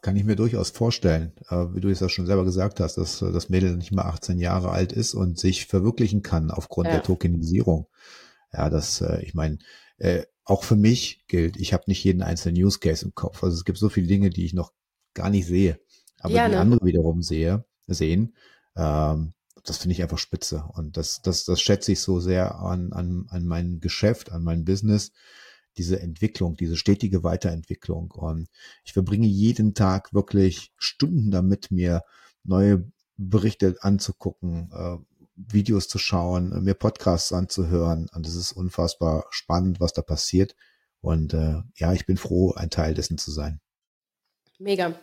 Kann 0.00 0.16
ich 0.16 0.24
mir 0.24 0.36
durchaus 0.36 0.70
vorstellen, 0.70 1.32
äh, 1.48 1.66
wie 1.74 1.80
du 1.80 1.88
es 1.88 2.00
ja 2.00 2.08
schon 2.08 2.26
selber 2.26 2.44
gesagt 2.44 2.80
hast, 2.80 2.96
dass 2.98 3.20
äh, 3.22 3.32
das 3.32 3.48
Mädel 3.48 3.76
nicht 3.76 3.92
mehr 3.92 4.06
18 4.06 4.38
Jahre 4.38 4.70
alt 4.70 4.92
ist 4.92 5.14
und 5.14 5.38
sich 5.38 5.66
verwirklichen 5.66 6.22
kann 6.22 6.50
aufgrund 6.50 6.86
ja. 6.86 6.94
der 6.94 7.02
Tokenisierung. 7.02 7.88
Ja, 8.52 8.70
das, 8.70 9.00
äh, 9.00 9.20
ich 9.22 9.34
meine, 9.34 9.58
äh, 9.98 10.22
auch 10.44 10.64
für 10.64 10.76
mich 10.76 11.26
gilt, 11.26 11.56
ich 11.56 11.72
habe 11.72 11.84
nicht 11.86 12.02
jeden 12.04 12.22
einzelnen 12.22 12.62
Use 12.62 12.78
Case 12.78 13.04
im 13.04 13.14
Kopf. 13.14 13.42
Also 13.42 13.56
es 13.56 13.64
gibt 13.64 13.78
so 13.78 13.88
viele 13.88 14.06
Dinge, 14.06 14.30
die 14.30 14.44
ich 14.44 14.54
noch 14.54 14.72
gar 15.14 15.30
nicht 15.30 15.46
sehe, 15.46 15.78
aber 16.20 16.34
ja, 16.34 16.46
die 16.48 16.54
ne? 16.54 16.60
andere 16.60 16.86
wiederum 16.86 17.22
sehe 17.22 17.64
sehen. 17.86 18.34
Ähm, 18.76 19.34
das 19.64 19.78
finde 19.78 19.92
ich 19.92 20.02
einfach 20.02 20.18
spitze. 20.18 20.64
Und 20.72 20.96
das, 20.96 21.20
das, 21.22 21.44
das 21.44 21.60
schätze 21.60 21.92
ich 21.92 22.00
so 22.00 22.20
sehr 22.20 22.56
an, 22.60 22.92
an, 22.92 23.26
an 23.28 23.46
mein 23.46 23.80
Geschäft, 23.80 24.32
an 24.32 24.42
mein 24.42 24.64
Business, 24.64 25.12
diese 25.78 26.00
Entwicklung, 26.00 26.56
diese 26.56 26.76
stetige 26.76 27.22
Weiterentwicklung. 27.22 28.10
Und 28.10 28.48
ich 28.84 28.92
verbringe 28.92 29.26
jeden 29.26 29.74
Tag 29.74 30.12
wirklich 30.12 30.72
Stunden 30.76 31.30
damit, 31.30 31.70
mir 31.70 32.02
neue 32.44 32.90
Berichte 33.16 33.76
anzugucken, 33.80 34.70
äh, 34.72 34.96
Videos 35.36 35.88
zu 35.88 35.98
schauen, 35.98 36.62
mir 36.64 36.74
Podcasts 36.74 37.32
anzuhören. 37.32 38.08
Und 38.14 38.26
es 38.26 38.34
ist 38.34 38.52
unfassbar 38.52 39.26
spannend, 39.30 39.80
was 39.80 39.92
da 39.92 40.02
passiert. 40.02 40.54
Und 41.00 41.32
äh, 41.32 41.62
ja, 41.76 41.92
ich 41.92 42.06
bin 42.06 42.16
froh, 42.16 42.52
ein 42.52 42.70
Teil 42.70 42.94
dessen 42.94 43.18
zu 43.18 43.30
sein. 43.30 43.60
Mega. 44.58 44.94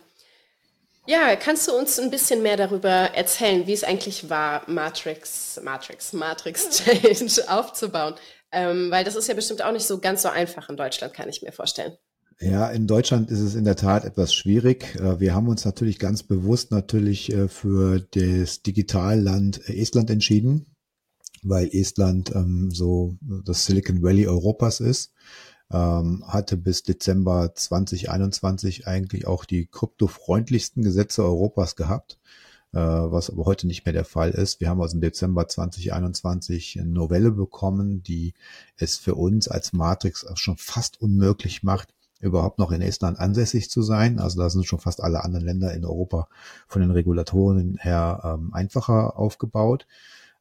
Ja, 1.08 1.36
kannst 1.36 1.68
du 1.68 1.72
uns 1.72 2.00
ein 2.00 2.10
bisschen 2.10 2.42
mehr 2.42 2.56
darüber 2.56 2.90
erzählen, 2.90 3.66
wie 3.68 3.72
es 3.72 3.84
eigentlich 3.84 4.28
war, 4.28 4.68
Matrix, 4.68 5.60
Matrix, 5.62 6.12
Matrix 6.12 6.68
Change 6.70 7.48
aufzubauen? 7.48 8.14
Ähm, 8.52 8.90
weil 8.90 9.04
das 9.04 9.16
ist 9.16 9.28
ja 9.28 9.34
bestimmt 9.34 9.62
auch 9.62 9.72
nicht 9.72 9.86
so 9.86 9.98
ganz 9.98 10.22
so 10.22 10.28
einfach 10.28 10.68
in 10.68 10.76
Deutschland, 10.76 11.14
kann 11.14 11.28
ich 11.28 11.42
mir 11.42 11.52
vorstellen. 11.52 11.92
Ja, 12.38 12.68
in 12.68 12.86
Deutschland 12.86 13.30
ist 13.30 13.40
es 13.40 13.54
in 13.54 13.64
der 13.64 13.76
Tat 13.76 14.04
etwas 14.04 14.34
schwierig. 14.34 14.94
Äh, 14.96 15.20
wir 15.20 15.34
haben 15.34 15.48
uns 15.48 15.64
natürlich 15.64 15.98
ganz 15.98 16.22
bewusst 16.22 16.70
natürlich 16.70 17.32
äh, 17.32 17.48
für 17.48 18.00
das 18.00 18.62
Digitalland 18.62 19.68
Estland 19.68 20.10
entschieden, 20.10 20.66
weil 21.42 21.68
Estland 21.72 22.34
ähm, 22.34 22.70
so 22.70 23.16
das 23.20 23.64
Silicon 23.64 24.02
Valley 24.02 24.26
Europas 24.26 24.80
ist 24.80 25.12
ähm, 25.70 26.24
hatte 26.26 26.56
bis 26.56 26.82
Dezember 26.82 27.54
2021 27.54 28.86
eigentlich 28.86 29.26
auch 29.26 29.44
die 29.44 29.66
kryptofreundlichsten 29.66 30.82
Gesetze 30.82 31.24
Europas 31.24 31.76
gehabt, 31.76 32.14
äh, 32.14 32.45
was 32.78 33.30
aber 33.30 33.44
heute 33.44 33.66
nicht 33.66 33.86
mehr 33.86 33.92
der 33.92 34.04
Fall 34.04 34.30
ist. 34.30 34.60
Wir 34.60 34.68
haben 34.68 34.80
also 34.80 34.94
im 34.96 35.00
Dezember 35.00 35.48
2021 35.48 36.78
eine 36.80 36.90
Novelle 36.90 37.30
bekommen, 37.30 38.02
die 38.02 38.34
es 38.76 38.96
für 38.96 39.14
uns 39.14 39.48
als 39.48 39.72
Matrix 39.72 40.26
schon 40.34 40.56
fast 40.56 41.00
unmöglich 41.00 41.62
macht, 41.62 41.94
überhaupt 42.20 42.58
noch 42.58 42.72
in 42.72 42.82
Estland 42.82 43.18
ansässig 43.18 43.70
zu 43.70 43.82
sein. 43.82 44.18
Also 44.18 44.40
da 44.40 44.50
sind 44.50 44.66
schon 44.66 44.80
fast 44.80 45.02
alle 45.02 45.24
anderen 45.24 45.44
Länder 45.44 45.74
in 45.74 45.84
Europa 45.84 46.28
von 46.66 46.82
den 46.82 46.90
Regulatoren 46.90 47.76
her 47.80 48.20
ähm, 48.24 48.52
einfacher 48.52 49.18
aufgebaut. 49.18 49.86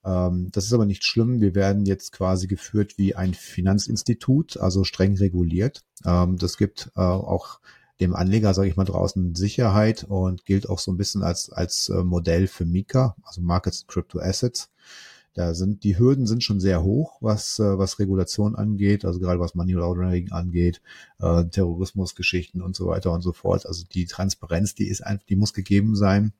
Ähm, 0.06 0.50
das 0.52 0.66
ist 0.66 0.74
aber 0.74 0.86
nicht 0.86 1.04
schlimm. 1.06 1.42
Wir 1.42 1.56
werden 1.56 1.86
jetzt 1.86 2.12
quasi 2.12 2.48
geführt 2.48 2.98
wie 2.98 3.16
ein 3.16 3.34
Finanzinstitut, 3.34 4.58
also 4.58 4.84
streng 4.84 5.18
reguliert. 5.18 5.84
Ähm, 6.06 6.38
das 6.38 6.58
gibt 6.58 6.92
äh, 6.96 7.02
auch 7.02 7.60
dem 8.00 8.16
Anleger, 8.16 8.54
sage 8.54 8.70
ich 8.70 8.76
mal, 8.76 8.86
draußen 8.86 9.36
Sicherheit 9.36 10.06
und 10.08 10.46
gilt 10.46 10.70
auch 10.70 10.80
so 10.80 10.92
ein 10.92 10.98
bisschen 10.98 11.24
als, 11.24 11.52
als 11.52 11.90
äh, 11.90 12.04
Modell 12.04 12.48
für 12.48 12.66
Mika, 12.66 13.16
also 13.24 13.42
Markets 13.42 13.88
Crypto 13.88 14.20
Assets. 14.20 14.70
Da 15.34 15.54
sind 15.54 15.84
die 15.84 15.98
Hürden 16.00 16.28
sind 16.28 16.44
schon 16.44 16.62
sehr 16.62 16.82
hoch, 16.82 17.18
was 17.20 17.60
äh, 17.60 17.78
was 17.78 18.00
Regulation 18.00 18.56
angeht, 18.56 19.04
also 19.04 19.20
gerade 19.20 19.40
was 19.40 19.54
Money 19.54 19.74
Laundering 19.74 20.32
angeht, 20.32 20.82
äh, 21.20 21.44
Terrorismusgeschichten 21.46 22.62
und 22.62 22.76
so 22.76 22.88
weiter 22.88 23.12
und 23.12 23.22
so 23.22 23.34
fort. 23.34 23.66
Also 23.66 23.86
die 23.86 24.06
Transparenz, 24.06 24.76
die 24.76 24.88
ist 24.88 25.02
einfach, 25.06 25.26
die 25.26 25.36
muss 25.36 25.54
gegeben 25.54 25.96
sein 25.96 26.34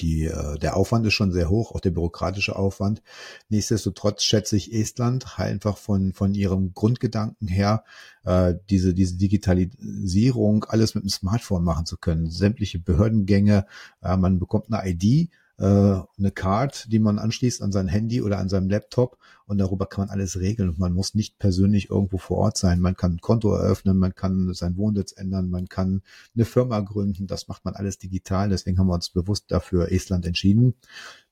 die, 0.00 0.26
äh, 0.26 0.58
der 0.58 0.76
Aufwand 0.76 1.06
ist 1.06 1.14
schon 1.14 1.32
sehr 1.32 1.50
hoch, 1.50 1.74
auch 1.74 1.80
der 1.80 1.90
bürokratische 1.90 2.56
Aufwand. 2.56 3.02
Nichtsdestotrotz 3.48 4.22
schätze 4.22 4.56
ich 4.56 4.72
Estland 4.72 5.38
einfach 5.38 5.76
von, 5.76 6.12
von 6.12 6.34
ihrem 6.34 6.72
Grundgedanken 6.72 7.48
her, 7.48 7.84
äh, 8.24 8.54
diese, 8.70 8.94
diese 8.94 9.16
Digitalisierung, 9.16 10.64
alles 10.64 10.94
mit 10.94 11.04
dem 11.04 11.10
Smartphone 11.10 11.64
machen 11.64 11.86
zu 11.86 11.96
können. 11.96 12.30
Sämtliche 12.30 12.78
Behördengänge, 12.78 13.66
äh, 14.02 14.16
man 14.16 14.38
bekommt 14.38 14.72
eine 14.72 14.88
ID, 14.88 15.30
äh, 15.58 15.64
eine 15.64 16.30
Card, 16.32 16.90
die 16.92 16.98
man 16.98 17.18
anschließt 17.18 17.62
an 17.62 17.72
sein 17.72 17.88
Handy 17.88 18.22
oder 18.22 18.38
an 18.38 18.48
seinem 18.48 18.68
Laptop 18.68 19.18
und 19.44 19.58
darüber 19.58 19.86
kann 19.86 20.06
man 20.06 20.10
alles 20.10 20.38
regeln. 20.38 20.74
man 20.78 20.92
muss 20.92 21.14
nicht 21.14 21.38
persönlich 21.38 21.90
irgendwo 21.90 22.18
vor 22.18 22.38
Ort 22.38 22.56
sein. 22.56 22.80
Man 22.80 22.96
kann 22.96 23.14
ein 23.14 23.20
Konto 23.20 23.52
eröffnen, 23.52 23.98
man 23.98 24.14
kann 24.14 24.52
seinen 24.54 24.76
Wohnsitz 24.76 25.12
ändern, 25.12 25.50
man 25.50 25.68
kann 25.68 26.02
eine 26.34 26.44
Firma 26.44 26.80
gründen. 26.80 27.26
Das 27.26 27.48
macht 27.48 27.64
man 27.64 27.74
alles 27.74 27.98
digital. 27.98 28.48
Deswegen 28.50 28.78
haben 28.78 28.86
wir 28.86 28.94
uns 28.94 29.10
bewusst 29.10 29.46
dafür 29.48 29.90
Estland 29.90 30.26
entschieden. 30.26 30.74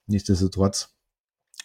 Nichtsdestotrotz 0.06 0.95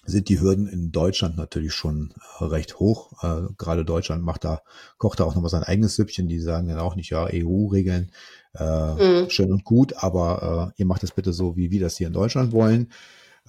sind 0.03 0.29
die 0.29 0.39
Hürden 0.39 0.67
in 0.67 0.91
Deutschland 0.91 1.37
natürlich 1.37 1.73
schon 1.73 2.13
äh, 2.39 2.45
recht 2.45 2.79
hoch. 2.79 3.23
Äh, 3.23 3.53
gerade 3.57 3.85
Deutschland 3.85 4.23
macht 4.23 4.43
da, 4.43 4.61
kocht 4.97 5.19
da 5.19 5.25
auch 5.25 5.35
nochmal 5.35 5.51
sein 5.51 5.63
eigenes 5.63 5.95
Süppchen. 5.95 6.27
Die 6.27 6.39
sagen 6.39 6.67
dann 6.67 6.79
auch 6.79 6.95
nicht, 6.95 7.11
ja, 7.11 7.27
EU-Regeln, 7.31 8.11
äh, 8.55 8.93
mhm. 9.23 9.29
schön 9.29 9.51
und 9.51 9.63
gut, 9.63 9.93
aber 9.97 10.73
äh, 10.75 10.81
ihr 10.81 10.85
macht 10.85 11.03
das 11.03 11.11
bitte 11.11 11.33
so, 11.33 11.55
wie 11.55 11.71
wir 11.71 11.79
das 11.79 11.97
hier 11.97 12.07
in 12.07 12.13
Deutschland 12.13 12.51
wollen. 12.51 12.91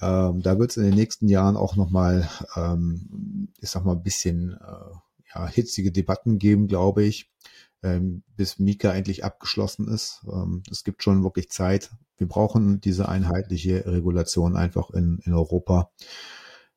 Ähm, 0.01 0.43
da 0.43 0.59
wird 0.59 0.71
es 0.71 0.77
in 0.77 0.85
den 0.85 0.95
nächsten 0.95 1.29
Jahren 1.29 1.57
auch 1.57 1.77
nochmal, 1.77 2.29
ähm, 2.57 3.49
ich 3.61 3.71
sag 3.71 3.85
mal, 3.85 3.93
ein 3.93 4.03
bisschen 4.03 4.53
äh, 4.53 5.35
ja, 5.35 5.47
hitzige 5.47 5.91
Debatten 5.93 6.39
geben, 6.39 6.69
glaube 6.69 7.03
ich, 7.03 7.31
ähm, 7.83 8.23
bis 8.37 8.59
Mika 8.59 8.93
endlich 8.93 9.25
abgeschlossen 9.25 9.89
ist. 9.89 10.23
Ähm, 10.31 10.63
es 10.71 10.85
gibt 10.85 11.03
schon 11.03 11.23
wirklich 11.23 11.51
Zeit. 11.51 11.91
Wir 12.17 12.29
brauchen 12.29 12.81
diese 12.81 13.09
einheitliche 13.09 13.87
Regulation 13.87 14.57
einfach 14.57 14.91
in, 14.91 15.21
in 15.25 15.35
Europa 15.35 15.91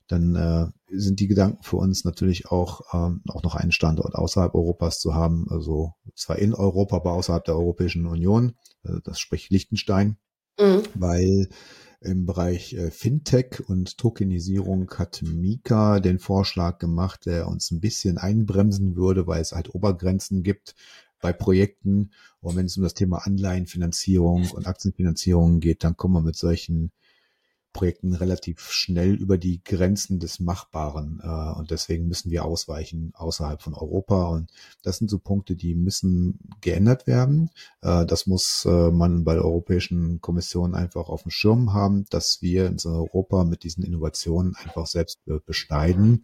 dann 0.07 0.35
äh, 0.35 0.67
sind 0.87 1.19
die 1.19 1.27
Gedanken 1.27 1.63
für 1.63 1.77
uns 1.77 2.05
natürlich 2.05 2.47
auch, 2.47 2.81
ähm, 2.93 3.21
auch 3.27 3.43
noch 3.43 3.55
einen 3.55 3.71
Standort 3.71 4.15
außerhalb 4.15 4.53
Europas 4.53 4.99
zu 4.99 5.15
haben, 5.15 5.47
also 5.49 5.93
zwar 6.15 6.37
in 6.39 6.53
Europa, 6.53 6.97
aber 6.97 7.13
außerhalb 7.13 7.43
der 7.43 7.55
Europäischen 7.55 8.05
Union, 8.05 8.55
äh, 8.83 8.99
das 9.03 9.19
spricht 9.19 9.49
Liechtenstein, 9.49 10.17
mhm. 10.59 10.83
weil 10.93 11.49
im 12.01 12.25
Bereich 12.25 12.73
äh, 12.73 12.91
Fintech 12.91 13.67
und 13.67 13.97
Tokenisierung 13.97 14.91
hat 14.91 15.23
Mika 15.23 15.99
den 15.99 16.19
Vorschlag 16.19 16.77
gemacht, 16.77 17.25
der 17.25 17.47
uns 17.47 17.71
ein 17.71 17.79
bisschen 17.79 18.17
einbremsen 18.17 18.95
würde, 18.95 19.25
weil 19.25 19.41
es 19.41 19.53
halt 19.53 19.73
Obergrenzen 19.73 20.43
gibt 20.43 20.75
bei 21.19 21.33
Projekten. 21.33 22.11
Und 22.41 22.55
wenn 22.55 22.67
es 22.67 22.77
um 22.77 22.83
das 22.83 22.93
Thema 22.93 23.25
Anleihenfinanzierung 23.25 24.51
und 24.51 24.67
Aktienfinanzierung 24.67 25.59
geht, 25.59 25.83
dann 25.83 25.97
kommen 25.97 26.13
wir 26.13 26.21
mit 26.21 26.35
solchen 26.35 26.91
Projekten 27.75 28.13
relativ 28.13 28.71
schnell 28.71 29.15
über 29.15 29.37
die 29.37 29.61
Grenzen 29.61 30.17
des 30.19 30.39
Machbaren 30.39 31.19
äh, 31.21 31.59
und 31.59 31.71
deswegen 31.71 32.07
müssen 32.07 32.31
wir 32.31 32.45
ausweichen 32.45 33.11
außerhalb 33.15 33.61
von 33.61 33.73
Europa 33.73 34.29
und 34.29 34.49
das 34.81 34.97
sind 34.97 35.09
so 35.09 35.19
Punkte, 35.19 35.57
die 35.57 35.75
müssen 35.75 36.39
geändert 36.61 37.05
werden. 37.05 37.49
Äh, 37.81 38.05
das 38.05 38.27
muss 38.27 38.63
äh, 38.63 38.91
man 38.91 39.25
bei 39.25 39.33
der 39.33 39.43
Europäischen 39.43 40.21
Kommission 40.21 40.73
einfach 40.73 41.09
auf 41.09 41.23
dem 41.23 41.31
Schirm 41.31 41.73
haben, 41.73 42.05
dass 42.09 42.41
wir 42.41 42.67
in 42.67 42.77
Europa 42.85 43.43
mit 43.43 43.63
diesen 43.63 43.83
Innovationen 43.83 44.55
einfach 44.55 44.87
selbst 44.87 45.19
äh, 45.27 45.39
beschneiden. 45.45 46.23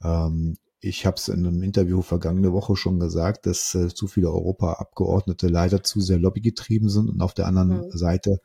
Ähm, 0.00 0.58
ich 0.78 1.06
habe 1.06 1.16
es 1.16 1.26
in 1.26 1.44
einem 1.44 1.64
Interview 1.64 2.02
vergangene 2.02 2.52
Woche 2.52 2.76
schon 2.76 3.00
gesagt, 3.00 3.46
dass 3.46 3.74
äh, 3.74 3.88
zu 3.88 4.06
viele 4.06 4.30
Europaabgeordnete 4.30 5.48
leider 5.48 5.82
zu 5.82 6.00
sehr 6.00 6.20
lobbygetrieben 6.20 6.88
sind 6.88 7.10
und 7.10 7.20
auf 7.20 7.34
der 7.34 7.48
anderen 7.48 7.86
mhm. 7.86 7.90
Seite 7.90 8.40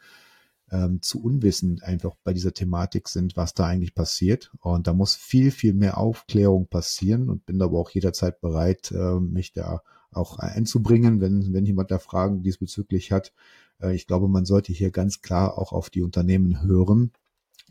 ähm, 0.74 1.02
zu 1.04 1.22
unwissend 1.24 1.84
einfach 1.84 2.16
bei 2.24 2.34
dieser 2.34 2.54
Thematik 2.54 3.08
sind, 3.08 3.38
was 3.38 3.54
da 3.54 3.68
eigentlich 3.68 3.94
passiert. 3.94 4.52
Und 4.60 4.88
da 4.88 4.94
muss 4.94 5.16
viel, 5.16 5.52
viel 5.52 5.74
mehr 5.74 5.98
Aufklärung 5.98 6.68
passieren 6.68 7.30
und 7.30 7.46
bin 7.46 7.62
aber 7.62 7.78
auch 7.78 7.92
jederzeit 7.92 8.42
bereit, 8.42 8.92
äh, 8.92 9.20
mich 9.20 9.54
da 9.54 9.84
auch 10.12 10.40
einzubringen, 10.40 11.22
wenn, 11.22 11.54
wenn 11.54 11.66
jemand 11.66 11.92
da 11.92 12.00
Fragen 12.00 12.42
diesbezüglich 12.42 13.12
hat. 13.12 13.34
Äh, 13.82 13.96
ich 13.96 14.08
glaube, 14.08 14.28
man 14.28 14.46
sollte 14.46 14.74
hier 14.74 14.90
ganz 14.90 15.22
klar 15.22 15.60
auch 15.60 15.74
auf 15.74 15.92
die 15.92 16.02
Unternehmen 16.02 16.64
hören, 16.64 17.12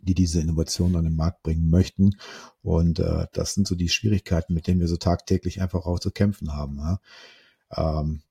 die 0.00 0.14
diese 0.14 0.40
Innovation 0.40 0.94
an 0.94 1.05
den 1.05 1.16
Markt 1.16 1.42
bringen 1.42 1.70
möchten. 1.70 2.16
Und 2.62 3.00
äh, 3.00 3.26
das 3.32 3.55
sind 3.55 3.66
so 3.66 3.74
die 3.74 3.88
Schwierigkeiten, 3.88 4.55
mit 4.55 4.68
denen 4.68 4.80
wir 4.80 4.88
so 4.88 4.96
tagtäglich 4.96 5.61
einfach 5.61 5.86
auch 5.86 5.98
zu 5.98 6.12
kämpfen 6.12 6.53
haben. 6.53 6.78
Ja. 6.78 7.00
Ähm, 7.76 8.22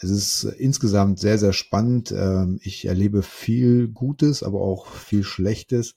es 0.00 0.10
ist 0.10 0.44
insgesamt 0.44 1.18
sehr, 1.18 1.38
sehr 1.38 1.52
spannend. 1.52 2.12
Ähm, 2.12 2.60
ich 2.62 2.86
erlebe 2.86 3.22
viel 3.22 3.88
Gutes, 3.88 4.42
aber 4.42 4.60
auch 4.60 4.86
viel 4.86 5.24
Schlechtes. 5.24 5.96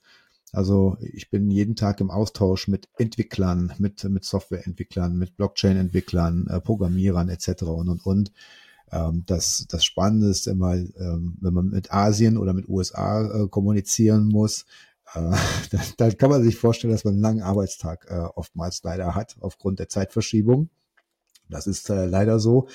Also 0.52 0.98
ich 1.00 1.30
bin 1.30 1.50
jeden 1.50 1.76
Tag 1.76 2.00
im 2.00 2.10
Austausch 2.10 2.68
mit 2.68 2.88
Entwicklern, 2.98 3.72
mit, 3.78 4.04
mit 4.04 4.24
Softwareentwicklern, 4.24 5.16
mit 5.16 5.36
Blockchain-Entwicklern, 5.36 6.46
äh, 6.48 6.60
Programmierern 6.60 7.28
etc. 7.28 7.62
und 7.62 7.88
und 7.88 8.04
und. 8.04 8.32
Ähm, 8.90 9.22
das, 9.26 9.66
das 9.68 9.84
Spannende 9.84 10.28
ist 10.28 10.46
immer, 10.48 10.74
ähm, 10.74 11.38
wenn 11.40 11.54
man 11.54 11.70
mit 11.70 11.92
Asien 11.92 12.36
oder 12.36 12.52
mit 12.52 12.68
USA 12.68 13.44
äh, 13.44 13.48
kommunizieren 13.48 14.28
muss, 14.28 14.66
äh, 15.14 15.30
da, 15.96 16.10
kann 16.10 16.28
man 16.28 16.42
sich 16.42 16.56
vorstellen, 16.56 16.92
dass 16.92 17.04
man 17.04 17.14
einen 17.14 17.22
langen 17.22 17.42
Arbeitstag 17.42 18.06
äh, 18.10 18.18
oftmals 18.34 18.82
leider 18.82 19.14
hat 19.14 19.36
aufgrund 19.40 19.78
der 19.78 19.88
Zeitverschiebung. 19.88 20.68
Das 21.48 21.66
ist 21.66 21.88
leider 21.88 22.38
so. 22.38 22.68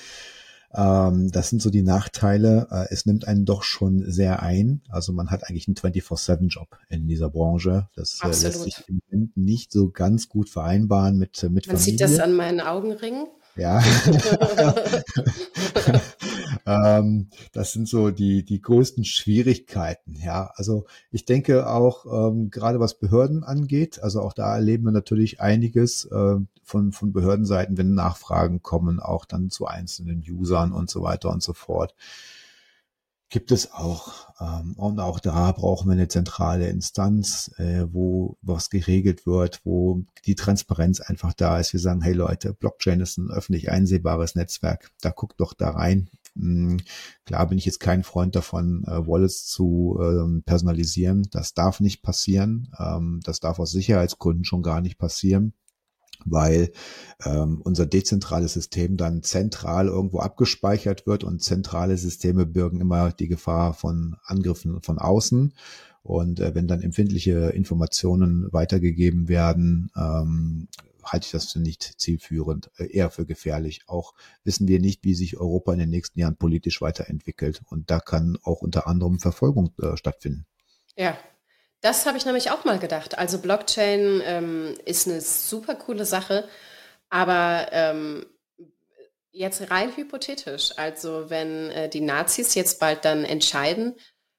Ähm, 0.74 1.30
das 1.30 1.50
sind 1.50 1.62
so 1.62 1.70
die 1.70 1.82
Nachteile. 1.82 2.68
Äh, 2.70 2.92
es 2.92 3.06
nimmt 3.06 3.26
einen 3.26 3.44
doch 3.44 3.62
schon 3.62 4.10
sehr 4.10 4.42
ein. 4.42 4.82
Also 4.90 5.12
man 5.12 5.30
hat 5.30 5.48
eigentlich 5.48 5.66
einen 5.68 5.76
24-7-Job 5.76 6.76
in 6.88 7.06
dieser 7.06 7.30
Branche. 7.30 7.88
Das 7.94 8.20
äh, 8.22 8.28
lässt 8.28 8.62
sich 8.62 8.84
im 8.86 9.00
Moment 9.10 9.36
nicht 9.36 9.72
so 9.72 9.90
ganz 9.90 10.28
gut 10.28 10.48
vereinbaren 10.48 11.18
mit, 11.18 11.42
mit 11.42 11.66
man 11.66 11.76
Familie. 11.76 11.76
Man 11.76 11.78
sieht 11.82 12.00
das 12.00 12.18
an 12.18 12.34
meinen 12.34 12.60
Augenringen. 12.60 13.26
Ja. 13.58 13.82
ähm, 16.66 17.28
das 17.52 17.72
sind 17.72 17.88
so 17.88 18.10
die, 18.10 18.44
die 18.44 18.62
größten 18.62 19.04
Schwierigkeiten. 19.04 20.14
Ja, 20.14 20.52
also 20.54 20.86
ich 21.10 21.24
denke 21.24 21.68
auch, 21.68 22.06
ähm, 22.06 22.50
gerade 22.50 22.78
was 22.78 22.98
Behörden 22.98 23.42
angeht, 23.42 24.00
also 24.00 24.22
auch 24.22 24.32
da 24.32 24.54
erleben 24.54 24.84
wir 24.84 24.92
natürlich 24.92 25.40
einiges 25.40 26.04
äh, 26.04 26.36
von, 26.62 26.92
von 26.92 27.12
Behördenseiten, 27.12 27.76
wenn 27.76 27.94
Nachfragen 27.94 28.62
kommen, 28.62 29.00
auch 29.00 29.24
dann 29.24 29.50
zu 29.50 29.66
einzelnen 29.66 30.22
Usern 30.28 30.72
und 30.72 30.88
so 30.88 31.02
weiter 31.02 31.30
und 31.30 31.42
so 31.42 31.52
fort 31.52 31.94
gibt 33.30 33.52
es 33.52 33.72
auch. 33.72 34.28
Ähm, 34.40 34.74
und 34.74 35.00
auch 35.00 35.20
da 35.20 35.52
brauchen 35.52 35.88
wir 35.88 35.92
eine 35.92 36.08
zentrale 36.08 36.68
Instanz, 36.68 37.50
äh, 37.58 37.86
wo 37.90 38.36
was 38.42 38.70
geregelt 38.70 39.26
wird, 39.26 39.60
wo 39.64 40.04
die 40.26 40.34
Transparenz 40.34 41.00
einfach 41.00 41.34
da 41.34 41.58
ist. 41.58 41.72
Wir 41.72 41.80
sagen, 41.80 42.02
hey 42.02 42.14
Leute, 42.14 42.54
Blockchain 42.54 43.00
ist 43.00 43.18
ein 43.18 43.30
öffentlich 43.30 43.70
einsehbares 43.70 44.34
Netzwerk. 44.34 44.90
Da 45.00 45.10
guckt 45.10 45.40
doch 45.40 45.54
da 45.54 45.70
rein. 45.70 46.08
Hm, 46.36 46.78
klar 47.26 47.48
bin 47.48 47.58
ich 47.58 47.66
jetzt 47.66 47.80
kein 47.80 48.04
Freund 48.04 48.34
davon, 48.36 48.84
äh, 48.84 49.06
Wallets 49.06 49.46
zu 49.46 49.98
ähm, 50.00 50.42
personalisieren. 50.44 51.28
Das 51.30 51.54
darf 51.54 51.80
nicht 51.80 52.02
passieren. 52.02 52.72
Ähm, 52.78 53.20
das 53.24 53.40
darf 53.40 53.58
aus 53.58 53.72
Sicherheitsgründen 53.72 54.44
schon 54.44 54.62
gar 54.62 54.80
nicht 54.80 54.98
passieren 54.98 55.52
weil 56.30 56.72
ähm, 57.24 57.60
unser 57.62 57.86
dezentrales 57.86 58.54
System 58.54 58.96
dann 58.96 59.22
zentral 59.22 59.86
irgendwo 59.86 60.20
abgespeichert 60.20 61.06
wird 61.06 61.24
und 61.24 61.42
zentrale 61.42 61.96
Systeme 61.96 62.46
birgen 62.46 62.80
immer 62.80 63.12
die 63.12 63.28
Gefahr 63.28 63.74
von 63.74 64.16
Angriffen 64.24 64.82
von 64.82 64.98
außen. 64.98 65.54
Und 66.02 66.40
äh, 66.40 66.54
wenn 66.54 66.68
dann 66.68 66.80
empfindliche 66.80 67.50
Informationen 67.50 68.52
weitergegeben 68.52 69.28
werden, 69.28 69.90
ähm, 69.96 70.68
halte 71.04 71.26
ich 71.26 71.32
das 71.32 71.52
für 71.52 71.60
nicht 71.60 71.82
zielführend, 71.82 72.70
äh, 72.78 72.86
eher 72.86 73.10
für 73.10 73.26
gefährlich. 73.26 73.82
Auch 73.86 74.14
wissen 74.44 74.68
wir 74.68 74.80
nicht, 74.80 75.04
wie 75.04 75.14
sich 75.14 75.38
Europa 75.38 75.72
in 75.72 75.78
den 75.78 75.90
nächsten 75.90 76.18
Jahren 76.18 76.36
politisch 76.36 76.80
weiterentwickelt. 76.80 77.62
Und 77.68 77.90
da 77.90 78.00
kann 78.00 78.38
auch 78.42 78.62
unter 78.62 78.86
anderem 78.86 79.18
Verfolgung 79.18 79.72
äh, 79.82 79.96
stattfinden. 79.96 80.46
Ja, 80.96 81.16
das 81.80 82.06
habe 82.06 82.18
ich 82.18 82.26
nämlich 82.26 82.50
auch 82.50 82.64
mal 82.64 82.78
gedacht. 82.78 83.18
Also 83.18 83.38
Blockchain 83.38 84.22
ähm, 84.24 84.74
ist 84.84 85.06
eine 85.06 85.20
super 85.20 85.74
coole 85.74 86.04
Sache, 86.04 86.48
aber 87.08 87.68
ähm, 87.72 88.26
jetzt 89.30 89.70
rein 89.70 89.96
hypothetisch. 89.96 90.72
Also 90.76 91.30
wenn 91.30 91.70
äh, 91.70 91.88
die 91.88 92.00
Nazis 92.00 92.54
jetzt 92.54 92.80
bald 92.80 93.04
dann 93.04 93.24
entscheiden, 93.24 93.94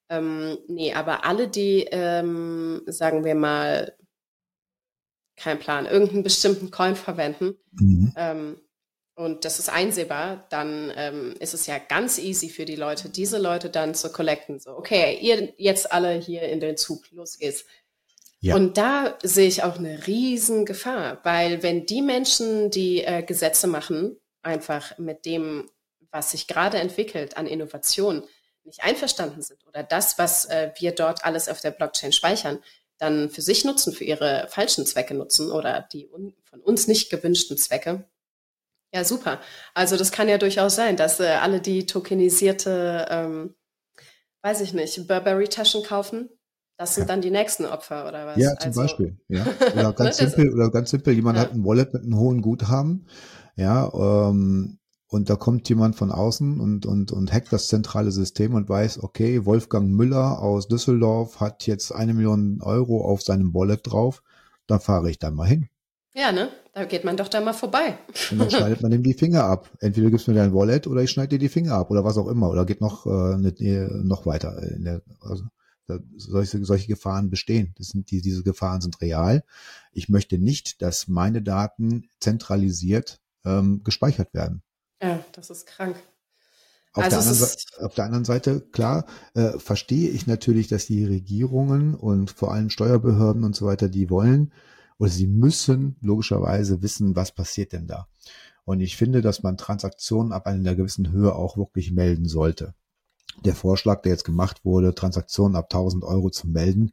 ähm, 0.09 0.57
nee, 0.67 0.93
aber 0.93 1.23
alle, 1.23 1.47
die, 1.47 1.87
ähm, 1.91 2.81
sagen 2.87 3.23
wir 3.23 3.35
mal, 3.35 3.95
kein 5.37 5.59
Plan, 5.59 5.85
irgendeinen 5.85 6.23
bestimmten 6.23 6.71
Coin 6.71 6.95
verwenden, 6.95 7.55
mhm. 7.71 8.13
ähm, 8.17 8.61
und 9.19 9.43
das 9.43 9.59
ist 9.59 9.67
einsehbar, 9.67 10.45
dann 10.49 10.93
ähm, 10.95 11.35
ist 11.41 11.53
es 11.53 11.67
ja 11.67 11.77
ganz 11.77 12.19
easy 12.19 12.47
für 12.47 12.63
die 12.63 12.77
Leute, 12.77 13.09
diese 13.09 13.37
Leute 13.37 13.69
dann 13.69 13.93
zu 13.93 14.13
collecten. 14.13 14.61
So, 14.61 14.71
okay, 14.71 15.17
ihr 15.19 15.53
jetzt 15.57 15.91
alle 15.91 16.13
hier 16.13 16.43
in 16.43 16.61
den 16.61 16.77
Zug, 16.77 17.03
los 17.11 17.37
geht's. 17.37 17.65
Ja. 18.39 18.55
Und 18.55 18.77
da 18.77 19.17
sehe 19.21 19.49
ich 19.49 19.63
auch 19.63 19.77
eine 19.77 20.07
riesen 20.07 20.65
Gefahr, 20.65 21.19
weil 21.23 21.61
wenn 21.63 21.85
die 21.85 22.01
Menschen, 22.01 22.71
die 22.71 23.03
äh, 23.03 23.21
Gesetze 23.21 23.67
machen, 23.67 24.17
einfach 24.41 24.97
mit 24.97 25.25
dem, 25.25 25.69
was 26.11 26.31
sich 26.31 26.47
gerade 26.47 26.77
entwickelt 26.77 27.35
an 27.35 27.45
Innovation, 27.45 28.23
nicht 28.63 28.83
einverstanden 28.83 29.41
sind 29.41 29.67
oder 29.67 29.83
das, 29.83 30.17
was 30.17 30.45
äh, 30.45 30.71
wir 30.77 30.93
dort 30.93 31.25
alles 31.25 31.49
auf 31.49 31.59
der 31.59 31.71
Blockchain 31.71 32.13
speichern, 32.13 32.59
dann 32.97 33.29
für 33.29 33.41
sich 33.41 33.65
nutzen, 33.65 33.91
für 33.91 34.05
ihre 34.05 34.47
falschen 34.47 34.85
Zwecke 34.85 35.13
nutzen 35.13 35.51
oder 35.51 35.89
die 35.91 36.07
von 36.45 36.61
uns 36.61 36.87
nicht 36.87 37.09
gewünschten 37.09 37.57
Zwecke, 37.57 38.05
ja, 38.93 39.03
super. 39.03 39.39
Also 39.73 39.97
das 39.97 40.11
kann 40.11 40.29
ja 40.29 40.37
durchaus 40.37 40.75
sein, 40.75 40.97
dass 40.97 41.19
äh, 41.19 41.27
alle, 41.41 41.61
die 41.61 41.85
tokenisierte, 41.85 43.07
ähm, 43.09 43.55
weiß 44.41 44.61
ich 44.61 44.73
nicht, 44.73 45.07
Burberry-Taschen 45.07 45.83
kaufen, 45.83 46.29
das 46.77 46.95
sind 46.95 47.03
ja. 47.03 47.07
dann 47.07 47.21
die 47.21 47.31
nächsten 47.31 47.65
Opfer 47.65 48.07
oder 48.07 48.25
was? 48.25 48.37
Ja, 48.37 48.55
zum 48.57 48.69
also, 48.69 48.81
Beispiel. 48.81 49.19
Ja. 49.27 49.45
Oder 49.73 49.91
ganz 49.91 50.15
simpel, 50.15 50.53
oder 50.53 50.71
ganz 50.71 50.91
simpel, 50.91 51.13
jemand 51.13 51.37
ja. 51.37 51.43
hat 51.43 51.51
ein 51.51 51.65
Wallet 51.65 51.93
mit 51.93 52.03
einem 52.03 52.17
hohen 52.17 52.41
Guthaben, 52.41 53.05
ja, 53.57 53.91
ähm, 53.93 54.79
und 55.07 55.29
da 55.29 55.35
kommt 55.35 55.67
jemand 55.67 55.97
von 55.97 56.11
außen 56.11 56.61
und, 56.61 56.85
und, 56.85 57.11
und 57.11 57.33
hackt 57.33 57.51
das 57.51 57.67
zentrale 57.67 58.11
System 58.11 58.53
und 58.53 58.69
weiß, 58.69 59.03
okay, 59.03 59.45
Wolfgang 59.45 59.89
Müller 59.89 60.39
aus 60.39 60.69
Düsseldorf 60.69 61.41
hat 61.41 61.67
jetzt 61.67 61.91
eine 61.91 62.13
Million 62.13 62.61
Euro 62.61 63.03
auf 63.03 63.23
seinem 63.23 63.53
Wallet 63.53 63.81
drauf 63.83 64.21
da 64.69 64.79
fahre 64.79 65.09
ich 65.09 65.19
dann 65.19 65.35
mal 65.35 65.47
hin. 65.47 65.69
Ja, 66.13 66.31
ne? 66.31 66.49
Da 66.73 66.85
geht 66.85 67.03
man 67.03 67.17
doch 67.17 67.27
da 67.27 67.41
mal 67.41 67.53
vorbei. 67.53 67.97
Und 68.31 68.39
dann 68.39 68.51
schneidet 68.51 68.81
man 68.81 68.91
ihm 68.91 69.03
die 69.03 69.13
Finger 69.13 69.43
ab. 69.43 69.69
Entweder 69.79 70.09
gibst 70.11 70.27
du 70.27 70.31
mir 70.31 70.37
dein 70.37 70.53
Wallet 70.53 70.87
oder 70.87 71.01
ich 71.01 71.11
schneide 71.11 71.29
dir 71.29 71.39
die 71.39 71.49
Finger 71.49 71.73
ab 71.73 71.89
oder 71.89 72.03
was 72.03 72.17
auch 72.17 72.27
immer. 72.27 72.49
Oder 72.49 72.65
geht 72.65 72.81
noch, 72.81 73.05
äh, 73.05 73.87
noch 74.03 74.25
weiter. 74.25 74.61
Der, 74.77 75.01
also, 75.21 75.43
solche, 76.15 76.63
solche 76.63 76.87
Gefahren 76.87 77.29
bestehen. 77.29 77.73
Das 77.77 77.87
sind 77.87 78.11
die, 78.11 78.21
diese 78.21 78.43
Gefahren 78.43 78.81
sind 78.81 79.01
real. 79.01 79.43
Ich 79.91 80.09
möchte 80.09 80.37
nicht, 80.37 80.81
dass 80.81 81.07
meine 81.07 81.41
Daten 81.41 82.09
zentralisiert 82.19 83.19
ähm, 83.45 83.81
gespeichert 83.83 84.33
werden. 84.33 84.61
Ja, 85.01 85.23
das 85.31 85.49
ist 85.49 85.65
krank. 85.65 85.95
Auf, 86.93 87.03
also 87.03 87.17
der 87.17 87.31
anderen, 87.31 87.55
auf 87.85 87.93
der 87.93 88.05
anderen 88.05 88.25
Seite, 88.25 88.61
klar, 88.71 89.05
äh, 89.35 89.59
verstehe 89.59 90.09
ich 90.09 90.27
natürlich, 90.27 90.67
dass 90.67 90.87
die 90.87 91.05
Regierungen 91.05 91.93
und 91.93 92.31
vor 92.31 92.51
allem 92.51 92.69
Steuerbehörden 92.69 93.43
und 93.43 93.55
so 93.55 93.65
weiter, 93.65 93.89
die 93.89 94.09
wollen 94.09 94.51
oder 94.99 95.09
sie 95.09 95.27
müssen 95.27 95.95
logischerweise 96.01 96.83
wissen, 96.83 97.15
was 97.15 97.31
passiert 97.31 97.73
denn 97.73 97.87
da. 97.87 98.07
Und 98.65 98.81
ich 98.81 98.95
finde, 98.97 99.21
dass 99.21 99.41
man 99.41 99.57
Transaktionen 99.57 100.31
ab 100.31 100.45
einer 100.45 100.75
gewissen 100.75 101.11
Höhe 101.11 101.33
auch 101.33 101.57
wirklich 101.57 101.91
melden 101.91 102.25
sollte 102.25 102.75
der 103.45 103.55
Vorschlag, 103.55 104.01
der 104.01 104.11
jetzt 104.11 104.23
gemacht 104.23 104.65
wurde, 104.65 104.95
Transaktionen 104.95 105.55
ab 105.55 105.65
1000 105.65 106.03
Euro 106.03 106.29
zu 106.29 106.47
melden, 106.47 106.91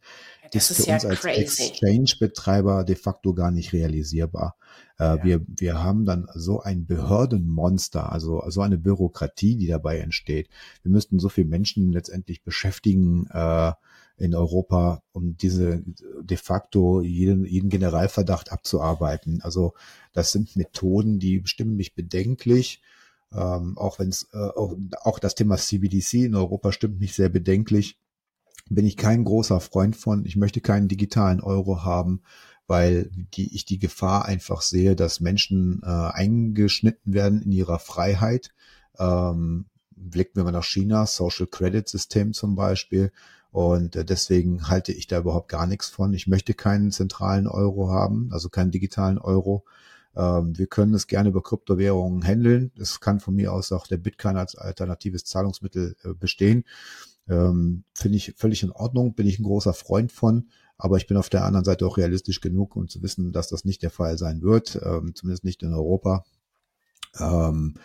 das 0.53 0.71
ist, 0.71 0.79
ist 0.79 0.85
für 0.85 0.91
ja 0.91 0.95
uns 0.95 1.05
als 1.05 1.25
Exchange-Betreiber 1.25 2.85
de 2.85 2.95
facto 2.95 3.35
gar 3.35 3.51
nicht 3.51 3.73
realisierbar. 3.73 4.57
Äh, 4.99 5.05
ja. 5.05 5.25
wir, 5.25 5.41
wir 5.49 5.83
haben 5.83 6.05
dann 6.05 6.29
so 6.35 6.61
ein 6.61 6.87
Behördenmonster, 6.87 8.13
also 8.13 8.43
so 8.49 8.61
eine 8.61 8.79
Bürokratie, 8.79 9.57
die 9.57 9.67
dabei 9.67 9.99
entsteht. 9.99 10.49
Wir 10.83 10.93
müssten 10.93 11.19
so 11.19 11.29
viele 11.29 11.49
Menschen 11.49 11.93
letztendlich 11.93 12.45
beschäftigen 12.45 13.27
äh, 13.33 13.73
in 14.19 14.35
Europa, 14.35 15.03
um 15.13 15.37
diese 15.37 15.83
de 16.21 16.37
facto 16.37 17.03
jeden, 17.03 17.45
jeden 17.45 17.69
Generalverdacht 17.69 18.51
abzuarbeiten. 18.51 19.41
Also 19.43 19.75
das 20.13 20.33
sind 20.33 20.57
Methoden, 20.57 21.19
die 21.19 21.41
bestimmen 21.41 21.77
mich 21.77 21.95
bedenklich. 21.95 22.83
Ähm, 23.33 23.77
auch 23.77 23.99
wenn 23.99 24.09
es 24.09 24.29
äh, 24.33 24.39
auch, 24.39 24.75
auch 25.03 25.19
das 25.19 25.35
Thema 25.35 25.57
CBDC 25.57 26.25
in 26.25 26.35
Europa 26.35 26.73
stimmt 26.73 27.01
mich 27.01 27.15
sehr 27.15 27.29
bedenklich. 27.29 27.99
Bin 28.71 28.87
ich 28.87 28.97
kein 28.97 29.25
großer 29.25 29.61
Freund 29.61 29.97
von. 29.97 30.25
Ich 30.25 30.37
möchte 30.37 30.61
keinen 30.61 30.89
digitalen 30.89 31.41
Euro 31.41 31.85
haben, 31.85 32.23
weil 32.67 33.11
die, 33.35 33.55
ich 33.55 33.65
die 33.65 33.79
Gefahr 33.79 34.25
einfach 34.25 34.63
sehe, 34.63 34.97
dass 34.97 35.21
Menschen 35.21 35.83
äh, 35.83 35.87
eingeschnitten 35.87 37.13
werden 37.13 37.43
in 37.43 37.53
ihrer 37.53 37.79
Freiheit. 37.79 38.53
Ähm, 38.99 39.67
blicken 39.95 40.37
wir 40.37 40.45
mal 40.45 40.53
nach 40.53 40.65
China, 40.65 41.07
Social 41.07 41.47
Credit 41.47 41.89
System 41.89 42.33
zum 42.33 42.55
Beispiel. 42.55 43.13
Und 43.57 43.97
äh, 43.97 44.05
deswegen 44.05 44.69
halte 44.69 44.93
ich 44.93 45.07
da 45.07 45.17
überhaupt 45.17 45.49
gar 45.49 45.67
nichts 45.67 45.89
von. 45.89 46.13
Ich 46.13 46.27
möchte 46.27 46.53
keinen 46.53 46.93
zentralen 46.93 47.47
Euro 47.47 47.89
haben, 47.89 48.29
also 48.31 48.51
keinen 48.51 48.71
digitalen 48.71 49.17
Euro. 49.17 49.65
Ähm, 50.15 50.59
wir 50.59 50.67
können 50.67 50.93
es 50.93 51.07
gerne 51.07 51.31
über 51.31 51.43
Kryptowährungen 51.43 52.23
handeln. 52.23 52.71
Es 52.79 53.01
kann 53.01 53.19
von 53.19 53.35
mir 53.35 53.55
aus 53.55 53.73
auch 53.73 53.87
der 53.87 53.97
Bitcoin 53.97 54.37
als 54.37 54.57
alternatives 54.57 55.25
Zahlungsmittel 55.25 55.97
äh, 56.05 56.13
bestehen. 56.13 56.65
Ähm, 57.31 57.85
Finde 57.95 58.19
ich 58.19 58.35
völlig 58.37 58.63
in 58.63 58.73
Ordnung, 58.73 59.15
bin 59.15 59.27
ich 59.27 59.39
ein 59.39 59.45
großer 59.45 59.73
Freund 59.73 60.13
von. 60.13 60.51
Aber 60.77 60.99
ich 60.99 61.07
bin 61.07 61.17
auf 61.17 61.31
der 61.31 61.47
anderen 61.47 61.65
Seite 61.65 61.87
auch 61.87 61.97
realistisch 61.97 62.43
genug, 62.43 62.77
um 62.77 62.89
zu 62.89 63.03
wissen, 63.03 63.33
dass 63.33 63.49
das 63.49 63.65
nicht 63.65 63.83
der 63.83 63.91
Fall 63.91 64.19
sein 64.19 64.43
wird, 64.43 64.79
ähm, 64.85 65.15
zumindest 65.15 65.45
nicht 65.45 65.63
in 65.63 65.73
Europa. 65.73 66.27
Ähm, 67.19 67.77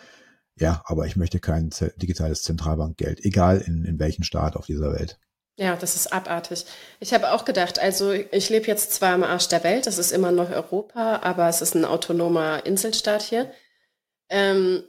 ja, 0.58 0.82
aber 0.84 1.06
ich 1.06 1.16
möchte 1.16 1.40
kein 1.40 1.70
digitales 1.96 2.42
Zentralbankgeld, 2.42 3.24
egal 3.24 3.62
in, 3.62 3.86
in 3.86 3.98
welchem 3.98 4.22
Staat 4.22 4.56
auf 4.56 4.66
dieser 4.66 4.92
Welt. 4.92 5.18
Ja, 5.58 5.76
das 5.76 5.96
ist 5.96 6.12
abartig. 6.12 6.64
Ich 6.98 7.12
habe 7.12 7.32
auch 7.32 7.44
gedacht, 7.44 7.78
also 7.78 8.10
ich 8.10 8.48
lebe 8.48 8.66
jetzt 8.66 8.92
zwar 8.94 9.12
am 9.12 9.22
Arsch 9.22 9.48
der 9.48 9.62
Welt, 9.64 9.86
das 9.86 9.98
ist 9.98 10.10
immer 10.10 10.32
noch 10.32 10.50
Europa, 10.50 11.20
aber 11.22 11.48
es 11.48 11.60
ist 11.60 11.74
ein 11.74 11.84
autonomer 11.84 12.64
Inselstaat 12.64 13.22
hier. 13.22 13.52
Ähm, 14.30 14.82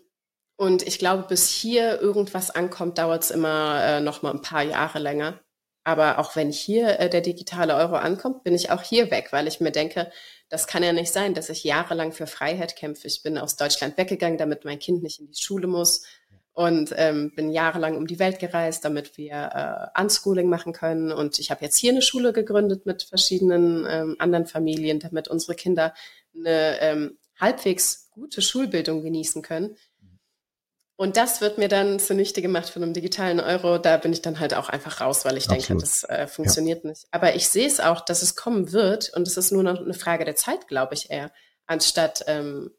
und 0.56 0.84
ich 0.84 1.00
glaube, 1.00 1.24
bis 1.28 1.50
hier 1.50 2.00
irgendwas 2.00 2.50
ankommt, 2.50 2.98
dauert 2.98 3.24
es 3.24 3.32
immer 3.32 3.84
äh, 3.84 4.00
noch 4.02 4.22
mal 4.22 4.32
ein 4.32 4.42
paar 4.42 4.64
Jahre 4.64 5.00
länger. 5.00 5.40
Aber 5.84 6.18
auch 6.20 6.36
wenn 6.38 6.50
hier 6.52 7.00
äh, 7.00 7.10
der 7.10 7.20
digitale 7.22 7.76
Euro 7.76 7.96
ankommt, 7.96 8.44
bin 8.44 8.56
ich 8.56 8.72
auch 8.72 8.82
hier 8.82 9.12
weg, 9.12 9.30
weil 9.32 9.48
ich 9.48 9.60
mir 9.60 9.72
denke, 9.72 10.12
das 10.48 10.68
kann 10.68 10.84
ja 10.84 10.94
nicht 10.94 11.12
sein, 11.12 11.34
dass 11.34 11.50
ich 11.50 11.66
jahrelang 11.66 12.14
für 12.14 12.28
Freiheit 12.28 12.78
kämpfe. 12.78 13.08
Ich 13.08 13.22
bin 13.22 13.38
aus 13.38 13.58
Deutschland 13.58 13.98
weggegangen, 13.98 14.38
damit 14.38 14.64
mein 14.64 14.80
Kind 14.80 15.04
nicht 15.04 15.20
in 15.20 15.28
die 15.28 15.42
Schule 15.42 15.68
muss 15.68 16.06
und 16.54 16.94
ähm, 16.96 17.32
bin 17.36 17.52
jahrelang 17.52 17.98
um 17.98 18.06
die 18.06 18.20
Welt 18.20 18.40
gereist, 18.40 18.86
damit 18.86 19.18
wir 19.18 19.92
äh, 19.96 20.02
Unschooling 20.02 20.48
machen 20.48 20.72
können. 20.72 21.12
Und 21.12 21.40
ich 21.40 21.50
habe 21.50 21.66
jetzt 21.66 21.78
hier 21.78 21.92
eine 21.92 22.04
Schule 22.04 22.32
gegründet 22.32 22.86
mit 22.86 23.04
verschiedenen 23.04 23.88
ähm, 23.90 24.16
anderen 24.20 24.46
Familien, 24.46 25.00
damit 25.00 25.28
unsere 25.28 25.56
Kinder 25.56 25.94
eine 26.36 26.80
ähm, 26.82 27.18
halbwegs 27.40 28.10
gute 28.12 28.42
Schulbildung 28.42 29.02
genießen 29.02 29.42
können. 29.42 29.76
Und 30.96 31.18
das 31.18 31.42
wird 31.42 31.58
mir 31.58 31.70
dann 31.70 32.00
zunichte 32.00 32.44
gemacht 32.44 32.70
von 32.70 32.84
einem 32.84 32.94
digitalen 32.94 33.40
Euro. 33.40 33.80
Da 33.80 33.98
bin 33.98 34.14
ich 34.14 34.22
dann 34.22 34.40
halt 34.40 34.54
auch 34.54 34.70
einfach 34.70 35.02
raus, 35.02 35.26
weil 35.26 35.38
ich 35.38 35.50
Absolut. 35.50 35.70
denke, 35.70 35.82
das 35.82 36.04
äh, 36.04 36.28
funktioniert 36.28 36.84
ja. 36.84 36.92
nicht. 36.92 37.08
Aber 37.10 37.36
ich 37.36 37.50
sehe 37.50 37.66
es 37.66 37.80
auch, 37.80 38.02
dass 38.02 38.22
es 38.22 38.36
kommen 38.36 38.72
wird. 38.72 39.12
Und 39.16 39.28
es 39.28 39.38
ist 39.38 39.52
nur 39.52 39.64
noch 39.64 39.82
eine 39.82 39.96
Frage 39.96 40.24
der 40.24 40.36
Zeit, 40.36 40.68
glaube 40.68 40.94
ich 40.94 41.10
eher, 41.10 41.32
anstatt 41.66 42.24
ähm, 42.28 42.72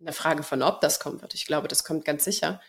eine 0.00 0.12
Frage 0.12 0.42
von, 0.42 0.62
ob 0.62 0.82
das 0.82 1.00
kommen 1.00 1.22
wird. 1.22 1.32
Ich 1.32 1.46
glaube, 1.46 1.66
das 1.66 1.82
kommt 1.82 2.04
ganz 2.04 2.24
sicher. 2.24 2.60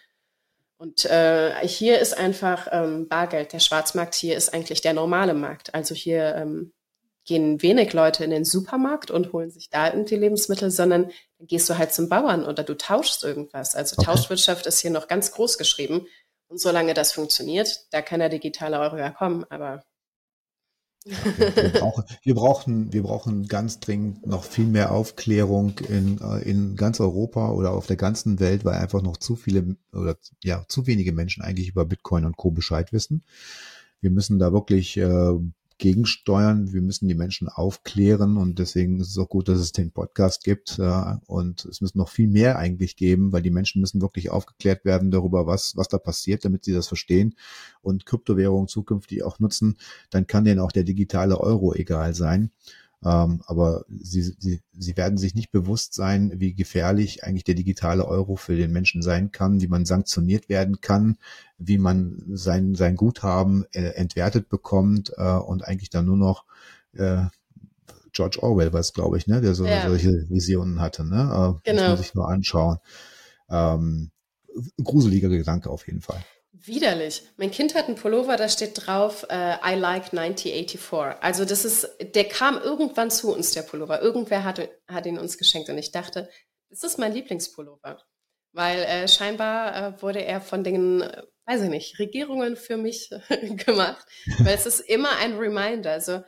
Und 0.77 1.05
äh, 1.05 1.65
hier 1.65 1.99
ist 1.99 2.17
einfach 2.17 2.67
ähm, 2.71 3.07
Bargeld. 3.07 3.53
Der 3.53 3.59
Schwarzmarkt 3.59 4.15
hier 4.15 4.35
ist 4.35 4.53
eigentlich 4.53 4.81
der 4.81 4.93
normale 4.93 5.33
Markt. 5.33 5.73
Also 5.73 5.95
hier 5.95 6.35
ähm, 6.35 6.73
gehen 7.25 7.61
wenig 7.61 7.93
Leute 7.93 8.23
in 8.23 8.31
den 8.31 8.45
Supermarkt 8.45 9.09
und 9.11 9.31
holen 9.31 9.49
sich 9.49 9.69
da 9.69 9.87
irgendwie 9.87 10.15
Lebensmittel, 10.15 10.71
sondern 10.71 11.11
dann 11.37 11.47
gehst 11.47 11.69
du 11.69 11.77
halt 11.77 11.93
zum 11.93 12.09
Bauern 12.09 12.45
oder 12.45 12.63
du 12.63 12.75
tauschst 12.75 13.23
irgendwas. 13.23 13.75
Also 13.75 13.95
okay. 13.97 14.05
Tauschwirtschaft 14.05 14.65
ist 14.65 14.79
hier 14.79 14.91
noch 14.91 15.07
ganz 15.07 15.31
groß 15.31 15.57
geschrieben. 15.57 16.05
Und 16.47 16.59
solange 16.59 16.93
das 16.93 17.13
funktioniert, 17.13 17.87
da 17.91 18.01
kann 18.01 18.19
der 18.19 18.29
digitale 18.29 18.79
Euro 18.79 18.97
ja 18.97 19.09
kommen. 19.09 19.45
Aber 19.49 19.83
wir, 21.05 21.71
brauchen, 21.73 22.03
wir, 22.23 22.35
brauchen, 22.35 22.93
wir 22.93 23.03
brauchen 23.03 23.47
ganz 23.47 23.79
dringend 23.79 24.25
noch 24.25 24.43
viel 24.43 24.65
mehr 24.65 24.91
Aufklärung 24.91 25.77
in, 25.89 26.19
äh, 26.21 26.41
in 26.49 26.75
ganz 26.75 26.99
Europa 26.99 27.51
oder 27.51 27.71
auf 27.71 27.87
der 27.87 27.97
ganzen 27.97 28.39
Welt, 28.39 28.63
weil 28.63 28.75
einfach 28.75 29.01
noch 29.01 29.17
zu 29.17 29.35
viele 29.35 29.75
oder 29.91 30.17
ja 30.43 30.63
zu 30.67 30.87
wenige 30.87 31.11
Menschen 31.11 31.43
eigentlich 31.43 31.69
über 31.69 31.85
Bitcoin 31.85 32.25
und 32.25 32.37
Co. 32.37 32.51
Bescheid 32.51 32.93
wissen. 32.93 33.23
Wir 33.99 34.11
müssen 34.11 34.39
da 34.39 34.53
wirklich 34.53 34.97
äh, 34.97 35.33
gegensteuern. 35.83 36.71
Wir 36.71 36.81
müssen 36.81 37.09
die 37.09 37.13
Menschen 37.13 37.49
aufklären 37.49 38.37
und 38.37 38.57
deswegen 38.57 39.01
ist 39.01 39.09
es 39.09 39.17
auch 39.17 39.27
gut, 39.27 39.49
dass 39.49 39.59
es 39.59 39.73
den 39.73 39.91
Podcast 39.91 40.45
gibt. 40.45 40.79
Und 41.25 41.65
es 41.65 41.81
müssen 41.81 41.97
noch 41.97 42.07
viel 42.07 42.29
mehr 42.29 42.57
eigentlich 42.57 42.95
geben, 42.95 43.33
weil 43.33 43.41
die 43.41 43.51
Menschen 43.51 43.81
müssen 43.81 44.01
wirklich 44.01 44.29
aufgeklärt 44.29 44.85
werden 44.85 45.11
darüber, 45.11 45.45
was, 45.45 45.75
was 45.75 45.89
da 45.89 45.97
passiert, 45.97 46.45
damit 46.45 46.63
sie 46.63 46.71
das 46.71 46.87
verstehen 46.87 47.35
und 47.81 48.05
Kryptowährungen 48.05 48.69
zukünftig 48.69 49.23
auch 49.23 49.39
nutzen. 49.39 49.75
Dann 50.09 50.25
kann 50.25 50.45
denen 50.45 50.61
auch 50.61 50.71
der 50.71 50.85
digitale 50.85 51.37
Euro 51.41 51.73
egal 51.73 52.13
sein. 52.13 52.51
Ähm, 53.05 53.41
aber 53.45 53.85
sie, 53.87 54.21
sie, 54.21 54.61
sie 54.71 54.97
werden 54.97 55.17
sich 55.17 55.35
nicht 55.35 55.51
bewusst 55.51 55.93
sein, 55.93 56.31
wie 56.35 56.53
gefährlich 56.53 57.23
eigentlich 57.23 57.43
der 57.43 57.55
digitale 57.55 58.07
Euro 58.07 58.35
für 58.35 58.55
den 58.55 58.71
Menschen 58.71 59.01
sein 59.01 59.31
kann, 59.31 59.61
wie 59.61 59.67
man 59.67 59.85
sanktioniert 59.85 60.47
werden 60.47 60.79
kann, 60.79 61.17
wie 61.57 61.77
man 61.77 62.23
sein, 62.29 62.75
sein 62.75 62.95
Guthaben 62.95 63.65
äh, 63.73 63.89
entwertet 63.95 64.47
bekommt 64.49 65.11
äh, 65.17 65.33
und 65.33 65.67
eigentlich 65.67 65.89
dann 65.89 66.05
nur 66.05 66.17
noch 66.17 66.45
äh, 66.93 67.25
George 68.13 68.41
Orwell 68.41 68.71
war 68.71 68.79
es, 68.79 68.93
glaube 68.93 69.17
ich, 69.17 69.27
ne, 69.27 69.41
der 69.41 69.55
so, 69.55 69.65
ja. 69.65 69.87
solche 69.87 70.29
Visionen 70.29 70.79
hatte. 70.79 71.03
Ne? 71.03 71.59
Äh, 71.65 71.71
genau. 71.71 71.81
Muss 71.81 71.89
man 71.89 71.97
sich 71.97 72.15
nur 72.15 72.29
anschauen. 72.29 72.77
Ähm, 73.49 74.11
gruseliger 74.81 75.29
Gedanke 75.29 75.69
auf 75.69 75.87
jeden 75.87 76.01
Fall. 76.01 76.23
Widerlich. 76.65 77.23
Mein 77.35 77.51
Kind 77.51 77.75
hat 77.75 77.87
einen 77.87 77.97
Pullover, 77.97 78.37
da 78.37 78.47
steht 78.47 78.71
drauf, 78.85 79.23
uh, 79.23 79.55
I 79.65 79.75
like 79.75 80.13
1984. 80.13 81.21
Also 81.21 81.43
das 81.43 81.65
ist, 81.65 81.89
der 82.15 82.23
kam 82.23 82.57
irgendwann 82.57 83.11
zu 83.11 83.33
uns, 83.33 83.51
der 83.51 83.63
Pullover. 83.63 84.01
Irgendwer 84.01 84.45
hat, 84.45 84.69
hat 84.87 85.05
ihn 85.05 85.17
uns 85.17 85.37
geschenkt 85.37 85.69
und 85.69 85.77
ich 85.77 85.91
dachte, 85.91 86.29
das 86.69 86.83
ist 86.83 86.97
mein 86.97 87.13
Lieblingspullover. 87.13 88.01
Weil 88.53 88.79
äh, 88.83 89.07
scheinbar 89.07 89.75
äh, 89.75 90.01
wurde 90.01 90.23
er 90.23 90.39
von 90.39 90.63
den, 90.63 91.01
äh, 91.01 91.23
weiß 91.47 91.63
ich 91.63 91.69
nicht, 91.69 91.99
Regierungen 91.99 92.55
für 92.55 92.77
mich 92.77 93.09
gemacht. 93.65 94.05
Weil 94.39 94.55
es 94.55 94.65
ist 94.65 94.79
immer 94.79 95.17
ein 95.17 95.37
Reminder. 95.37 95.91
Also 95.91 96.23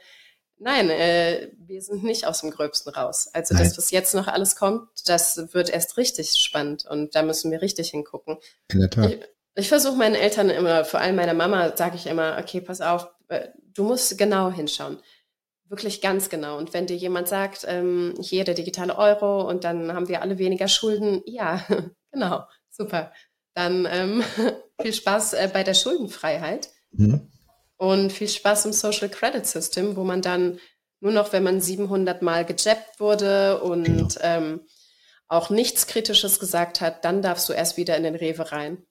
nein, 0.58 0.90
äh, 0.90 1.52
wir 1.58 1.82
sind 1.82 2.04
nicht 2.04 2.26
aus 2.26 2.42
dem 2.42 2.52
Gröbsten 2.52 2.92
raus. 2.92 3.30
Also 3.32 3.54
nein. 3.54 3.64
das, 3.64 3.78
was 3.78 3.92
jetzt 3.92 4.14
noch 4.14 4.28
alles 4.28 4.56
kommt, 4.58 4.90
das 5.06 5.54
wird 5.54 5.70
erst 5.70 5.96
richtig 5.96 6.32
spannend 6.32 6.86
und 6.86 7.16
da 7.16 7.22
müssen 7.22 7.52
wir 7.52 7.62
richtig 7.62 7.92
hingucken. 7.92 8.38
In 8.72 8.80
der 8.82 8.90
Tat. 8.90 9.12
Ich, 9.12 9.20
ich 9.56 9.70
versuche 9.70 9.96
meinen 9.96 10.16
Eltern 10.16 10.50
immer, 10.50 10.86
vor 10.86 11.00
allem 11.00 11.16
meiner 11.16 11.34
Mama, 11.34 11.76
sage 11.76 11.96
ich 11.96 12.08
immer, 12.08 12.38
okay, 12.40 12.62
pass 12.62 12.82
auf, 12.82 13.08
äh, 13.30 13.48
du 13.74 13.84
musst 13.84 14.18
genau 14.18 14.52
hinschauen. 14.52 15.00
Wirklich 15.68 16.02
ganz 16.02 16.30
genau. 16.30 16.58
Und 16.58 16.74
wenn 16.74 16.86
dir 16.86 16.98
jemand 16.98 17.28
sagt, 17.28 17.66
ähm, 17.68 18.14
hier 18.20 18.44
der 18.44 18.54
digitale 18.54 18.98
Euro 18.98 19.50
und 19.50 19.64
dann 19.64 19.94
haben 19.94 20.08
wir 20.10 20.22
alle 20.22 20.38
weniger 20.38 20.68
Schulden, 20.68 21.22
ja, 21.26 21.66
genau, 22.12 22.44
super. 22.70 23.12
Dann 23.54 23.88
ähm, 23.90 24.24
viel 24.82 24.94
Spaß 24.94 25.34
äh, 25.34 25.50
bei 25.52 25.64
der 25.64 25.74
Schuldenfreiheit 25.74 26.70
mhm. 26.92 27.32
und 27.78 28.12
viel 28.12 28.28
Spaß 28.28 28.66
im 28.66 28.74
Social 28.74 29.10
Credit 29.10 29.46
System, 29.48 29.96
wo 29.96 30.04
man 30.04 30.22
dann 30.22 30.60
Nur 31.00 31.12
noch, 31.12 31.34
wenn 31.34 31.44
man 31.44 31.62
700 31.62 32.22
Mal 32.22 32.46
gejappt 32.46 33.00
wurde 33.00 33.62
und 33.62 33.84
genau. 33.84 34.08
ähm, 34.22 34.62
auch 35.28 35.50
nichts 35.50 35.88
Kritisches 35.88 36.40
gesagt 36.40 36.82
hat, 36.82 37.06
dann 37.06 37.22
darfst 37.22 37.48
du 37.50 37.54
erst 37.54 37.78
wieder 37.78 37.98
in 37.98 38.04
den 38.04 38.16
Rewe 38.16 38.52
rein. 38.52 38.86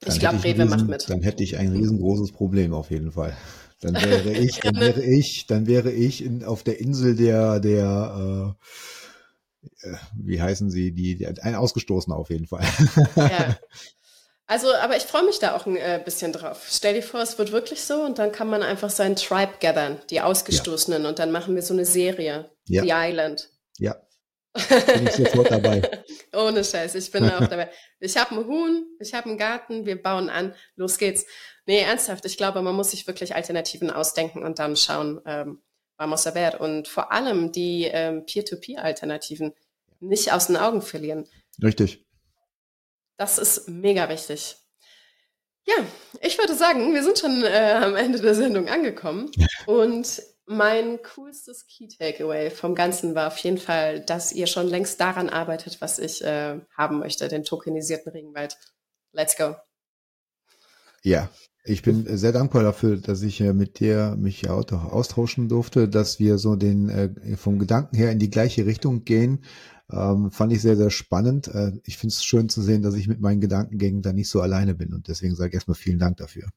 Dann 0.00 0.12
ich 0.12 0.20
glaube, 0.20 0.42
Rewe 0.44 0.62
riesen, 0.62 0.68
macht 0.68 0.88
mit. 0.88 1.08
Dann 1.08 1.22
hätte 1.22 1.42
ich 1.42 1.56
ein 1.56 1.72
riesengroßes 1.72 2.32
Problem 2.32 2.74
auf 2.74 2.90
jeden 2.90 3.12
Fall. 3.12 3.36
Dann 3.80 3.94
wäre 3.94 4.30
ich, 4.32 4.60
dann 4.60 4.76
wäre 4.76 5.02
ich, 5.02 5.46
dann 5.46 5.66
wäre 5.66 5.92
ich 5.92 6.24
in, 6.24 6.44
auf 6.44 6.62
der 6.62 6.80
Insel 6.80 7.16
der, 7.16 7.60
der, 7.60 8.56
äh, 9.84 9.88
äh 9.88 9.96
wie 10.16 10.40
heißen 10.40 10.70
sie, 10.70 10.92
die, 10.92 11.16
die, 11.16 11.26
ein 11.26 11.54
Ausgestoßener 11.54 12.16
auf 12.16 12.30
jeden 12.30 12.46
Fall. 12.46 12.64
Ja. 13.16 13.58
Also, 14.46 14.74
aber 14.74 14.96
ich 14.96 15.04
freue 15.04 15.24
mich 15.24 15.38
da 15.38 15.56
auch 15.56 15.64
ein 15.64 15.76
äh, 15.76 16.00
bisschen 16.04 16.32
drauf. 16.32 16.66
Stell 16.68 16.92
dir 16.92 17.02
vor, 17.02 17.20
es 17.20 17.38
wird 17.38 17.50
wirklich 17.50 17.82
so 17.82 18.02
und 18.02 18.18
dann 18.18 18.30
kann 18.30 18.48
man 18.48 18.62
einfach 18.62 18.90
seinen 18.90 19.16
Tribe 19.16 19.54
gathern, 19.58 19.96
die 20.10 20.20
Ausgestoßenen, 20.20 21.02
ja. 21.02 21.08
und 21.08 21.18
dann 21.18 21.32
machen 21.32 21.54
wir 21.54 21.62
so 21.62 21.72
eine 21.72 21.86
Serie, 21.86 22.50
ja. 22.68 22.82
The 22.82 22.90
Island. 22.92 23.48
Ja, 23.78 23.96
bin 24.54 25.06
ich 25.06 25.14
sofort 25.14 25.50
dabei. 25.50 25.82
Ohne 26.32 26.64
Scheiß, 26.64 26.94
ich 26.94 27.10
bin 27.10 27.28
auch 27.28 27.46
dabei. 27.46 27.70
Ich 28.00 28.16
habe 28.16 28.36
einen 28.36 28.46
Huhn, 28.46 28.86
ich 29.00 29.12
habe 29.12 29.28
einen 29.28 29.38
Garten, 29.38 29.84
wir 29.84 30.00
bauen 30.00 30.30
an, 30.30 30.54
los 30.76 30.98
geht's. 30.98 31.26
Nee, 31.66 31.80
ernsthaft, 31.80 32.24
ich 32.24 32.36
glaube, 32.36 32.62
man 32.62 32.74
muss 32.74 32.92
sich 32.92 33.06
wirklich 33.06 33.34
Alternativen 33.34 33.90
ausdenken 33.90 34.42
und 34.42 34.58
dann 34.58 34.76
schauen, 34.76 35.20
ähm, 35.26 35.62
vamos 35.96 36.26
a 36.26 36.32
ver. 36.32 36.60
Und 36.60 36.88
vor 36.88 37.10
allem 37.12 37.52
die 37.52 37.84
ähm, 37.84 38.24
Peer-to-Peer-Alternativen 38.26 39.54
nicht 40.00 40.32
aus 40.32 40.46
den 40.46 40.56
Augen 40.56 40.82
verlieren. 40.82 41.26
Richtig. 41.62 42.04
Das 43.16 43.38
ist 43.38 43.68
mega 43.68 44.08
wichtig. 44.08 44.56
Ja, 45.66 45.74
ich 46.20 46.36
würde 46.38 46.54
sagen, 46.54 46.92
wir 46.92 47.02
sind 47.02 47.18
schon 47.18 47.42
äh, 47.42 47.78
am 47.82 47.96
Ende 47.96 48.20
der 48.20 48.34
Sendung 48.34 48.68
angekommen. 48.68 49.30
Und 49.66 50.22
mein 50.46 50.98
coolstes 51.14 51.66
Key 51.66 51.88
Takeaway 51.88 52.50
vom 52.50 52.74
Ganzen 52.74 53.14
war 53.14 53.28
auf 53.28 53.38
jeden 53.38 53.58
Fall, 53.58 54.00
dass 54.00 54.32
ihr 54.32 54.46
schon 54.46 54.68
längst 54.68 55.00
daran 55.00 55.28
arbeitet, 55.28 55.80
was 55.80 55.98
ich 55.98 56.22
äh, 56.22 56.60
haben 56.76 56.98
möchte, 56.98 57.28
den 57.28 57.44
tokenisierten 57.44 58.12
Regenwald. 58.12 58.56
Let's 59.12 59.36
go. 59.36 59.56
Ja, 61.02 61.30
ich 61.64 61.82
bin 61.82 62.04
sehr 62.16 62.32
dankbar 62.32 62.62
dafür, 62.62 62.96
dass 62.96 63.22
ich 63.22 63.40
äh, 63.40 63.52
mit 63.52 63.80
dir 63.80 64.16
mich 64.18 64.48
auch 64.50 64.70
austauschen 64.72 65.48
durfte, 65.48 65.88
dass 65.88 66.18
wir 66.18 66.38
so 66.38 66.56
den 66.56 66.88
äh, 66.88 67.36
vom 67.36 67.58
Gedanken 67.58 67.96
her 67.96 68.10
in 68.10 68.18
die 68.18 68.30
gleiche 68.30 68.66
Richtung 68.66 69.04
gehen. 69.04 69.44
Ähm, 69.90 70.30
fand 70.30 70.52
ich 70.52 70.62
sehr, 70.62 70.76
sehr 70.76 70.90
spannend. 70.90 71.48
Äh, 71.48 71.72
ich 71.84 71.98
finde 71.98 72.12
es 72.12 72.24
schön 72.24 72.48
zu 72.48 72.62
sehen, 72.62 72.82
dass 72.82 72.94
ich 72.94 73.08
mit 73.08 73.20
meinen 73.20 73.40
Gedankengängen 73.40 74.02
da 74.02 74.12
nicht 74.12 74.28
so 74.28 74.40
alleine 74.40 74.74
bin 74.74 74.92
und 74.92 75.08
deswegen 75.08 75.34
sage 75.34 75.48
ich 75.48 75.54
erstmal 75.54 75.74
vielen 75.74 75.98
Dank 75.98 76.18
dafür. 76.18 76.48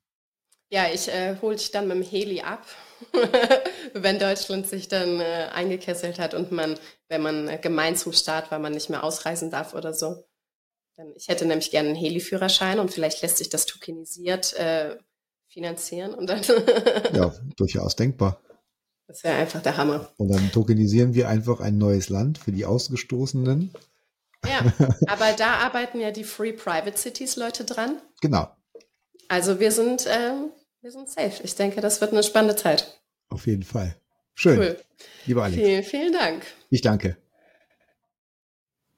Ja, 0.69 0.87
ich 0.93 1.07
äh, 1.07 1.37
hole 1.41 1.55
dich 1.55 1.71
dann 1.71 1.87
mit 1.87 1.97
dem 1.97 2.03
Heli 2.03 2.41
ab, 2.41 2.65
wenn 3.93 4.19
Deutschland 4.19 4.67
sich 4.67 4.87
dann 4.87 5.21
äh, 5.21 5.49
eingekesselt 5.53 6.19
hat 6.19 6.33
und 6.33 6.51
man, 6.51 6.77
wenn 7.07 7.21
man 7.21 7.47
äh, 7.47 7.57
Gemeinzustaat, 7.57 8.51
weil 8.51 8.59
man 8.59 8.73
nicht 8.73 8.89
mehr 8.89 9.03
ausreisen 9.03 9.49
darf 9.49 9.73
oder 9.73 9.93
so. 9.93 10.25
Dann, 10.97 11.13
ich 11.15 11.27
hätte 11.27 11.45
nämlich 11.45 11.71
gerne 11.71 11.89
einen 11.89 11.97
Heli-Führerschein 11.97 12.79
und 12.79 12.91
vielleicht 12.91 13.21
lässt 13.21 13.37
sich 13.37 13.49
das 13.49 13.65
tokenisiert 13.65 14.53
äh, 14.53 14.97
finanzieren 15.47 16.13
und 16.13 16.27
dann. 16.27 16.41
ja, 17.13 17.33
durchaus 17.55 17.95
denkbar. 17.95 18.41
Das 19.07 19.23
wäre 19.23 19.37
einfach 19.37 19.61
der 19.61 19.77
Hammer. 19.77 20.11
Und 20.17 20.27
dann 20.27 20.51
tokenisieren 20.51 21.13
wir 21.13 21.29
einfach 21.29 21.61
ein 21.61 21.77
neues 21.77 22.09
Land 22.09 22.39
für 22.39 22.51
die 22.51 22.65
Ausgestoßenen. 22.65 23.71
Ja, 24.45 24.73
aber 25.07 25.31
da 25.37 25.55
arbeiten 25.59 25.99
ja 25.99 26.11
die 26.11 26.25
Free 26.25 26.51
Private 26.51 26.97
Cities 26.97 27.37
Leute 27.37 27.63
dran. 27.63 28.01
Genau. 28.21 28.49
Also 29.29 29.59
wir 29.59 29.71
sind, 29.71 30.05
äh, 30.05 30.33
wir 30.87 30.91
sind 30.93 31.09
safe. 31.09 31.43
Ich 31.43 31.53
denke, 31.53 31.81
das 31.81 31.99
wird 31.99 32.13
eine 32.13 32.23
spannende 32.23 32.55
Zeit. 32.55 33.01
Auf 33.27 33.45
jeden 33.45 33.63
Fall. 33.63 33.97
Schön. 34.35 34.57
Cool. 34.57 34.79
Lieber 35.25 35.43
Alex. 35.43 35.61
Vielen, 35.61 35.83
vielen 35.83 36.13
Dank. 36.13 36.43
Ich 36.69 36.79
danke. 36.79 37.17